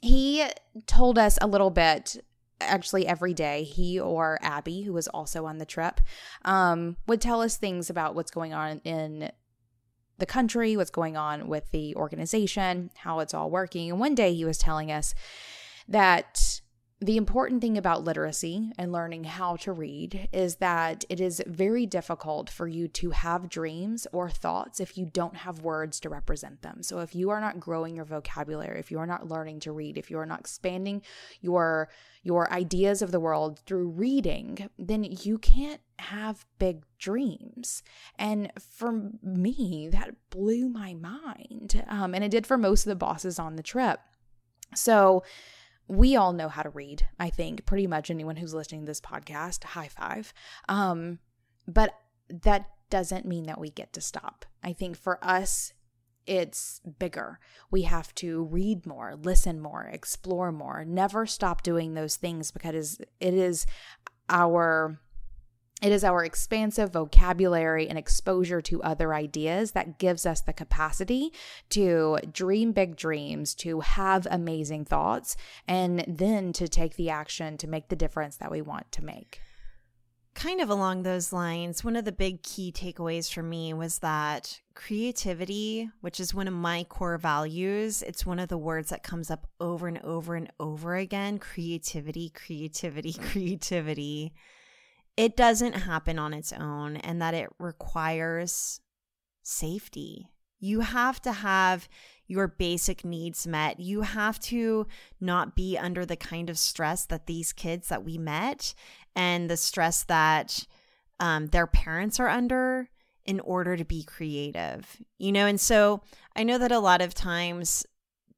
he 0.00 0.44
told 0.86 1.18
us 1.18 1.38
a 1.40 1.46
little 1.46 1.70
bit 1.70 2.24
actually 2.66 3.06
every 3.06 3.34
day 3.34 3.62
he 3.62 3.98
or 3.98 4.38
abby 4.42 4.82
who 4.82 4.92
was 4.92 5.08
also 5.08 5.46
on 5.46 5.58
the 5.58 5.66
trip 5.66 6.00
um, 6.44 6.96
would 7.06 7.20
tell 7.20 7.40
us 7.40 7.56
things 7.56 7.90
about 7.90 8.14
what's 8.14 8.30
going 8.30 8.52
on 8.52 8.80
in 8.84 9.30
the 10.18 10.26
country 10.26 10.76
what's 10.76 10.90
going 10.90 11.16
on 11.16 11.48
with 11.48 11.70
the 11.72 11.96
organization 11.96 12.90
how 12.96 13.18
it's 13.18 13.34
all 13.34 13.50
working. 13.50 13.90
And 13.90 13.98
one 13.98 14.14
day 14.14 14.34
he 14.34 14.44
was 14.44 14.58
telling 14.58 14.92
us 14.92 15.14
that 15.88 16.51
the 17.02 17.16
important 17.16 17.60
thing 17.60 17.76
about 17.76 18.04
literacy 18.04 18.70
and 18.78 18.92
learning 18.92 19.24
how 19.24 19.56
to 19.56 19.72
read 19.72 20.28
is 20.32 20.56
that 20.56 21.04
it 21.08 21.20
is 21.20 21.42
very 21.48 21.84
difficult 21.84 22.48
for 22.48 22.68
you 22.68 22.86
to 22.86 23.10
have 23.10 23.48
dreams 23.48 24.06
or 24.12 24.30
thoughts 24.30 24.78
if 24.78 24.96
you 24.96 25.04
don't 25.04 25.34
have 25.38 25.62
words 25.62 25.98
to 25.98 26.08
represent 26.08 26.62
them. 26.62 26.80
So 26.80 27.00
if 27.00 27.12
you 27.12 27.30
are 27.30 27.40
not 27.40 27.58
growing 27.58 27.96
your 27.96 28.04
vocabulary, 28.04 28.78
if 28.78 28.92
you 28.92 29.00
are 29.00 29.06
not 29.06 29.28
learning 29.28 29.58
to 29.60 29.72
read, 29.72 29.98
if 29.98 30.12
you 30.12 30.18
are 30.20 30.26
not 30.26 30.40
expanding 30.40 31.02
your 31.40 31.88
your 32.22 32.52
ideas 32.52 33.02
of 33.02 33.10
the 33.10 33.18
world 33.18 33.58
through 33.66 33.88
reading, 33.88 34.70
then 34.78 35.02
you 35.02 35.38
can't 35.38 35.80
have 35.98 36.46
big 36.60 36.84
dreams. 37.00 37.82
And 38.16 38.52
for 38.60 39.10
me, 39.24 39.88
that 39.90 40.14
blew 40.30 40.68
my 40.68 40.94
mind. 40.94 41.84
Um, 41.88 42.14
and 42.14 42.22
it 42.22 42.30
did 42.30 42.46
for 42.46 42.56
most 42.56 42.86
of 42.86 42.90
the 42.90 42.94
bosses 42.94 43.40
on 43.40 43.56
the 43.56 43.62
trip. 43.62 43.98
So 44.76 45.24
we 45.92 46.16
all 46.16 46.32
know 46.32 46.48
how 46.48 46.62
to 46.62 46.70
read, 46.70 47.06
I 47.18 47.28
think, 47.28 47.66
pretty 47.66 47.86
much 47.86 48.10
anyone 48.10 48.36
who's 48.36 48.54
listening 48.54 48.80
to 48.80 48.86
this 48.86 49.00
podcast, 49.00 49.62
high 49.62 49.88
five. 49.88 50.32
Um, 50.66 51.18
but 51.68 51.94
that 52.30 52.64
doesn't 52.88 53.26
mean 53.26 53.44
that 53.44 53.60
we 53.60 53.68
get 53.68 53.92
to 53.92 54.00
stop. 54.00 54.46
I 54.64 54.72
think 54.72 54.96
for 54.96 55.22
us, 55.22 55.74
it's 56.26 56.80
bigger. 56.98 57.38
We 57.70 57.82
have 57.82 58.14
to 58.16 58.44
read 58.44 58.86
more, 58.86 59.16
listen 59.22 59.60
more, 59.60 59.82
explore 59.84 60.50
more, 60.50 60.82
never 60.82 61.26
stop 61.26 61.62
doing 61.62 61.92
those 61.92 62.16
things 62.16 62.50
because 62.50 62.98
it 63.20 63.34
is 63.34 63.66
our 64.30 64.98
it 65.82 65.90
is 65.90 66.04
our 66.04 66.24
expansive 66.24 66.92
vocabulary 66.92 67.88
and 67.88 67.98
exposure 67.98 68.62
to 68.62 68.82
other 68.84 69.12
ideas 69.12 69.72
that 69.72 69.98
gives 69.98 70.24
us 70.24 70.40
the 70.40 70.52
capacity 70.52 71.32
to 71.70 72.18
dream 72.32 72.70
big 72.70 72.94
dreams, 72.94 73.52
to 73.56 73.80
have 73.80 74.26
amazing 74.30 74.84
thoughts, 74.84 75.36
and 75.66 76.04
then 76.06 76.52
to 76.52 76.68
take 76.68 76.94
the 76.94 77.10
action 77.10 77.58
to 77.58 77.66
make 77.66 77.88
the 77.88 77.96
difference 77.96 78.36
that 78.36 78.50
we 78.50 78.62
want 78.62 78.92
to 78.92 79.04
make. 79.04 79.40
Kind 80.34 80.60
of 80.60 80.70
along 80.70 81.02
those 81.02 81.32
lines, 81.32 81.84
one 81.84 81.96
of 81.96 82.04
the 82.04 82.12
big 82.12 82.42
key 82.42 82.72
takeaways 82.72 83.30
for 83.30 83.42
me 83.42 83.74
was 83.74 83.98
that 83.98 84.60
creativity, 84.74 85.90
which 86.00 86.20
is 86.20 86.32
one 86.32 86.48
of 86.48 86.54
my 86.54 86.84
core 86.84 87.18
values, 87.18 88.02
it's 88.02 88.24
one 88.24 88.38
of 88.38 88.48
the 88.48 88.56
words 88.56 88.90
that 88.90 89.02
comes 89.02 89.32
up 89.32 89.48
over 89.60 89.88
and 89.88 89.98
over 90.04 90.36
and 90.36 90.50
over 90.60 90.94
again 90.94 91.38
creativity, 91.40 92.30
creativity, 92.30 93.12
creativity 93.32 94.32
it 95.16 95.36
doesn't 95.36 95.74
happen 95.74 96.18
on 96.18 96.32
its 96.32 96.52
own 96.52 96.96
and 96.96 97.20
that 97.20 97.34
it 97.34 97.48
requires 97.58 98.80
safety. 99.42 100.28
You 100.60 100.80
have 100.80 101.20
to 101.22 101.32
have 101.32 101.88
your 102.26 102.48
basic 102.48 103.04
needs 103.04 103.46
met. 103.46 103.80
You 103.80 104.02
have 104.02 104.38
to 104.40 104.86
not 105.20 105.54
be 105.54 105.76
under 105.76 106.06
the 106.06 106.16
kind 106.16 106.48
of 106.48 106.58
stress 106.58 107.04
that 107.06 107.26
these 107.26 107.52
kids 107.52 107.88
that 107.88 108.04
we 108.04 108.16
met 108.16 108.74
and 109.14 109.50
the 109.50 109.56
stress 109.56 110.04
that 110.04 110.66
um, 111.20 111.48
their 111.48 111.66
parents 111.66 112.18
are 112.18 112.28
under 112.28 112.88
in 113.24 113.38
order 113.40 113.76
to 113.76 113.84
be 113.84 114.02
creative, 114.02 115.00
you 115.18 115.30
know? 115.30 115.46
And 115.46 115.60
so 115.60 116.02
I 116.34 116.42
know 116.42 116.58
that 116.58 116.72
a 116.72 116.78
lot 116.78 117.02
of 117.02 117.14
times 117.14 117.86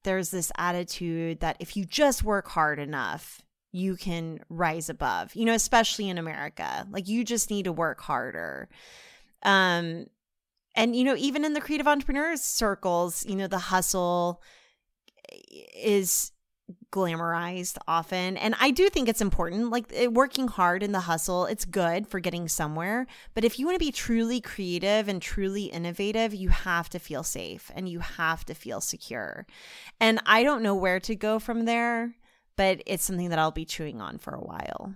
there's 0.03 0.31
this 0.31 0.53
attitude 0.59 1.41
that 1.41 1.57
if 1.61 1.77
you 1.77 1.85
just 1.85 2.25
work 2.25 2.49
hard 2.49 2.79
enough, 2.79 3.43
you 3.75 3.97
can 3.97 4.39
rise 4.49 4.89
above, 4.89 5.35
you 5.35 5.45
know, 5.45 5.53
especially 5.53 6.09
in 6.09 6.17
America. 6.17 6.87
Like 6.91 7.09
you 7.09 7.25
just 7.25 7.51
need 7.51 7.65
to 7.65 7.73
work 7.73 8.01
harder. 8.01 8.69
Um, 9.43 10.07
and, 10.77 10.95
you 10.95 11.03
know, 11.03 11.17
even 11.17 11.45
in 11.45 11.55
the 11.55 11.61
creative 11.61 11.89
entrepreneurs 11.89 12.41
circles, 12.41 13.27
you 13.27 13.35
know, 13.35 13.49
the 13.49 13.59
hustle 13.59 14.41
is 15.77 16.31
glamorized 16.93 17.77
often. 17.89 18.37
And 18.37 18.55
I 18.61 18.71
do 18.71 18.89
think 18.89 19.09
it's 19.09 19.21
important. 19.21 19.71
Like 19.71 19.93
working 20.09 20.47
hard 20.47 20.85
in 20.85 20.93
the 20.93 21.01
hustle, 21.01 21.47
it's 21.47 21.65
good 21.65 22.07
for 22.07 22.21
getting 22.21 22.47
somewhere. 22.47 23.09
But 23.35 23.43
if 23.43 23.59
you 23.59 23.67
want 23.67 23.75
to 23.75 23.85
be 23.85 23.91
truly 23.91 24.41
creative 24.41 25.09
and 25.09 25.21
truly 25.21 25.65
innovative, 25.65 26.33
you 26.33 26.51
have 26.51 26.89
to 26.91 27.01
feel 27.01 27.25
safe 27.25 27.73
and 27.75 27.89
you 27.89 27.99
have 27.99 28.45
to 28.45 28.55
feel 28.55 28.81
secure. 28.81 29.49
And 29.99 30.21
I 30.27 30.45
don't 30.45 30.63
know 30.63 30.77
where 30.77 31.01
to 31.01 31.17
go 31.17 31.41
from 31.41 31.65
there 31.65 32.15
but 32.57 32.83
it's 32.87 33.05
something 33.05 33.31
that 33.31 33.39
I'll 33.39 33.51
be 33.51 33.65
chewing 33.65 34.01
on 34.01 34.19
for 34.19 34.35
a 34.35 34.41
while. 34.41 34.95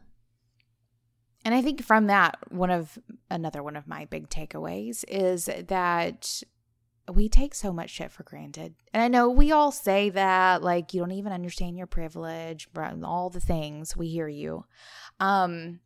And 1.44 1.54
I 1.54 1.62
think 1.62 1.82
from 1.82 2.08
that, 2.08 2.36
one 2.50 2.70
of 2.70 2.98
another 3.30 3.62
one 3.62 3.76
of 3.76 3.86
my 3.86 4.04
big 4.04 4.28
takeaways 4.28 5.04
is 5.08 5.46
that 5.46 6.42
we 7.12 7.28
take 7.28 7.54
so 7.54 7.72
much 7.72 7.90
shit 7.90 8.12
for 8.12 8.22
granted. 8.22 8.74
And 8.92 9.02
I 9.02 9.08
know 9.08 9.30
we 9.30 9.50
all 9.50 9.72
say 9.72 10.10
that, 10.10 10.62
like, 10.62 10.92
you 10.92 11.00
don't 11.00 11.12
even 11.12 11.32
understand 11.32 11.78
your 11.78 11.86
privilege, 11.86 12.68
all 12.76 13.30
the 13.30 13.40
things. 13.40 13.96
We 13.96 14.08
hear 14.08 14.28
you. 14.28 14.66
Um, 15.20 15.80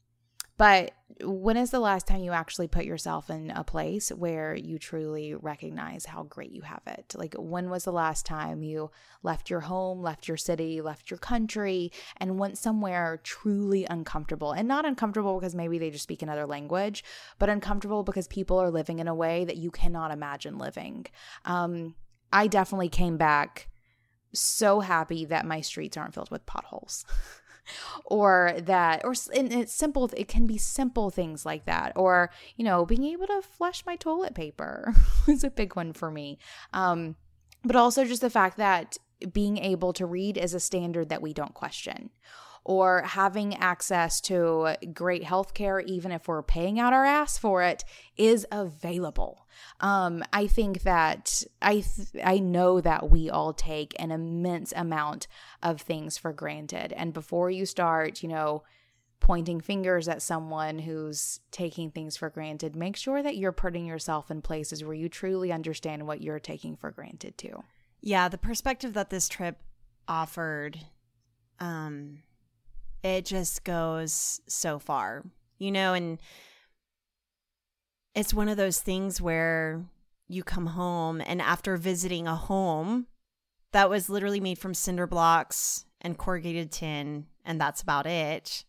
but 0.62 0.92
when 1.24 1.56
is 1.56 1.72
the 1.72 1.80
last 1.80 2.06
time 2.06 2.22
you 2.22 2.30
actually 2.30 2.68
put 2.68 2.84
yourself 2.84 3.30
in 3.30 3.50
a 3.50 3.64
place 3.64 4.10
where 4.10 4.54
you 4.54 4.78
truly 4.78 5.34
recognize 5.34 6.06
how 6.06 6.22
great 6.22 6.52
you 6.52 6.62
have 6.62 6.82
it? 6.86 7.16
Like, 7.18 7.34
when 7.36 7.68
was 7.68 7.82
the 7.82 7.90
last 7.90 8.24
time 8.24 8.62
you 8.62 8.92
left 9.24 9.50
your 9.50 9.58
home, 9.58 10.02
left 10.02 10.28
your 10.28 10.36
city, 10.36 10.80
left 10.80 11.10
your 11.10 11.18
country, 11.18 11.90
and 12.16 12.38
went 12.38 12.58
somewhere 12.58 13.18
truly 13.24 13.86
uncomfortable? 13.86 14.52
And 14.52 14.68
not 14.68 14.86
uncomfortable 14.86 15.36
because 15.36 15.56
maybe 15.56 15.80
they 15.80 15.90
just 15.90 16.04
speak 16.04 16.22
another 16.22 16.46
language, 16.46 17.02
but 17.40 17.48
uncomfortable 17.48 18.04
because 18.04 18.28
people 18.28 18.60
are 18.60 18.70
living 18.70 19.00
in 19.00 19.08
a 19.08 19.16
way 19.16 19.44
that 19.44 19.56
you 19.56 19.72
cannot 19.72 20.12
imagine 20.12 20.58
living. 20.58 21.06
Um, 21.44 21.96
I 22.32 22.46
definitely 22.46 22.88
came 22.88 23.16
back 23.16 23.68
so 24.32 24.78
happy 24.78 25.24
that 25.24 25.44
my 25.44 25.60
streets 25.60 25.96
aren't 25.96 26.14
filled 26.14 26.30
with 26.30 26.46
potholes. 26.46 27.04
or 28.04 28.54
that 28.58 29.04
or 29.04 29.14
and 29.34 29.52
it's 29.52 29.72
simple 29.72 30.10
it 30.16 30.28
can 30.28 30.46
be 30.46 30.58
simple 30.58 31.10
things 31.10 31.46
like 31.46 31.64
that 31.64 31.92
or 31.96 32.30
you 32.56 32.64
know 32.64 32.84
being 32.84 33.04
able 33.04 33.26
to 33.26 33.42
flush 33.42 33.84
my 33.86 33.96
toilet 33.96 34.34
paper 34.34 34.94
is 35.28 35.44
a 35.44 35.50
big 35.50 35.76
one 35.76 35.92
for 35.92 36.10
me. 36.10 36.38
Um 36.72 37.16
but 37.64 37.76
also 37.76 38.04
just 38.04 38.22
the 38.22 38.30
fact 38.30 38.56
that 38.56 38.98
being 39.32 39.56
able 39.58 39.92
to 39.92 40.04
read 40.04 40.36
is 40.36 40.52
a 40.52 40.60
standard 40.60 41.08
that 41.08 41.22
we 41.22 41.32
don't 41.32 41.54
question 41.54 42.10
or 42.64 43.02
having 43.02 43.56
access 43.56 44.20
to 44.20 44.76
great 44.92 45.24
health 45.24 45.54
care, 45.54 45.80
even 45.80 46.12
if 46.12 46.28
we're 46.28 46.42
paying 46.42 46.78
out 46.78 46.92
our 46.92 47.04
ass 47.04 47.36
for 47.36 47.62
it, 47.62 47.84
is 48.16 48.46
available. 48.52 49.46
Um, 49.80 50.22
I 50.32 50.46
think 50.46 50.82
that 50.82 51.42
I 51.60 51.80
th- 51.80 52.24
I 52.24 52.38
know 52.38 52.80
that 52.80 53.10
we 53.10 53.28
all 53.28 53.52
take 53.52 53.94
an 53.98 54.10
immense 54.10 54.72
amount 54.76 55.26
of 55.62 55.80
things 55.80 56.16
for 56.18 56.32
granted, 56.32 56.92
and 56.92 57.12
before 57.12 57.50
you 57.50 57.66
start, 57.66 58.22
you 58.22 58.28
know 58.28 58.62
pointing 59.22 59.60
fingers 59.60 60.08
at 60.08 60.20
someone 60.20 60.80
who's 60.80 61.38
taking 61.52 61.92
things 61.92 62.16
for 62.16 62.28
granted, 62.28 62.74
make 62.74 62.96
sure 62.96 63.22
that 63.22 63.36
you're 63.36 63.52
putting 63.52 63.86
yourself 63.86 64.32
in 64.32 64.42
places 64.42 64.82
where 64.82 64.94
you 64.94 65.08
truly 65.08 65.52
understand 65.52 66.04
what 66.04 66.20
you're 66.20 66.40
taking 66.40 66.74
for 66.74 66.90
granted 66.90 67.38
too. 67.38 67.62
Yeah, 68.00 68.28
the 68.28 68.36
perspective 68.36 68.94
that 68.94 69.10
this 69.10 69.28
trip 69.28 69.58
offered 70.08 70.80
um 71.60 72.18
it 73.02 73.24
just 73.24 73.64
goes 73.64 74.40
so 74.46 74.78
far, 74.78 75.24
you 75.58 75.72
know, 75.72 75.94
and 75.94 76.20
it's 78.14 78.34
one 78.34 78.48
of 78.48 78.56
those 78.56 78.80
things 78.80 79.20
where 79.20 79.84
you 80.28 80.42
come 80.42 80.66
home 80.66 81.20
and 81.24 81.42
after 81.42 81.76
visiting 81.76 82.26
a 82.26 82.36
home 82.36 83.06
that 83.72 83.90
was 83.90 84.08
literally 84.08 84.40
made 84.40 84.58
from 84.58 84.74
cinder 84.74 85.06
blocks 85.06 85.84
and 86.00 86.18
corrugated 86.18 86.70
tin 86.70 87.26
and 87.44 87.60
that's 87.60 87.82
about 87.82 88.06
it 88.06 88.64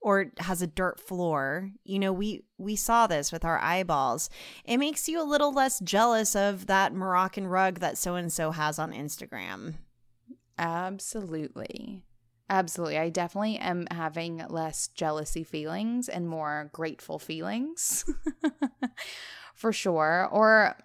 or 0.00 0.32
has 0.38 0.62
a 0.62 0.66
dirt 0.66 0.98
floor. 0.98 1.70
You 1.84 1.98
know 1.98 2.12
we 2.12 2.42
we 2.58 2.76
saw 2.76 3.06
this 3.06 3.32
with 3.32 3.44
our 3.44 3.58
eyeballs. 3.58 4.30
It 4.64 4.78
makes 4.78 5.08
you 5.08 5.22
a 5.22 5.24
little 5.24 5.52
less 5.52 5.78
jealous 5.80 6.34
of 6.34 6.66
that 6.66 6.94
moroccan 6.94 7.46
rug 7.46 7.80
that 7.80 7.98
so 7.98 8.14
and 8.14 8.32
so 8.32 8.50
has 8.50 8.78
on 8.78 8.92
instagram. 8.92 9.74
Absolutely 10.58 12.02
Absolutely. 12.50 12.98
I 12.98 13.10
definitely 13.10 13.58
am 13.58 13.86
having 13.92 14.44
less 14.48 14.88
jealousy 14.88 15.44
feelings 15.44 16.08
and 16.08 16.28
more 16.28 16.68
grateful 16.72 17.20
feelings. 17.20 18.04
For 19.54 19.72
sure. 19.72 20.28
Or, 20.32 20.76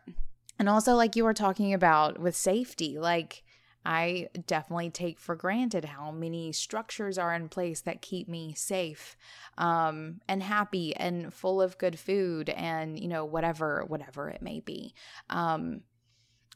and 0.59 0.69
also, 0.69 0.93
like 0.93 1.15
you 1.15 1.23
were 1.23 1.33
talking 1.33 1.73
about 1.73 2.19
with 2.19 2.35
safety, 2.35 2.99
like 2.99 3.43
I 3.83 4.29
definitely 4.45 4.91
take 4.91 5.19
for 5.19 5.35
granted 5.35 5.85
how 5.85 6.11
many 6.11 6.51
structures 6.51 7.17
are 7.17 7.33
in 7.33 7.49
place 7.49 7.81
that 7.81 8.01
keep 8.01 8.27
me 8.27 8.53
safe 8.53 9.17
um, 9.57 10.21
and 10.27 10.43
happy 10.43 10.95
and 10.95 11.33
full 11.33 11.61
of 11.61 11.79
good 11.79 11.97
food 11.97 12.49
and, 12.49 12.99
you 12.99 13.07
know, 13.07 13.25
whatever, 13.25 13.85
whatever 13.87 14.29
it 14.29 14.41
may 14.41 14.59
be. 14.59 14.93
Um, 15.31 15.81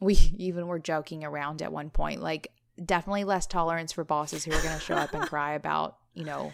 we 0.01 0.14
even 0.38 0.68
were 0.68 0.80
joking 0.80 1.24
around 1.24 1.62
at 1.64 1.72
one 1.72 1.89
point, 1.89 2.22
like, 2.22 2.51
definitely 2.86 3.23
less 3.23 3.45
tolerance 3.45 3.91
for 3.91 4.03
bosses 4.03 4.45
who 4.45 4.51
are 4.51 4.61
going 4.61 4.77
to 4.77 4.84
show 4.84 4.95
up 4.95 5.13
and 5.13 5.23
cry 5.27 5.53
about, 5.53 5.97
you 6.13 6.23
know, 6.23 6.51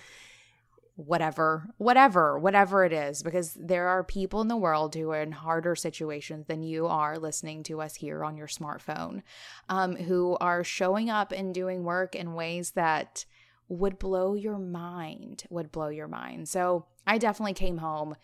whatever, 0.96 1.68
whatever, 1.78 2.40
whatever 2.40 2.86
it 2.86 2.94
is, 2.94 3.22
because 3.22 3.54
there 3.56 3.88
are 3.88 4.04
people 4.04 4.42
in 4.42 4.48
the 4.48 4.56
world 4.56 4.96
who 4.96 5.12
are 5.12 5.22
in 5.22 5.34
harder 5.34 5.76
situations 5.76 6.46
than 6.48 6.64
you 6.64 6.88
are 6.88 7.18
listening 7.18 7.64
to 7.64 7.82
us 7.82 7.96
here 7.96 8.24
on 8.24 8.38
your 8.38 8.48
smartphone, 8.48 9.22
um, 9.68 9.96
who 9.96 10.38
are 10.40 10.64
showing 10.64 11.10
up 11.10 11.32
and 11.32 11.54
doing 11.54 11.84
work 11.84 12.16
in 12.16 12.34
ways 12.34 12.72
that 12.72 13.26
would 13.68 14.00
blow 14.00 14.36
your 14.36 14.58
mind, 14.58 15.44
would 15.50 15.72
blow 15.72 15.90
your 15.90 16.08
mind. 16.08 16.48
So 16.48 16.86
I 17.06 17.18
definitely 17.18 17.56
came 17.56 17.80
home 17.80 18.16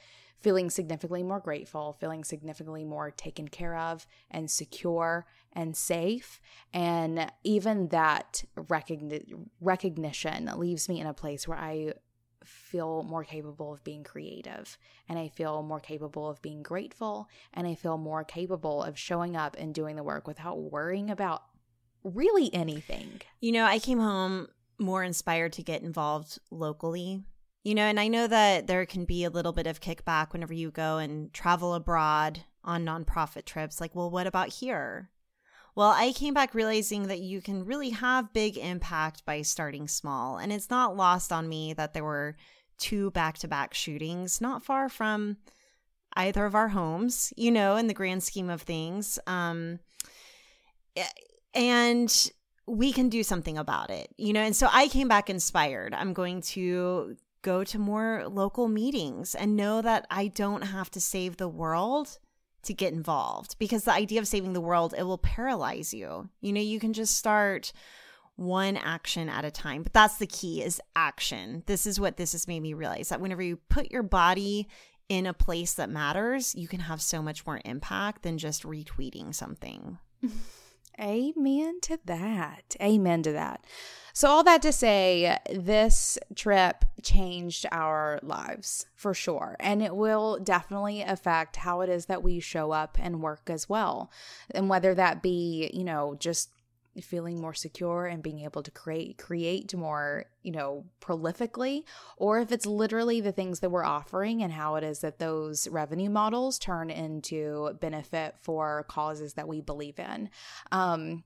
feeling 0.41 0.69
significantly 0.69 1.23
more 1.23 1.39
grateful, 1.39 1.93
feeling 1.99 2.23
significantly 2.23 2.83
more 2.83 3.11
taken 3.11 3.47
care 3.47 3.77
of 3.77 4.05
and 4.29 4.49
secure 4.49 5.25
and 5.53 5.77
safe. 5.77 6.39
And 6.73 7.31
even 7.43 7.89
that 7.89 8.43
recogni- 8.55 9.47
recognition 9.59 10.49
leaves 10.55 10.89
me 10.89 10.99
in 10.99 11.07
a 11.07 11.13
place 11.13 11.47
where 11.47 11.57
I 11.57 11.93
feel 12.43 13.03
more 13.03 13.23
capable 13.23 13.71
of 13.71 13.83
being 13.83 14.03
creative 14.03 14.77
and 15.07 15.19
I 15.19 15.27
feel 15.27 15.61
more 15.61 15.79
capable 15.79 16.27
of 16.27 16.41
being 16.41 16.63
grateful 16.63 17.29
and 17.53 17.67
I 17.67 17.75
feel 17.75 17.99
more 17.99 18.23
capable 18.23 18.81
of 18.81 18.97
showing 18.97 19.35
up 19.35 19.55
and 19.59 19.75
doing 19.75 19.95
the 19.95 20.03
work 20.03 20.27
without 20.27 20.59
worrying 20.59 21.11
about 21.11 21.43
really 22.03 22.51
anything. 22.53 23.21
You 23.39 23.51
know, 23.51 23.65
I 23.65 23.77
came 23.77 23.99
home 23.99 24.47
more 24.79 25.03
inspired 25.03 25.53
to 25.53 25.63
get 25.63 25.83
involved 25.83 26.39
locally 26.49 27.23
you 27.63 27.75
know, 27.75 27.83
and 27.83 27.99
I 27.99 28.07
know 28.07 28.27
that 28.27 28.67
there 28.67 28.85
can 28.85 29.05
be 29.05 29.23
a 29.23 29.29
little 29.29 29.53
bit 29.53 29.67
of 29.67 29.81
kickback 29.81 30.33
whenever 30.33 30.53
you 30.53 30.71
go 30.71 30.97
and 30.97 31.31
travel 31.33 31.73
abroad 31.73 32.43
on 32.63 32.85
nonprofit 32.85 33.45
trips. 33.45 33.79
Like, 33.79 33.95
well, 33.95 34.09
what 34.09 34.27
about 34.27 34.49
here? 34.49 35.09
Well, 35.75 35.89
I 35.89 36.11
came 36.11 36.33
back 36.33 36.53
realizing 36.53 37.07
that 37.07 37.19
you 37.19 37.41
can 37.41 37.65
really 37.65 37.91
have 37.91 38.33
big 38.33 38.57
impact 38.57 39.25
by 39.25 39.41
starting 39.41 39.87
small. 39.87 40.37
And 40.37 40.51
it's 40.51 40.69
not 40.69 40.97
lost 40.97 41.31
on 41.31 41.47
me 41.47 41.73
that 41.73 41.93
there 41.93 42.03
were 42.03 42.35
two 42.77 43.11
back 43.11 43.37
to 43.37 43.47
back 43.47 43.73
shootings 43.73 44.41
not 44.41 44.65
far 44.65 44.89
from 44.89 45.37
either 46.13 46.45
of 46.45 46.55
our 46.55 46.69
homes, 46.69 47.31
you 47.37 47.51
know, 47.51 47.77
in 47.77 47.87
the 47.87 47.93
grand 47.93 48.23
scheme 48.23 48.49
of 48.49 48.63
things. 48.63 49.17
Um, 49.27 49.79
eh, 50.95 51.07
and 51.53 52.31
we 52.67 52.91
can 52.91 53.07
do 53.07 53.23
something 53.23 53.57
about 53.57 53.91
it, 53.91 54.09
you 54.17 54.33
know. 54.33 54.41
And 54.41 54.55
so 54.55 54.67
I 54.71 54.87
came 54.87 55.07
back 55.07 55.29
inspired. 55.29 55.93
I'm 55.93 56.13
going 56.13 56.41
to 56.41 57.15
go 57.41 57.63
to 57.63 57.79
more 57.79 58.25
local 58.27 58.67
meetings 58.67 59.35
and 59.35 59.55
know 59.55 59.81
that 59.81 60.05
I 60.09 60.27
don't 60.27 60.63
have 60.63 60.91
to 60.91 61.01
save 61.01 61.37
the 61.37 61.47
world 61.47 62.19
to 62.63 62.73
get 62.73 62.93
involved 62.93 63.55
because 63.57 63.83
the 63.83 63.93
idea 63.93 64.19
of 64.19 64.27
saving 64.27 64.53
the 64.53 64.61
world 64.61 64.93
it 64.97 65.03
will 65.03 65.17
paralyze 65.17 65.93
you. 65.93 66.29
You 66.41 66.53
know, 66.53 66.61
you 66.61 66.79
can 66.79 66.93
just 66.93 67.17
start 67.17 67.73
one 68.35 68.77
action 68.77 69.29
at 69.29 69.45
a 69.45 69.51
time. 69.51 69.83
But 69.83 69.93
that's 69.93 70.17
the 70.17 70.27
key 70.27 70.63
is 70.63 70.81
action. 70.95 71.63
This 71.65 71.85
is 71.85 71.99
what 71.99 72.17
this 72.17 72.31
has 72.31 72.47
made 72.47 72.61
me 72.61 72.73
realize 72.73 73.09
that 73.09 73.21
whenever 73.21 73.41
you 73.41 73.57
put 73.69 73.91
your 73.91 74.03
body 74.03 74.67
in 75.09 75.25
a 75.25 75.33
place 75.33 75.73
that 75.73 75.89
matters, 75.89 76.55
you 76.55 76.67
can 76.67 76.81
have 76.81 77.01
so 77.01 77.21
much 77.21 77.45
more 77.45 77.61
impact 77.65 78.23
than 78.23 78.37
just 78.37 78.63
retweeting 78.63 79.33
something. 79.33 79.97
Amen 80.99 81.79
to 81.81 81.99
that. 82.05 82.75
Amen 82.81 83.23
to 83.23 83.31
that. 83.31 83.65
So, 84.13 84.27
all 84.27 84.43
that 84.43 84.61
to 84.63 84.73
say, 84.73 85.37
this 85.49 86.17
trip 86.35 86.83
changed 87.01 87.65
our 87.71 88.19
lives 88.21 88.85
for 88.95 89.13
sure. 89.13 89.55
And 89.59 89.81
it 89.81 89.95
will 89.95 90.37
definitely 90.37 91.01
affect 91.01 91.55
how 91.55 91.81
it 91.81 91.89
is 91.89 92.07
that 92.07 92.23
we 92.23 92.39
show 92.39 92.71
up 92.71 92.97
and 92.99 93.21
work 93.21 93.49
as 93.49 93.69
well. 93.69 94.11
And 94.53 94.69
whether 94.69 94.93
that 94.95 95.21
be, 95.21 95.71
you 95.73 95.83
know, 95.83 96.15
just 96.19 96.49
feeling 96.99 97.39
more 97.39 97.53
secure 97.53 98.05
and 98.05 98.21
being 98.21 98.39
able 98.39 98.61
to 98.61 98.71
create 98.71 99.17
create 99.17 99.73
more 99.73 100.25
you 100.43 100.51
know 100.51 100.83
prolifically 100.99 101.83
or 102.17 102.39
if 102.39 102.51
it's 102.51 102.65
literally 102.65 103.21
the 103.21 103.31
things 103.31 103.61
that 103.61 103.69
we're 103.69 103.85
offering 103.85 104.43
and 104.43 104.51
how 104.51 104.75
it 104.75 104.83
is 104.83 104.99
that 104.99 105.19
those 105.19 105.67
revenue 105.69 106.09
models 106.09 106.59
turn 106.59 106.89
into 106.89 107.71
benefit 107.79 108.35
for 108.41 108.85
causes 108.89 109.35
that 109.35 109.47
we 109.47 109.61
believe 109.61 109.99
in 109.99 110.29
um 110.71 111.23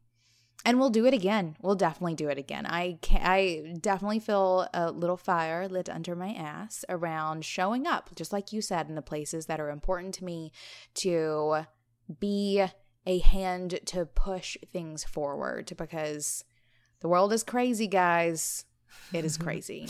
and 0.67 0.79
we'll 0.79 0.89
do 0.89 1.05
it 1.05 1.13
again. 1.13 1.55
We'll 1.61 1.75
definitely 1.75 2.15
do 2.15 2.27
it 2.27 2.39
again. 2.39 2.65
I 2.65 2.97
can, 3.01 3.21
I 3.23 3.75
definitely 3.79 4.19
feel 4.19 4.67
a 4.73 4.91
little 4.91 5.15
fire 5.15 5.67
lit 5.67 5.89
under 5.89 6.15
my 6.15 6.33
ass 6.33 6.83
around 6.89 7.45
showing 7.45 7.85
up, 7.85 8.09
just 8.15 8.33
like 8.33 8.51
you 8.51 8.61
said, 8.61 8.89
in 8.89 8.95
the 8.95 9.03
places 9.03 9.45
that 9.45 9.59
are 9.59 9.69
important 9.69 10.15
to 10.15 10.25
me 10.25 10.51
to 10.95 11.67
be 12.19 12.65
a 13.05 13.19
hand 13.19 13.79
to 13.85 14.05
push 14.05 14.57
things 14.71 15.03
forward 15.03 15.71
because 15.77 16.43
the 17.01 17.07
world 17.07 17.33
is 17.33 17.43
crazy, 17.43 17.87
guys. 17.87 18.65
It 19.13 19.25
is 19.25 19.37
crazy. 19.37 19.89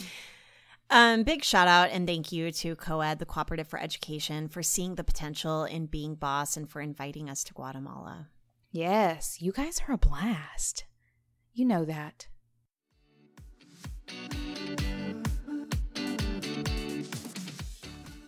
Um, 0.89 1.23
big 1.23 1.43
shout 1.43 1.67
out 1.67 1.89
and 1.89 2.05
thank 2.05 2.31
you 2.31 2.51
to 2.51 2.75
COED, 2.75 3.17
the 3.19 3.25
Cooperative 3.25 3.67
for 3.67 3.79
Education, 3.79 4.47
for 4.47 4.61
seeing 4.61 4.95
the 4.95 5.03
potential 5.03 5.63
in 5.63 5.87
being 5.87 6.15
boss 6.15 6.55
and 6.57 6.69
for 6.69 6.79
inviting 6.79 7.29
us 7.29 7.43
to 7.45 7.53
Guatemala. 7.53 8.27
Yes, 8.71 9.41
you 9.41 9.51
guys 9.51 9.81
are 9.87 9.93
a 9.93 9.97
blast. 9.97 10.85
You 11.53 11.65
know 11.65 11.85
that. 11.85 12.27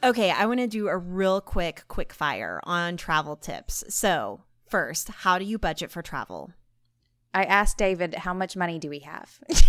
Okay, 0.04 0.32
I 0.32 0.46
want 0.46 0.60
to 0.60 0.68
do 0.68 0.88
a 0.88 0.98
real 0.98 1.42
quick 1.42 1.84
quick 1.88 2.14
fire 2.14 2.62
on 2.64 2.98
travel 2.98 3.36
tips. 3.36 3.84
So, 3.90 4.42
First, 4.68 5.10
how 5.10 5.40
do 5.40 5.46
you 5.46 5.58
budget 5.58 5.92
for 5.92 6.02
travel? 6.02 6.52
I 7.34 7.44
asked 7.44 7.78
David, 7.78 8.16
how 8.16 8.34
much 8.34 8.56
money 8.56 8.80
do 8.80 8.90
we 8.90 9.00
have? 9.00 9.40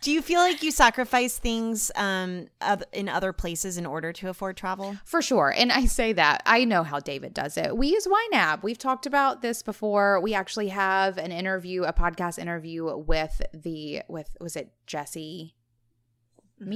do 0.00 0.10
you 0.10 0.20
feel 0.20 0.40
like 0.40 0.62
you 0.62 0.70
sacrifice 0.70 1.38
things 1.38 1.90
um, 1.94 2.48
in 2.92 3.08
other 3.08 3.32
places 3.32 3.78
in 3.78 3.86
order 3.86 4.12
to 4.14 4.28
afford 4.28 4.56
travel? 4.56 4.96
For 5.04 5.22
sure. 5.22 5.54
And 5.56 5.70
I 5.70 5.86
say 5.86 6.12
that. 6.14 6.42
I 6.44 6.64
know 6.64 6.82
how 6.82 6.98
David 6.98 7.34
does 7.34 7.56
it. 7.56 7.76
We 7.76 7.88
use 7.88 8.06
YNAB. 8.06 8.62
We've 8.62 8.78
talked 8.78 9.06
about 9.06 9.42
this 9.42 9.62
before. 9.62 10.20
We 10.20 10.34
actually 10.34 10.68
have 10.68 11.18
an 11.18 11.30
interview, 11.30 11.84
a 11.84 11.92
podcast 11.92 12.38
interview 12.38 12.96
with 12.96 13.40
the, 13.54 14.02
with, 14.08 14.30
was 14.40 14.56
it 14.56 14.72
Jesse 14.86 15.54
mm-hmm. 16.60 16.70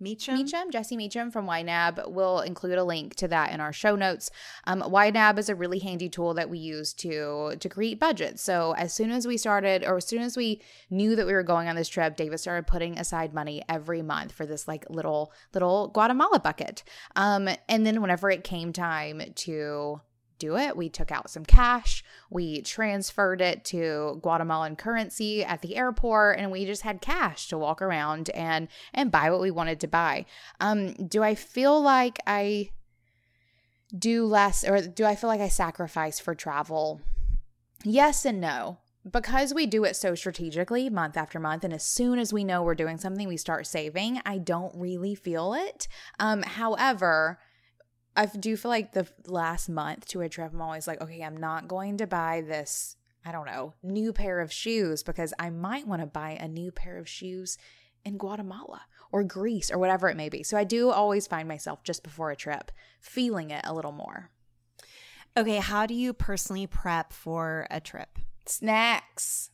Mecham? 0.00 0.36
Mecham? 0.36 0.70
Jesse 0.70 0.96
Mecham 0.96 1.30
from 1.30 1.46
YNAB. 1.46 2.10
We'll 2.10 2.40
include 2.40 2.78
a 2.78 2.84
link 2.84 3.14
to 3.16 3.28
that 3.28 3.52
in 3.52 3.60
our 3.60 3.72
show 3.72 3.96
notes. 3.96 4.30
Um, 4.64 4.82
YNAB 4.82 5.38
is 5.38 5.48
a 5.48 5.54
really 5.54 5.78
handy 5.80 6.08
tool 6.08 6.34
that 6.34 6.48
we 6.48 6.58
use 6.58 6.92
to 6.94 7.56
to 7.58 7.68
create 7.68 7.98
budgets. 7.98 8.42
So 8.42 8.74
as 8.76 8.92
soon 8.92 9.10
as 9.10 9.26
we 9.26 9.36
started, 9.36 9.84
or 9.84 9.96
as 9.96 10.06
soon 10.06 10.22
as 10.22 10.36
we 10.36 10.60
knew 10.90 11.16
that 11.16 11.26
we 11.26 11.32
were 11.32 11.42
going 11.42 11.68
on 11.68 11.76
this 11.76 11.88
trip, 11.88 12.16
David 12.16 12.38
started 12.38 12.66
putting 12.66 12.98
aside 12.98 13.34
money 13.34 13.62
every 13.68 14.02
month 14.02 14.32
for 14.32 14.46
this 14.46 14.68
like 14.68 14.88
little 14.88 15.32
little 15.52 15.88
Guatemala 15.88 16.38
bucket. 16.38 16.84
Um, 17.16 17.48
and 17.68 17.86
then 17.86 18.00
whenever 18.00 18.30
it 18.30 18.44
came 18.44 18.72
time 18.72 19.22
to 19.34 20.00
do 20.38 20.56
it. 20.56 20.76
We 20.76 20.88
took 20.88 21.10
out 21.10 21.30
some 21.30 21.44
cash, 21.44 22.04
we 22.30 22.62
transferred 22.62 23.40
it 23.40 23.64
to 23.66 24.18
Guatemalan 24.22 24.76
currency 24.76 25.44
at 25.44 25.62
the 25.62 25.76
airport, 25.76 26.38
and 26.38 26.50
we 26.50 26.64
just 26.64 26.82
had 26.82 27.00
cash 27.00 27.48
to 27.48 27.58
walk 27.58 27.82
around 27.82 28.30
and 28.30 28.68
and 28.94 29.10
buy 29.10 29.30
what 29.30 29.40
we 29.40 29.50
wanted 29.50 29.80
to 29.80 29.88
buy. 29.88 30.26
Um, 30.60 30.92
do 30.94 31.22
I 31.22 31.34
feel 31.34 31.80
like 31.80 32.18
I 32.26 32.70
do 33.96 34.26
less, 34.26 34.64
or 34.68 34.80
do 34.80 35.04
I 35.04 35.16
feel 35.16 35.28
like 35.28 35.40
I 35.40 35.48
sacrifice 35.48 36.20
for 36.20 36.34
travel? 36.34 37.00
Yes 37.84 38.24
and 38.24 38.40
no. 38.40 38.78
Because 39.10 39.54
we 39.54 39.64
do 39.64 39.84
it 39.84 39.96
so 39.96 40.14
strategically 40.14 40.90
month 40.90 41.16
after 41.16 41.40
month, 41.40 41.64
and 41.64 41.72
as 41.72 41.84
soon 41.84 42.18
as 42.18 42.32
we 42.32 42.44
know 42.44 42.62
we're 42.62 42.74
doing 42.74 42.98
something, 42.98 43.26
we 43.26 43.38
start 43.38 43.66
saving, 43.66 44.20
I 44.26 44.36
don't 44.36 44.74
really 44.76 45.14
feel 45.14 45.54
it. 45.54 45.88
Um, 46.18 46.42
however, 46.42 47.38
I 48.18 48.26
do 48.26 48.56
feel 48.56 48.68
like 48.68 48.92
the 48.92 49.06
last 49.26 49.68
month 49.68 50.08
to 50.08 50.22
a 50.22 50.28
trip, 50.28 50.50
I'm 50.52 50.60
always 50.60 50.88
like, 50.88 51.00
okay, 51.00 51.22
I'm 51.22 51.36
not 51.36 51.68
going 51.68 51.98
to 51.98 52.06
buy 52.08 52.42
this, 52.44 52.96
I 53.24 53.30
don't 53.30 53.46
know, 53.46 53.74
new 53.80 54.12
pair 54.12 54.40
of 54.40 54.52
shoes 54.52 55.04
because 55.04 55.32
I 55.38 55.50
might 55.50 55.86
want 55.86 56.02
to 56.02 56.06
buy 56.06 56.30
a 56.30 56.48
new 56.48 56.72
pair 56.72 56.98
of 56.98 57.08
shoes 57.08 57.58
in 58.04 58.18
Guatemala 58.18 58.82
or 59.12 59.22
Greece 59.22 59.70
or 59.70 59.78
whatever 59.78 60.08
it 60.08 60.16
may 60.16 60.28
be. 60.28 60.42
So 60.42 60.56
I 60.56 60.64
do 60.64 60.90
always 60.90 61.28
find 61.28 61.46
myself 61.46 61.84
just 61.84 62.02
before 62.02 62.32
a 62.32 62.36
trip 62.36 62.72
feeling 63.00 63.52
it 63.52 63.64
a 63.64 63.72
little 63.72 63.92
more. 63.92 64.30
Okay, 65.36 65.58
how 65.58 65.86
do 65.86 65.94
you 65.94 66.12
personally 66.12 66.66
prep 66.66 67.12
for 67.12 67.68
a 67.70 67.80
trip? 67.80 68.18
Snacks. 68.46 69.50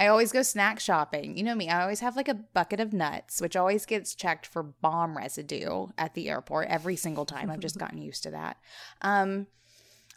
I 0.00 0.06
always 0.06 0.32
go 0.32 0.40
snack 0.40 0.80
shopping. 0.80 1.36
You 1.36 1.44
know 1.44 1.54
me, 1.54 1.68
I 1.68 1.82
always 1.82 2.00
have 2.00 2.16
like 2.16 2.28
a 2.28 2.34
bucket 2.34 2.80
of 2.80 2.94
nuts, 2.94 3.38
which 3.38 3.54
always 3.54 3.84
gets 3.84 4.14
checked 4.14 4.46
for 4.46 4.62
bomb 4.62 5.14
residue 5.14 5.88
at 5.98 6.14
the 6.14 6.30
airport 6.30 6.68
every 6.68 6.96
single 6.96 7.26
time. 7.26 7.50
I've 7.50 7.60
just 7.60 7.76
gotten 7.78 8.00
used 8.00 8.22
to 8.22 8.30
that. 8.30 8.56
Um, 9.02 9.46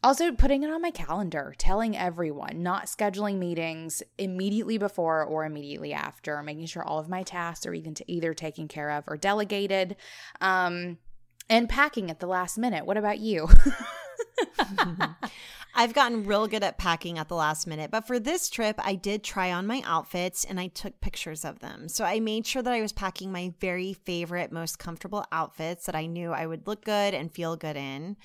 also, 0.01 0.31
putting 0.31 0.63
it 0.63 0.69
on 0.69 0.81
my 0.81 0.91
calendar, 0.91 1.53
telling 1.57 1.97
everyone, 1.97 2.63
not 2.63 2.86
scheduling 2.86 3.39
meetings 3.39 4.01
immediately 4.17 4.77
before 4.77 5.21
or 5.21 5.43
immediately 5.43 5.91
after, 5.91 6.41
making 6.43 6.67
sure 6.67 6.84
all 6.84 6.99
of 6.99 7.09
my 7.09 7.23
tasks 7.23 7.65
are 7.65 7.73
either, 7.73 7.91
either 8.07 8.34
taken 8.34 8.69
care 8.69 8.89
of 8.89 9.03
or 9.05 9.17
delegated, 9.17 9.97
um, 10.39 10.97
and 11.49 11.67
packing 11.67 12.09
at 12.09 12.21
the 12.21 12.27
last 12.27 12.57
minute. 12.57 12.86
What 12.86 12.95
about 12.95 13.19
you? 13.19 13.49
I've 15.76 15.93
gotten 15.93 16.26
real 16.26 16.47
good 16.47 16.63
at 16.63 16.78
packing 16.78 17.17
at 17.17 17.30
the 17.30 17.36
last 17.36 17.65
minute, 17.65 17.89
but 17.89 18.05
for 18.05 18.19
this 18.19 18.49
trip, 18.49 18.80
I 18.84 18.93
did 18.93 19.24
try 19.24 19.51
on 19.51 19.65
my 19.65 19.82
outfits 19.86 20.45
and 20.45 20.59
I 20.59 20.67
took 20.67 21.01
pictures 21.01 21.43
of 21.43 21.59
them. 21.59 21.89
So 21.89 22.05
I 22.05 22.19
made 22.19 22.45
sure 22.45 22.61
that 22.61 22.74
I 22.74 22.82
was 22.82 22.93
packing 22.93 23.32
my 23.32 23.53
very 23.59 23.93
favorite, 23.93 24.51
most 24.51 24.78
comfortable 24.78 25.26
outfits 25.32 25.86
that 25.88 25.95
I 25.95 26.05
knew 26.05 26.32
I 26.32 26.45
would 26.45 26.67
look 26.67 26.86
good 26.86 27.15
and 27.15 27.32
feel 27.32 27.55
good 27.55 27.76
in. 27.76 28.17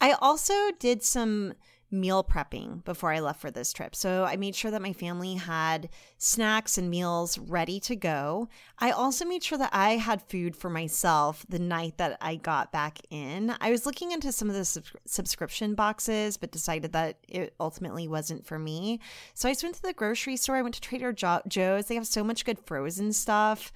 I 0.00 0.12
also 0.12 0.54
did 0.78 1.02
some 1.02 1.54
meal 1.90 2.24
prepping 2.24 2.84
before 2.84 3.12
I 3.12 3.20
left 3.20 3.40
for 3.40 3.50
this 3.50 3.72
trip. 3.72 3.94
So 3.94 4.24
I 4.24 4.36
made 4.36 4.56
sure 4.56 4.70
that 4.70 4.82
my 4.82 4.92
family 4.92 5.34
had 5.34 5.88
snacks 6.18 6.76
and 6.76 6.90
meals 6.90 7.38
ready 7.38 7.78
to 7.80 7.94
go. 7.94 8.48
I 8.78 8.90
also 8.90 9.24
made 9.24 9.44
sure 9.44 9.58
that 9.58 9.70
I 9.72 9.96
had 9.96 10.22
food 10.22 10.56
for 10.56 10.68
myself 10.68 11.46
the 11.48 11.58
night 11.58 11.98
that 11.98 12.18
I 12.20 12.36
got 12.36 12.72
back 12.72 12.98
in. 13.10 13.54
I 13.60 13.70
was 13.70 13.86
looking 13.86 14.10
into 14.12 14.32
some 14.32 14.48
of 14.50 14.56
the 14.56 14.64
sub- 14.64 14.84
subscription 15.06 15.74
boxes, 15.74 16.36
but 16.36 16.50
decided 16.50 16.92
that 16.92 17.18
it 17.28 17.54
ultimately 17.60 18.08
wasn't 18.08 18.46
for 18.46 18.58
me. 18.58 19.00
So 19.34 19.48
I 19.48 19.52
just 19.52 19.62
went 19.62 19.76
to 19.76 19.82
the 19.82 19.92
grocery 19.92 20.36
store. 20.36 20.56
I 20.56 20.62
went 20.62 20.74
to 20.74 20.80
Trader 20.80 21.12
jo- 21.12 21.42
Joe's. 21.46 21.86
They 21.86 21.94
have 21.94 22.06
so 22.06 22.24
much 22.24 22.44
good 22.44 22.58
frozen 22.58 23.12
stuff. 23.12 23.72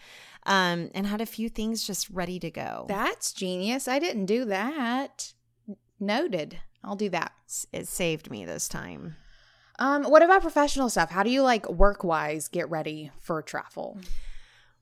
Um, 0.46 0.90
and 0.94 1.06
had 1.06 1.20
a 1.20 1.26
few 1.26 1.50
things 1.50 1.86
just 1.86 2.08
ready 2.08 2.38
to 2.40 2.50
go. 2.50 2.86
That's 2.88 3.34
genius. 3.34 3.86
I 3.86 3.98
didn't 3.98 4.24
do 4.24 4.46
that. 4.46 5.34
Noted. 6.00 6.60
I'll 6.82 6.96
do 6.96 7.08
that. 7.10 7.32
It 7.72 7.88
saved 7.88 8.30
me 8.30 8.44
this 8.44 8.68
time. 8.68 9.16
Um, 9.78 10.04
what 10.04 10.22
about 10.22 10.42
professional 10.42 10.90
stuff? 10.90 11.10
How 11.10 11.22
do 11.22 11.30
you 11.30 11.42
like 11.42 11.68
work 11.70 12.04
wise 12.04 12.48
get 12.48 12.68
ready 12.68 13.10
for 13.20 13.40
travel? 13.42 13.98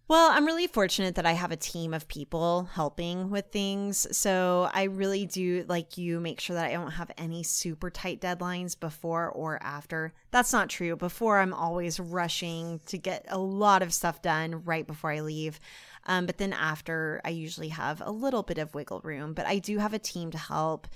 Well, 0.09 0.31
I'm 0.31 0.47
really 0.47 0.67
fortunate 0.67 1.17
that 1.17 1.27
I 1.27 1.33
have 1.33 1.53
a 1.53 1.57
team 1.57 1.93
of 1.93 2.09
people 2.09 2.65
helping 2.73 3.29
with 3.29 3.53
things. 3.53 4.07
So 4.17 4.71
I 4.73 4.85
really 4.85 5.27
do, 5.27 5.67
like 5.69 5.99
you, 5.99 6.19
make 6.19 6.41
sure 6.41 6.57
that 6.57 6.65
I 6.65 6.73
don't 6.73 6.93
have 6.93 7.11
any 7.19 7.43
super 7.43 7.91
tight 7.91 8.19
deadlines 8.19 8.79
before 8.79 9.29
or 9.29 9.63
after. 9.63 10.15
That's 10.31 10.53
not 10.53 10.71
true. 10.71 10.97
Before, 10.97 11.39
I'm 11.39 11.53
always 11.53 12.01
rushing 12.01 12.81
to 12.87 12.97
get 12.97 13.27
a 13.29 13.37
lot 13.37 13.83
of 13.83 13.93
stuff 13.93 14.23
done 14.23 14.65
right 14.65 14.87
before 14.87 15.13
I 15.13 15.21
leave. 15.21 15.61
Um, 16.07 16.25
but 16.25 16.39
then 16.39 16.55
after, 16.55 17.21
I 17.23 17.29
usually 17.29 17.69
have 17.69 18.01
a 18.01 18.11
little 18.11 18.43
bit 18.43 18.57
of 18.57 18.75
wiggle 18.75 19.03
room. 19.05 19.35
But 19.35 19.45
I 19.45 19.59
do 19.59 19.77
have 19.77 19.93
a 19.93 19.99
team 19.99 20.31
to 20.31 20.39
help. 20.39 20.89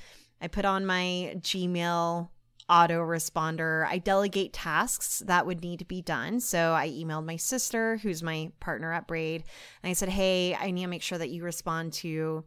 I 0.43 0.49
put 0.49 0.65
on 0.65 0.85
my 0.85 1.35
Gmail 1.39 2.29
autoresponder. 2.69 3.87
I 3.87 3.99
delegate 3.99 4.53
tasks 4.53 5.23
that 5.27 5.47
would 5.47 5.63
need 5.63 5.79
to 5.79 5.85
be 5.85 6.03
done. 6.03 6.41
So 6.41 6.73
I 6.73 6.89
emailed 6.89 7.25
my 7.25 7.37
sister, 7.37 7.99
who's 7.99 8.23
my 8.23 8.51
partner 8.61 8.93
at 8.93 9.07
Braid, 9.07 9.45
and 9.83 9.91
I 9.91 9.93
said, 9.93 10.09
Hey, 10.09 10.55
I 10.55 10.71
need 10.71 10.83
to 10.83 10.89
make 10.89 11.03
sure 11.03 11.19
that 11.19 11.31
you 11.31 11.45
respond 11.45 11.93
to 11.95 12.45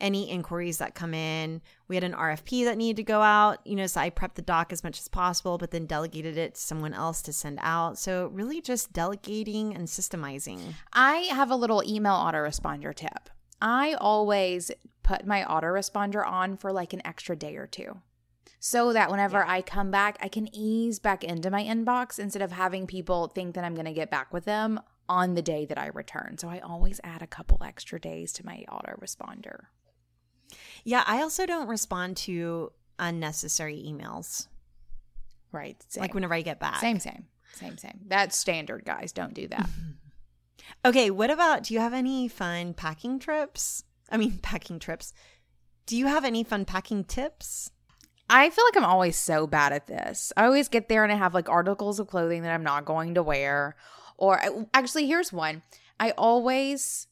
any 0.00 0.28
inquiries 0.28 0.78
that 0.78 0.94
come 0.94 1.14
in. 1.14 1.60
We 1.86 1.96
had 1.96 2.04
an 2.04 2.14
RFP 2.14 2.64
that 2.64 2.76
needed 2.76 2.96
to 2.96 3.04
go 3.04 3.20
out, 3.20 3.64
you 3.64 3.76
know, 3.76 3.86
so 3.86 4.00
I 4.00 4.10
prepped 4.10 4.34
the 4.34 4.42
doc 4.42 4.72
as 4.72 4.82
much 4.82 4.98
as 4.98 5.06
possible, 5.06 5.56
but 5.56 5.70
then 5.70 5.86
delegated 5.86 6.36
it 6.36 6.56
to 6.56 6.60
someone 6.60 6.94
else 6.94 7.22
to 7.22 7.32
send 7.32 7.58
out. 7.62 7.96
So 7.98 8.28
really 8.32 8.60
just 8.60 8.92
delegating 8.92 9.74
and 9.74 9.86
systemizing. 9.86 10.60
I 10.92 11.28
have 11.30 11.50
a 11.50 11.56
little 11.56 11.82
email 11.86 12.14
autoresponder 12.14 12.94
tip. 12.94 13.30
I 13.64 13.94
always 13.94 14.70
put 15.02 15.26
my 15.26 15.42
autoresponder 15.42 16.24
on 16.24 16.58
for 16.58 16.70
like 16.70 16.92
an 16.92 17.00
extra 17.04 17.34
day 17.34 17.56
or 17.56 17.66
two 17.66 18.02
so 18.60 18.92
that 18.92 19.10
whenever 19.10 19.38
yeah. 19.38 19.50
I 19.50 19.62
come 19.62 19.90
back, 19.90 20.18
I 20.20 20.28
can 20.28 20.54
ease 20.54 20.98
back 20.98 21.24
into 21.24 21.50
my 21.50 21.64
inbox 21.64 22.18
instead 22.18 22.42
of 22.42 22.52
having 22.52 22.86
people 22.86 23.28
think 23.28 23.54
that 23.54 23.64
I'm 23.64 23.74
going 23.74 23.86
to 23.86 23.92
get 23.92 24.10
back 24.10 24.34
with 24.34 24.44
them 24.44 24.80
on 25.08 25.34
the 25.34 25.42
day 25.42 25.64
that 25.64 25.78
I 25.78 25.86
return. 25.88 26.36
So 26.38 26.48
I 26.48 26.58
always 26.58 27.00
add 27.02 27.22
a 27.22 27.26
couple 27.26 27.58
extra 27.64 27.98
days 27.98 28.34
to 28.34 28.46
my 28.46 28.64
autoresponder. 28.68 29.64
Yeah, 30.84 31.02
I 31.06 31.22
also 31.22 31.46
don't 31.46 31.68
respond 31.68 32.18
to 32.18 32.70
unnecessary 32.98 33.82
emails. 33.86 34.46
Right. 35.52 35.82
Same. 35.88 36.02
Like 36.02 36.14
whenever 36.14 36.34
I 36.34 36.42
get 36.42 36.60
back. 36.60 36.80
Same, 36.80 37.00
same. 37.00 37.26
Same, 37.54 37.78
same. 37.78 38.00
That's 38.08 38.36
standard, 38.36 38.84
guys. 38.84 39.12
Don't 39.12 39.32
do 39.32 39.48
that. 39.48 39.68
okay, 40.84 41.10
what 41.10 41.30
about 41.30 41.64
do 41.64 41.74
you 41.74 41.80
have 41.80 41.94
any 41.94 42.28
fun 42.28 42.74
packing 42.74 43.18
trips? 43.18 43.84
I 44.10 44.16
mean, 44.16 44.38
packing 44.42 44.78
trips. 44.78 45.12
Do 45.86 45.96
you 45.96 46.06
have 46.06 46.24
any 46.24 46.44
fun 46.44 46.64
packing 46.64 47.04
tips? 47.04 47.70
I 48.30 48.48
feel 48.48 48.64
like 48.64 48.76
I'm 48.76 48.90
always 48.90 49.16
so 49.16 49.46
bad 49.46 49.72
at 49.72 49.86
this. 49.86 50.32
I 50.36 50.46
always 50.46 50.68
get 50.68 50.88
there 50.88 51.04
and 51.04 51.12
I 51.12 51.16
have 51.16 51.34
like 51.34 51.48
articles 51.48 52.00
of 52.00 52.06
clothing 52.06 52.42
that 52.42 52.54
I'm 52.54 52.62
not 52.62 52.86
going 52.86 53.14
to 53.14 53.22
wear. 53.22 53.76
Or 54.16 54.40
actually, 54.72 55.06
here's 55.06 55.32
one 55.32 55.62
I 56.00 56.12
always 56.12 57.06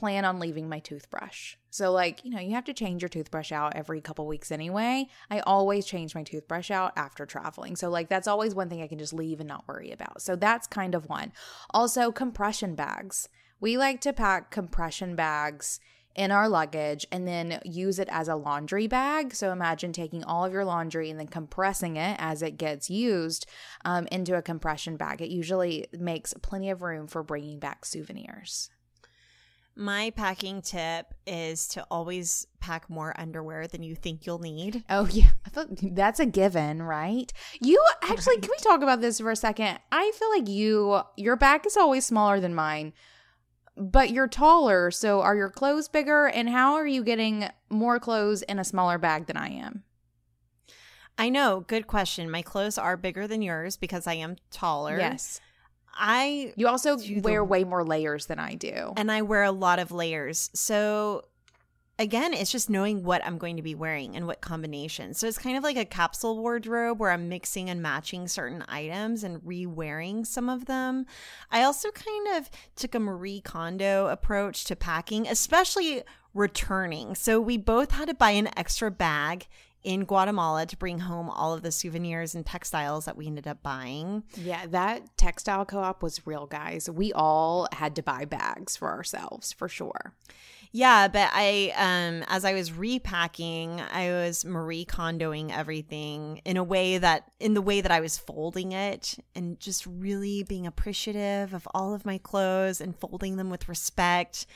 plan 0.00 0.24
on 0.24 0.40
leaving 0.40 0.68
my 0.68 0.80
toothbrush. 0.80 1.54
So, 1.70 1.92
like, 1.92 2.24
you 2.24 2.30
know, 2.30 2.40
you 2.40 2.52
have 2.54 2.64
to 2.64 2.74
change 2.74 3.02
your 3.02 3.08
toothbrush 3.08 3.52
out 3.52 3.76
every 3.76 4.00
couple 4.00 4.26
weeks 4.26 4.50
anyway. 4.50 5.06
I 5.30 5.40
always 5.40 5.86
change 5.86 6.14
my 6.14 6.24
toothbrush 6.24 6.70
out 6.70 6.92
after 6.96 7.26
traveling. 7.26 7.76
So, 7.76 7.90
like, 7.90 8.08
that's 8.08 8.26
always 8.26 8.54
one 8.54 8.68
thing 8.68 8.82
I 8.82 8.88
can 8.88 8.98
just 8.98 9.12
leave 9.12 9.38
and 9.38 9.48
not 9.48 9.68
worry 9.68 9.92
about. 9.92 10.22
So, 10.22 10.34
that's 10.34 10.66
kind 10.66 10.94
of 10.94 11.08
one. 11.08 11.32
Also, 11.72 12.10
compression 12.10 12.74
bags. 12.74 13.28
We 13.60 13.76
like 13.76 14.00
to 14.00 14.12
pack 14.12 14.50
compression 14.50 15.14
bags 15.14 15.78
in 16.16 16.32
our 16.32 16.48
luggage 16.48 17.06
and 17.12 17.28
then 17.28 17.60
use 17.64 17.98
it 17.98 18.08
as 18.10 18.26
a 18.26 18.34
laundry 18.34 18.86
bag. 18.86 19.34
So 19.34 19.52
imagine 19.52 19.92
taking 19.92 20.24
all 20.24 20.44
of 20.44 20.52
your 20.52 20.64
laundry 20.64 21.08
and 21.08 21.20
then 21.20 21.28
compressing 21.28 21.96
it 21.96 22.16
as 22.18 22.42
it 22.42 22.56
gets 22.56 22.90
used 22.90 23.46
um, 23.84 24.08
into 24.10 24.34
a 24.36 24.42
compression 24.42 24.96
bag. 24.96 25.22
It 25.22 25.30
usually 25.30 25.86
makes 25.92 26.34
plenty 26.34 26.70
of 26.70 26.82
room 26.82 27.06
for 27.06 27.22
bringing 27.22 27.58
back 27.58 27.84
souvenirs. 27.84 28.70
My 29.80 30.10
packing 30.10 30.60
tip 30.60 31.14
is 31.26 31.66
to 31.68 31.86
always 31.90 32.46
pack 32.60 32.90
more 32.90 33.18
underwear 33.18 33.66
than 33.66 33.82
you 33.82 33.94
think 33.94 34.26
you'll 34.26 34.38
need. 34.38 34.84
Oh 34.90 35.08
yeah, 35.10 35.30
I 35.46 35.48
thought 35.48 35.68
that's 35.70 36.20
a 36.20 36.26
given, 36.26 36.82
right? 36.82 37.32
You 37.62 37.82
actually, 38.02 38.36
can 38.40 38.50
we 38.50 38.62
talk 38.62 38.82
about 38.82 39.00
this 39.00 39.20
for 39.20 39.30
a 39.30 39.36
second? 39.36 39.78
I 39.90 40.12
feel 40.14 40.28
like 40.28 40.48
you, 40.48 41.00
your 41.16 41.36
bag 41.36 41.64
is 41.64 41.78
always 41.78 42.04
smaller 42.04 42.40
than 42.40 42.54
mine 42.54 42.92
but 43.76 44.10
you're 44.10 44.28
taller, 44.28 44.90
so 44.90 45.22
are 45.22 45.34
your 45.34 45.48
clothes 45.48 45.88
bigger? 45.88 46.26
And 46.26 46.50
how 46.50 46.74
are 46.74 46.86
you 46.86 47.02
getting 47.02 47.48
more 47.70 47.98
clothes 47.98 48.42
in 48.42 48.58
a 48.58 48.64
smaller 48.64 48.98
bag 48.98 49.26
than 49.26 49.38
I 49.38 49.48
am? 49.48 49.84
I 51.16 51.30
know. 51.30 51.64
Good 51.66 51.86
question. 51.86 52.30
My 52.30 52.42
clothes 52.42 52.76
are 52.76 52.96
bigger 52.98 53.26
than 53.26 53.40
yours 53.40 53.78
because 53.78 54.06
I 54.06 54.14
am 54.14 54.36
taller. 54.50 54.98
Yes. 54.98 55.40
I 56.00 56.52
You 56.56 56.66
also 56.66 56.96
wear 57.20 57.40
the, 57.40 57.44
way 57.44 57.64
more 57.64 57.84
layers 57.84 58.26
than 58.26 58.38
I 58.38 58.54
do. 58.54 58.92
And 58.96 59.12
I 59.12 59.22
wear 59.22 59.44
a 59.44 59.52
lot 59.52 59.78
of 59.78 59.92
layers. 59.92 60.50
So 60.54 61.26
again, 61.98 62.32
it's 62.32 62.50
just 62.50 62.70
knowing 62.70 63.04
what 63.04 63.24
I'm 63.24 63.36
going 63.36 63.56
to 63.56 63.62
be 63.62 63.74
wearing 63.74 64.16
and 64.16 64.26
what 64.26 64.40
combination. 64.40 65.12
So 65.12 65.26
it's 65.26 65.36
kind 65.36 65.58
of 65.58 65.62
like 65.62 65.76
a 65.76 65.84
capsule 65.84 66.38
wardrobe 66.38 66.98
where 66.98 67.10
I'm 67.10 67.28
mixing 67.28 67.68
and 67.68 67.82
matching 67.82 68.26
certain 68.26 68.64
items 68.68 69.22
and 69.22 69.40
re 69.44 69.66
wearing 69.66 70.24
some 70.24 70.48
of 70.48 70.64
them. 70.64 71.04
I 71.50 71.62
also 71.62 71.90
kind 71.90 72.38
of 72.38 72.50
took 72.74 72.94
a 72.94 73.00
Marie 73.00 73.42
Kondo 73.42 74.06
approach 74.06 74.64
to 74.64 74.76
packing, 74.76 75.28
especially 75.28 76.02
returning. 76.32 77.14
So 77.14 77.38
we 77.38 77.58
both 77.58 77.90
had 77.90 78.08
to 78.08 78.14
buy 78.14 78.30
an 78.30 78.48
extra 78.56 78.90
bag 78.90 79.46
in 79.82 80.04
Guatemala 80.04 80.66
to 80.66 80.76
bring 80.76 81.00
home 81.00 81.30
all 81.30 81.54
of 81.54 81.62
the 81.62 81.72
souvenirs 81.72 82.34
and 82.34 82.44
textiles 82.44 83.04
that 83.06 83.16
we 83.16 83.26
ended 83.26 83.46
up 83.46 83.62
buying. 83.62 84.24
Yeah, 84.36 84.66
that 84.68 85.16
textile 85.16 85.64
co 85.64 85.78
op 85.78 86.02
was 86.02 86.26
real, 86.26 86.46
guys. 86.46 86.88
We 86.90 87.12
all 87.12 87.68
had 87.72 87.96
to 87.96 88.02
buy 88.02 88.24
bags 88.24 88.76
for 88.76 88.90
ourselves 88.90 89.52
for 89.52 89.68
sure. 89.68 90.14
Yeah, 90.72 91.08
but 91.08 91.30
I 91.32 91.72
um 91.76 92.24
as 92.28 92.44
I 92.44 92.52
was 92.52 92.72
repacking, 92.72 93.80
I 93.80 94.10
was 94.10 94.44
Marie 94.44 94.84
Kondoing 94.84 95.50
everything 95.56 96.40
in 96.44 96.56
a 96.56 96.62
way 96.62 96.98
that 96.98 97.30
in 97.40 97.54
the 97.54 97.62
way 97.62 97.80
that 97.80 97.90
I 97.90 98.00
was 98.00 98.18
folding 98.18 98.72
it 98.72 99.18
and 99.34 99.58
just 99.58 99.84
really 99.86 100.44
being 100.44 100.66
appreciative 100.66 101.54
of 101.54 101.66
all 101.74 101.92
of 101.92 102.06
my 102.06 102.18
clothes 102.18 102.80
and 102.80 102.94
folding 102.96 103.36
them 103.36 103.50
with 103.50 103.68
respect 103.68 104.46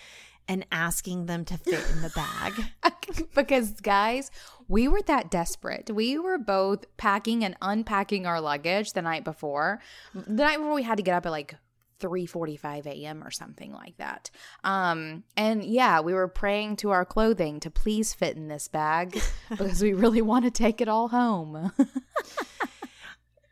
and 0.47 0.67
asking 0.71 1.27
them 1.27 1.45
to 1.47 1.57
fit 1.57 1.85
in 1.93 2.03
the 2.03 2.11
bag. 2.11 2.53
because 3.35 3.73
guys, 3.81 4.31
we 4.69 4.89
were 4.89 5.03
that 5.03 5.31
desperate. 5.31 5.91
We 5.91 6.19
were 6.19 6.39
both 6.39 6.85
packing 6.97 7.45
and 7.45 7.57
unpacking 7.61 8.27
our 8.27 8.41
luggage 8.41 8.93
the 8.93 9.03
night 9.03 9.25
before. 9.25 9.81
The 10.15 10.43
night 10.43 10.59
before 10.59 10.75
we 10.75 10.83
had 10.83 10.97
to 10.97 11.03
get 11.03 11.15
up 11.15 11.27
at 11.27 11.33
like 11.33 11.57
3:45 12.01 12.87
a.m. 12.87 13.23
or 13.23 13.31
something 13.31 13.73
like 13.73 13.97
that. 13.99 14.31
Um 14.63 15.25
and 15.37 15.65
yeah, 15.65 16.01
we 16.01 16.13
were 16.13 16.29
praying 16.29 16.77
to 16.77 16.91
our 16.91 17.05
clothing 17.05 17.61
to 17.61 17.71
please 17.71 18.15
fit 18.15 18.37
in 18.37 18.49
this 18.49 18.69
bag 18.69 19.21
because 19.51 19.83
we 19.83 19.93
really 19.93 20.23
want 20.23 20.45
to 20.45 20.51
take 20.51 20.81
it 20.81 20.89
all 20.89 21.09
home. 21.09 21.73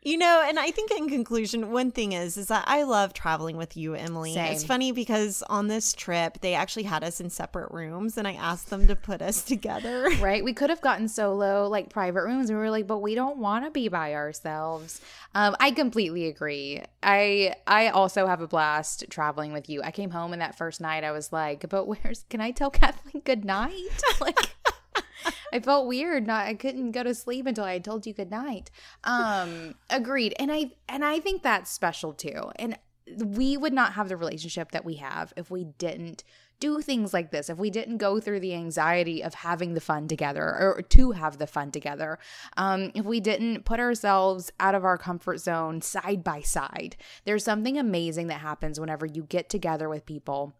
You 0.05 0.17
know, 0.17 0.43
and 0.45 0.59
I 0.59 0.71
think 0.71 0.91
in 0.91 1.07
conclusion, 1.09 1.71
one 1.71 1.91
thing 1.91 2.11
is 2.11 2.35
is 2.35 2.47
that 2.47 2.65
I 2.67 2.83
love 2.83 3.13
traveling 3.13 3.55
with 3.55 3.77
you, 3.77 3.93
Emily. 3.93 4.33
Same. 4.33 4.51
It's 4.51 4.63
funny 4.63 4.91
because 4.91 5.43
on 5.49 5.67
this 5.67 5.93
trip 5.93 6.39
they 6.41 6.53
actually 6.55 6.83
had 6.83 7.03
us 7.03 7.21
in 7.21 7.29
separate 7.29 7.71
rooms 7.71 8.17
and 8.17 8.27
I 8.27 8.33
asked 8.33 8.69
them 8.69 8.87
to 8.87 8.95
put 8.95 9.21
us 9.21 9.41
together. 9.53 10.09
right? 10.19 10.43
We 10.43 10.53
could 10.53 10.69
have 10.69 10.81
gotten 10.81 11.07
solo, 11.07 11.67
like 11.69 11.89
private 11.89 12.23
rooms, 12.23 12.49
and 12.49 12.59
we 12.59 12.63
were 12.65 12.71
like, 12.71 12.87
but 12.87 12.99
we 12.99 13.15
don't 13.15 13.37
want 13.37 13.63
to 13.65 13.71
be 13.71 13.87
by 13.87 14.13
ourselves. 14.13 14.99
Um, 15.35 15.55
I 15.59 15.71
completely 15.71 16.27
agree. 16.27 16.81
I 17.01 17.55
I 17.65 17.87
also 17.87 18.27
have 18.27 18.41
a 18.41 18.47
blast 18.47 19.05
traveling 19.09 19.53
with 19.53 19.69
you. 19.69 19.81
I 19.83 19.91
came 19.91 20.11
home 20.11 20.33
and 20.33 20.41
that 20.41 20.57
first 20.57 20.81
night 20.81 21.03
I 21.03 21.11
was 21.11 21.31
like, 21.31 21.67
but 21.69 21.87
where's 21.87 22.25
can 22.29 22.41
I 22.41 22.51
tell 22.51 22.69
Kathleen 22.69 23.21
good 23.23 23.45
night? 23.45 24.01
like 24.21 24.37
I 25.51 25.59
felt 25.59 25.87
weird. 25.87 26.27
Not 26.27 26.47
I 26.47 26.53
couldn't 26.53 26.91
go 26.91 27.03
to 27.03 27.13
sleep 27.13 27.45
until 27.45 27.65
I 27.65 27.73
had 27.73 27.83
told 27.83 28.05
you 28.05 28.13
good 28.13 28.31
night. 28.31 28.71
Um, 29.03 29.75
agreed. 29.89 30.33
And 30.39 30.51
I 30.51 30.71
and 30.87 31.03
I 31.03 31.19
think 31.19 31.43
that's 31.43 31.71
special 31.71 32.13
too. 32.13 32.51
And 32.57 32.77
we 33.17 33.57
would 33.57 33.73
not 33.73 33.93
have 33.93 34.09
the 34.09 34.17
relationship 34.17 34.71
that 34.71 34.85
we 34.85 34.95
have 34.95 35.33
if 35.35 35.51
we 35.51 35.65
didn't 35.65 36.23
do 36.59 36.79
things 36.79 37.13
like 37.13 37.31
this 37.31 37.49
if 37.49 37.57
we 37.57 37.69
didn't 37.69 37.97
go 37.97 38.21
through 38.21 38.39
the 38.39 38.53
anxiety 38.53 39.21
of 39.21 39.33
having 39.33 39.73
the 39.73 39.81
fun 39.81 40.07
together 40.07 40.43
or 40.43 40.81
to 40.81 41.11
have 41.11 41.37
the 41.37 41.47
fun 41.47 41.71
together 41.71 42.17
um, 42.55 42.89
if 42.95 43.03
we 43.03 43.19
didn't 43.19 43.65
put 43.65 43.81
ourselves 43.81 44.49
out 44.61 44.73
of 44.73 44.85
our 44.85 44.97
comfort 44.97 45.39
zone 45.39 45.81
side 45.81 46.23
by 46.23 46.39
side 46.39 46.95
there's 47.25 47.43
something 47.43 47.77
amazing 47.77 48.27
that 48.27 48.39
happens 48.39 48.79
whenever 48.79 49.05
you 49.05 49.23
get 49.23 49.49
together 49.49 49.89
with 49.89 50.05
people 50.05 50.53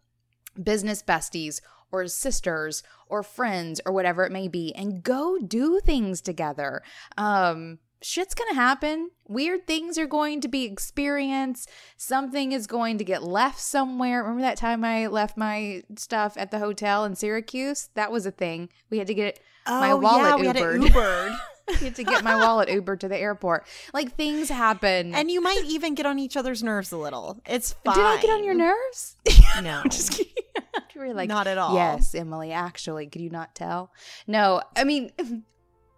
business 0.62 1.02
besties 1.02 1.62
or 1.94 2.06
sisters 2.08 2.82
or 3.08 3.22
friends 3.22 3.80
or 3.86 3.92
whatever 3.92 4.24
it 4.24 4.32
may 4.32 4.48
be 4.48 4.74
and 4.74 5.02
go 5.04 5.38
do 5.38 5.78
things 5.84 6.20
together 6.20 6.82
um 7.16 7.78
shit's 8.02 8.34
gonna 8.34 8.54
happen 8.54 9.10
weird 9.28 9.66
things 9.66 9.96
are 9.96 10.06
going 10.06 10.40
to 10.40 10.48
be 10.48 10.64
experienced 10.64 11.70
something 11.96 12.52
is 12.52 12.66
going 12.66 12.98
to 12.98 13.04
get 13.04 13.22
left 13.22 13.58
somewhere 13.60 14.22
remember 14.22 14.42
that 14.42 14.56
time 14.58 14.84
i 14.84 15.06
left 15.06 15.36
my 15.36 15.82
stuff 15.96 16.34
at 16.36 16.50
the 16.50 16.58
hotel 16.58 17.04
in 17.04 17.14
syracuse 17.14 17.88
that 17.94 18.10
was 18.12 18.26
a 18.26 18.30
thing 18.30 18.68
we 18.90 18.98
had 18.98 19.06
to 19.06 19.14
get 19.14 19.38
my 19.66 19.92
Oh, 19.92 19.96
wallet 19.96 20.24
yeah, 20.24 20.36
we 20.36 20.46
had 20.46 20.56
it 20.56 20.62
Ubered. 20.62 20.88
Ubered. 20.88 21.38
we 21.80 21.86
had 21.86 21.94
to 21.94 22.04
get 22.04 22.22
my 22.22 22.36
wallet 22.36 22.68
uber 22.68 22.94
to 22.96 23.08
the 23.08 23.16
airport 23.16 23.66
like 23.94 24.14
things 24.16 24.50
happen 24.50 25.14
and 25.14 25.30
you 25.30 25.40
might 25.40 25.62
even 25.64 25.94
get 25.94 26.04
on 26.04 26.18
each 26.18 26.36
other's 26.36 26.62
nerves 26.62 26.92
a 26.92 26.98
little. 26.98 27.40
It's 27.46 27.72
fine. 27.84 27.94
did 27.94 28.04
i 28.04 28.20
get 28.20 28.28
on 28.30 28.44
your 28.44 28.52
nerves 28.54 29.16
No. 29.62 29.80
just 29.88 30.12
kidding. 30.12 30.32
were 30.96 31.12
like 31.14 31.28
Not 31.28 31.46
at 31.46 31.58
all. 31.58 31.74
Yes, 31.74 32.14
Emily, 32.14 32.52
actually, 32.52 33.06
could 33.06 33.20
you 33.20 33.30
not 33.30 33.54
tell? 33.54 33.90
No, 34.26 34.62
I 34.76 34.84
mean, 34.84 35.10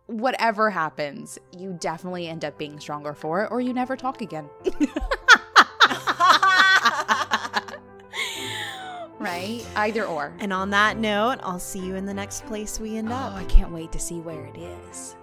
whatever 0.07 0.71
happens, 0.71 1.39
you 1.57 1.77
definitely 1.81 2.29
end 2.29 2.45
up 2.45 2.59
being 2.59 2.79
stronger 2.81 3.15
for 3.15 3.45
it, 3.45 3.51
or 3.51 3.61
you 3.61 3.73
never 3.73 3.97
talk 3.97 4.21
again. 4.21 4.49
right? 9.19 9.65
Either 9.77 10.05
or. 10.05 10.35
And 10.41 10.53
on 10.53 10.71
that 10.71 10.99
note, 10.99 11.39
I'll 11.43 11.59
see 11.59 11.81
you 11.81 11.97
in 11.97 12.07
the 12.07 12.15
next 12.15 12.45
place 12.47 12.79
we 12.79 12.97
end 12.97 13.09
Oh, 13.11 13.15
up. 13.15 13.35
I 13.35 13.45
can't 13.45 13.73
wait 13.73 13.93
to 13.93 13.99
see 13.99 14.21
where 14.21 14.45
it 14.47 14.57
is. 14.59 15.17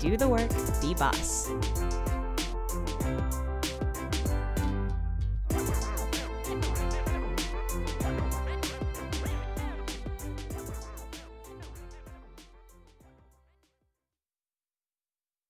Do 0.00 0.16
the 0.16 0.28
work, 0.28 0.50
be 0.80 0.94
boss. 0.94 1.50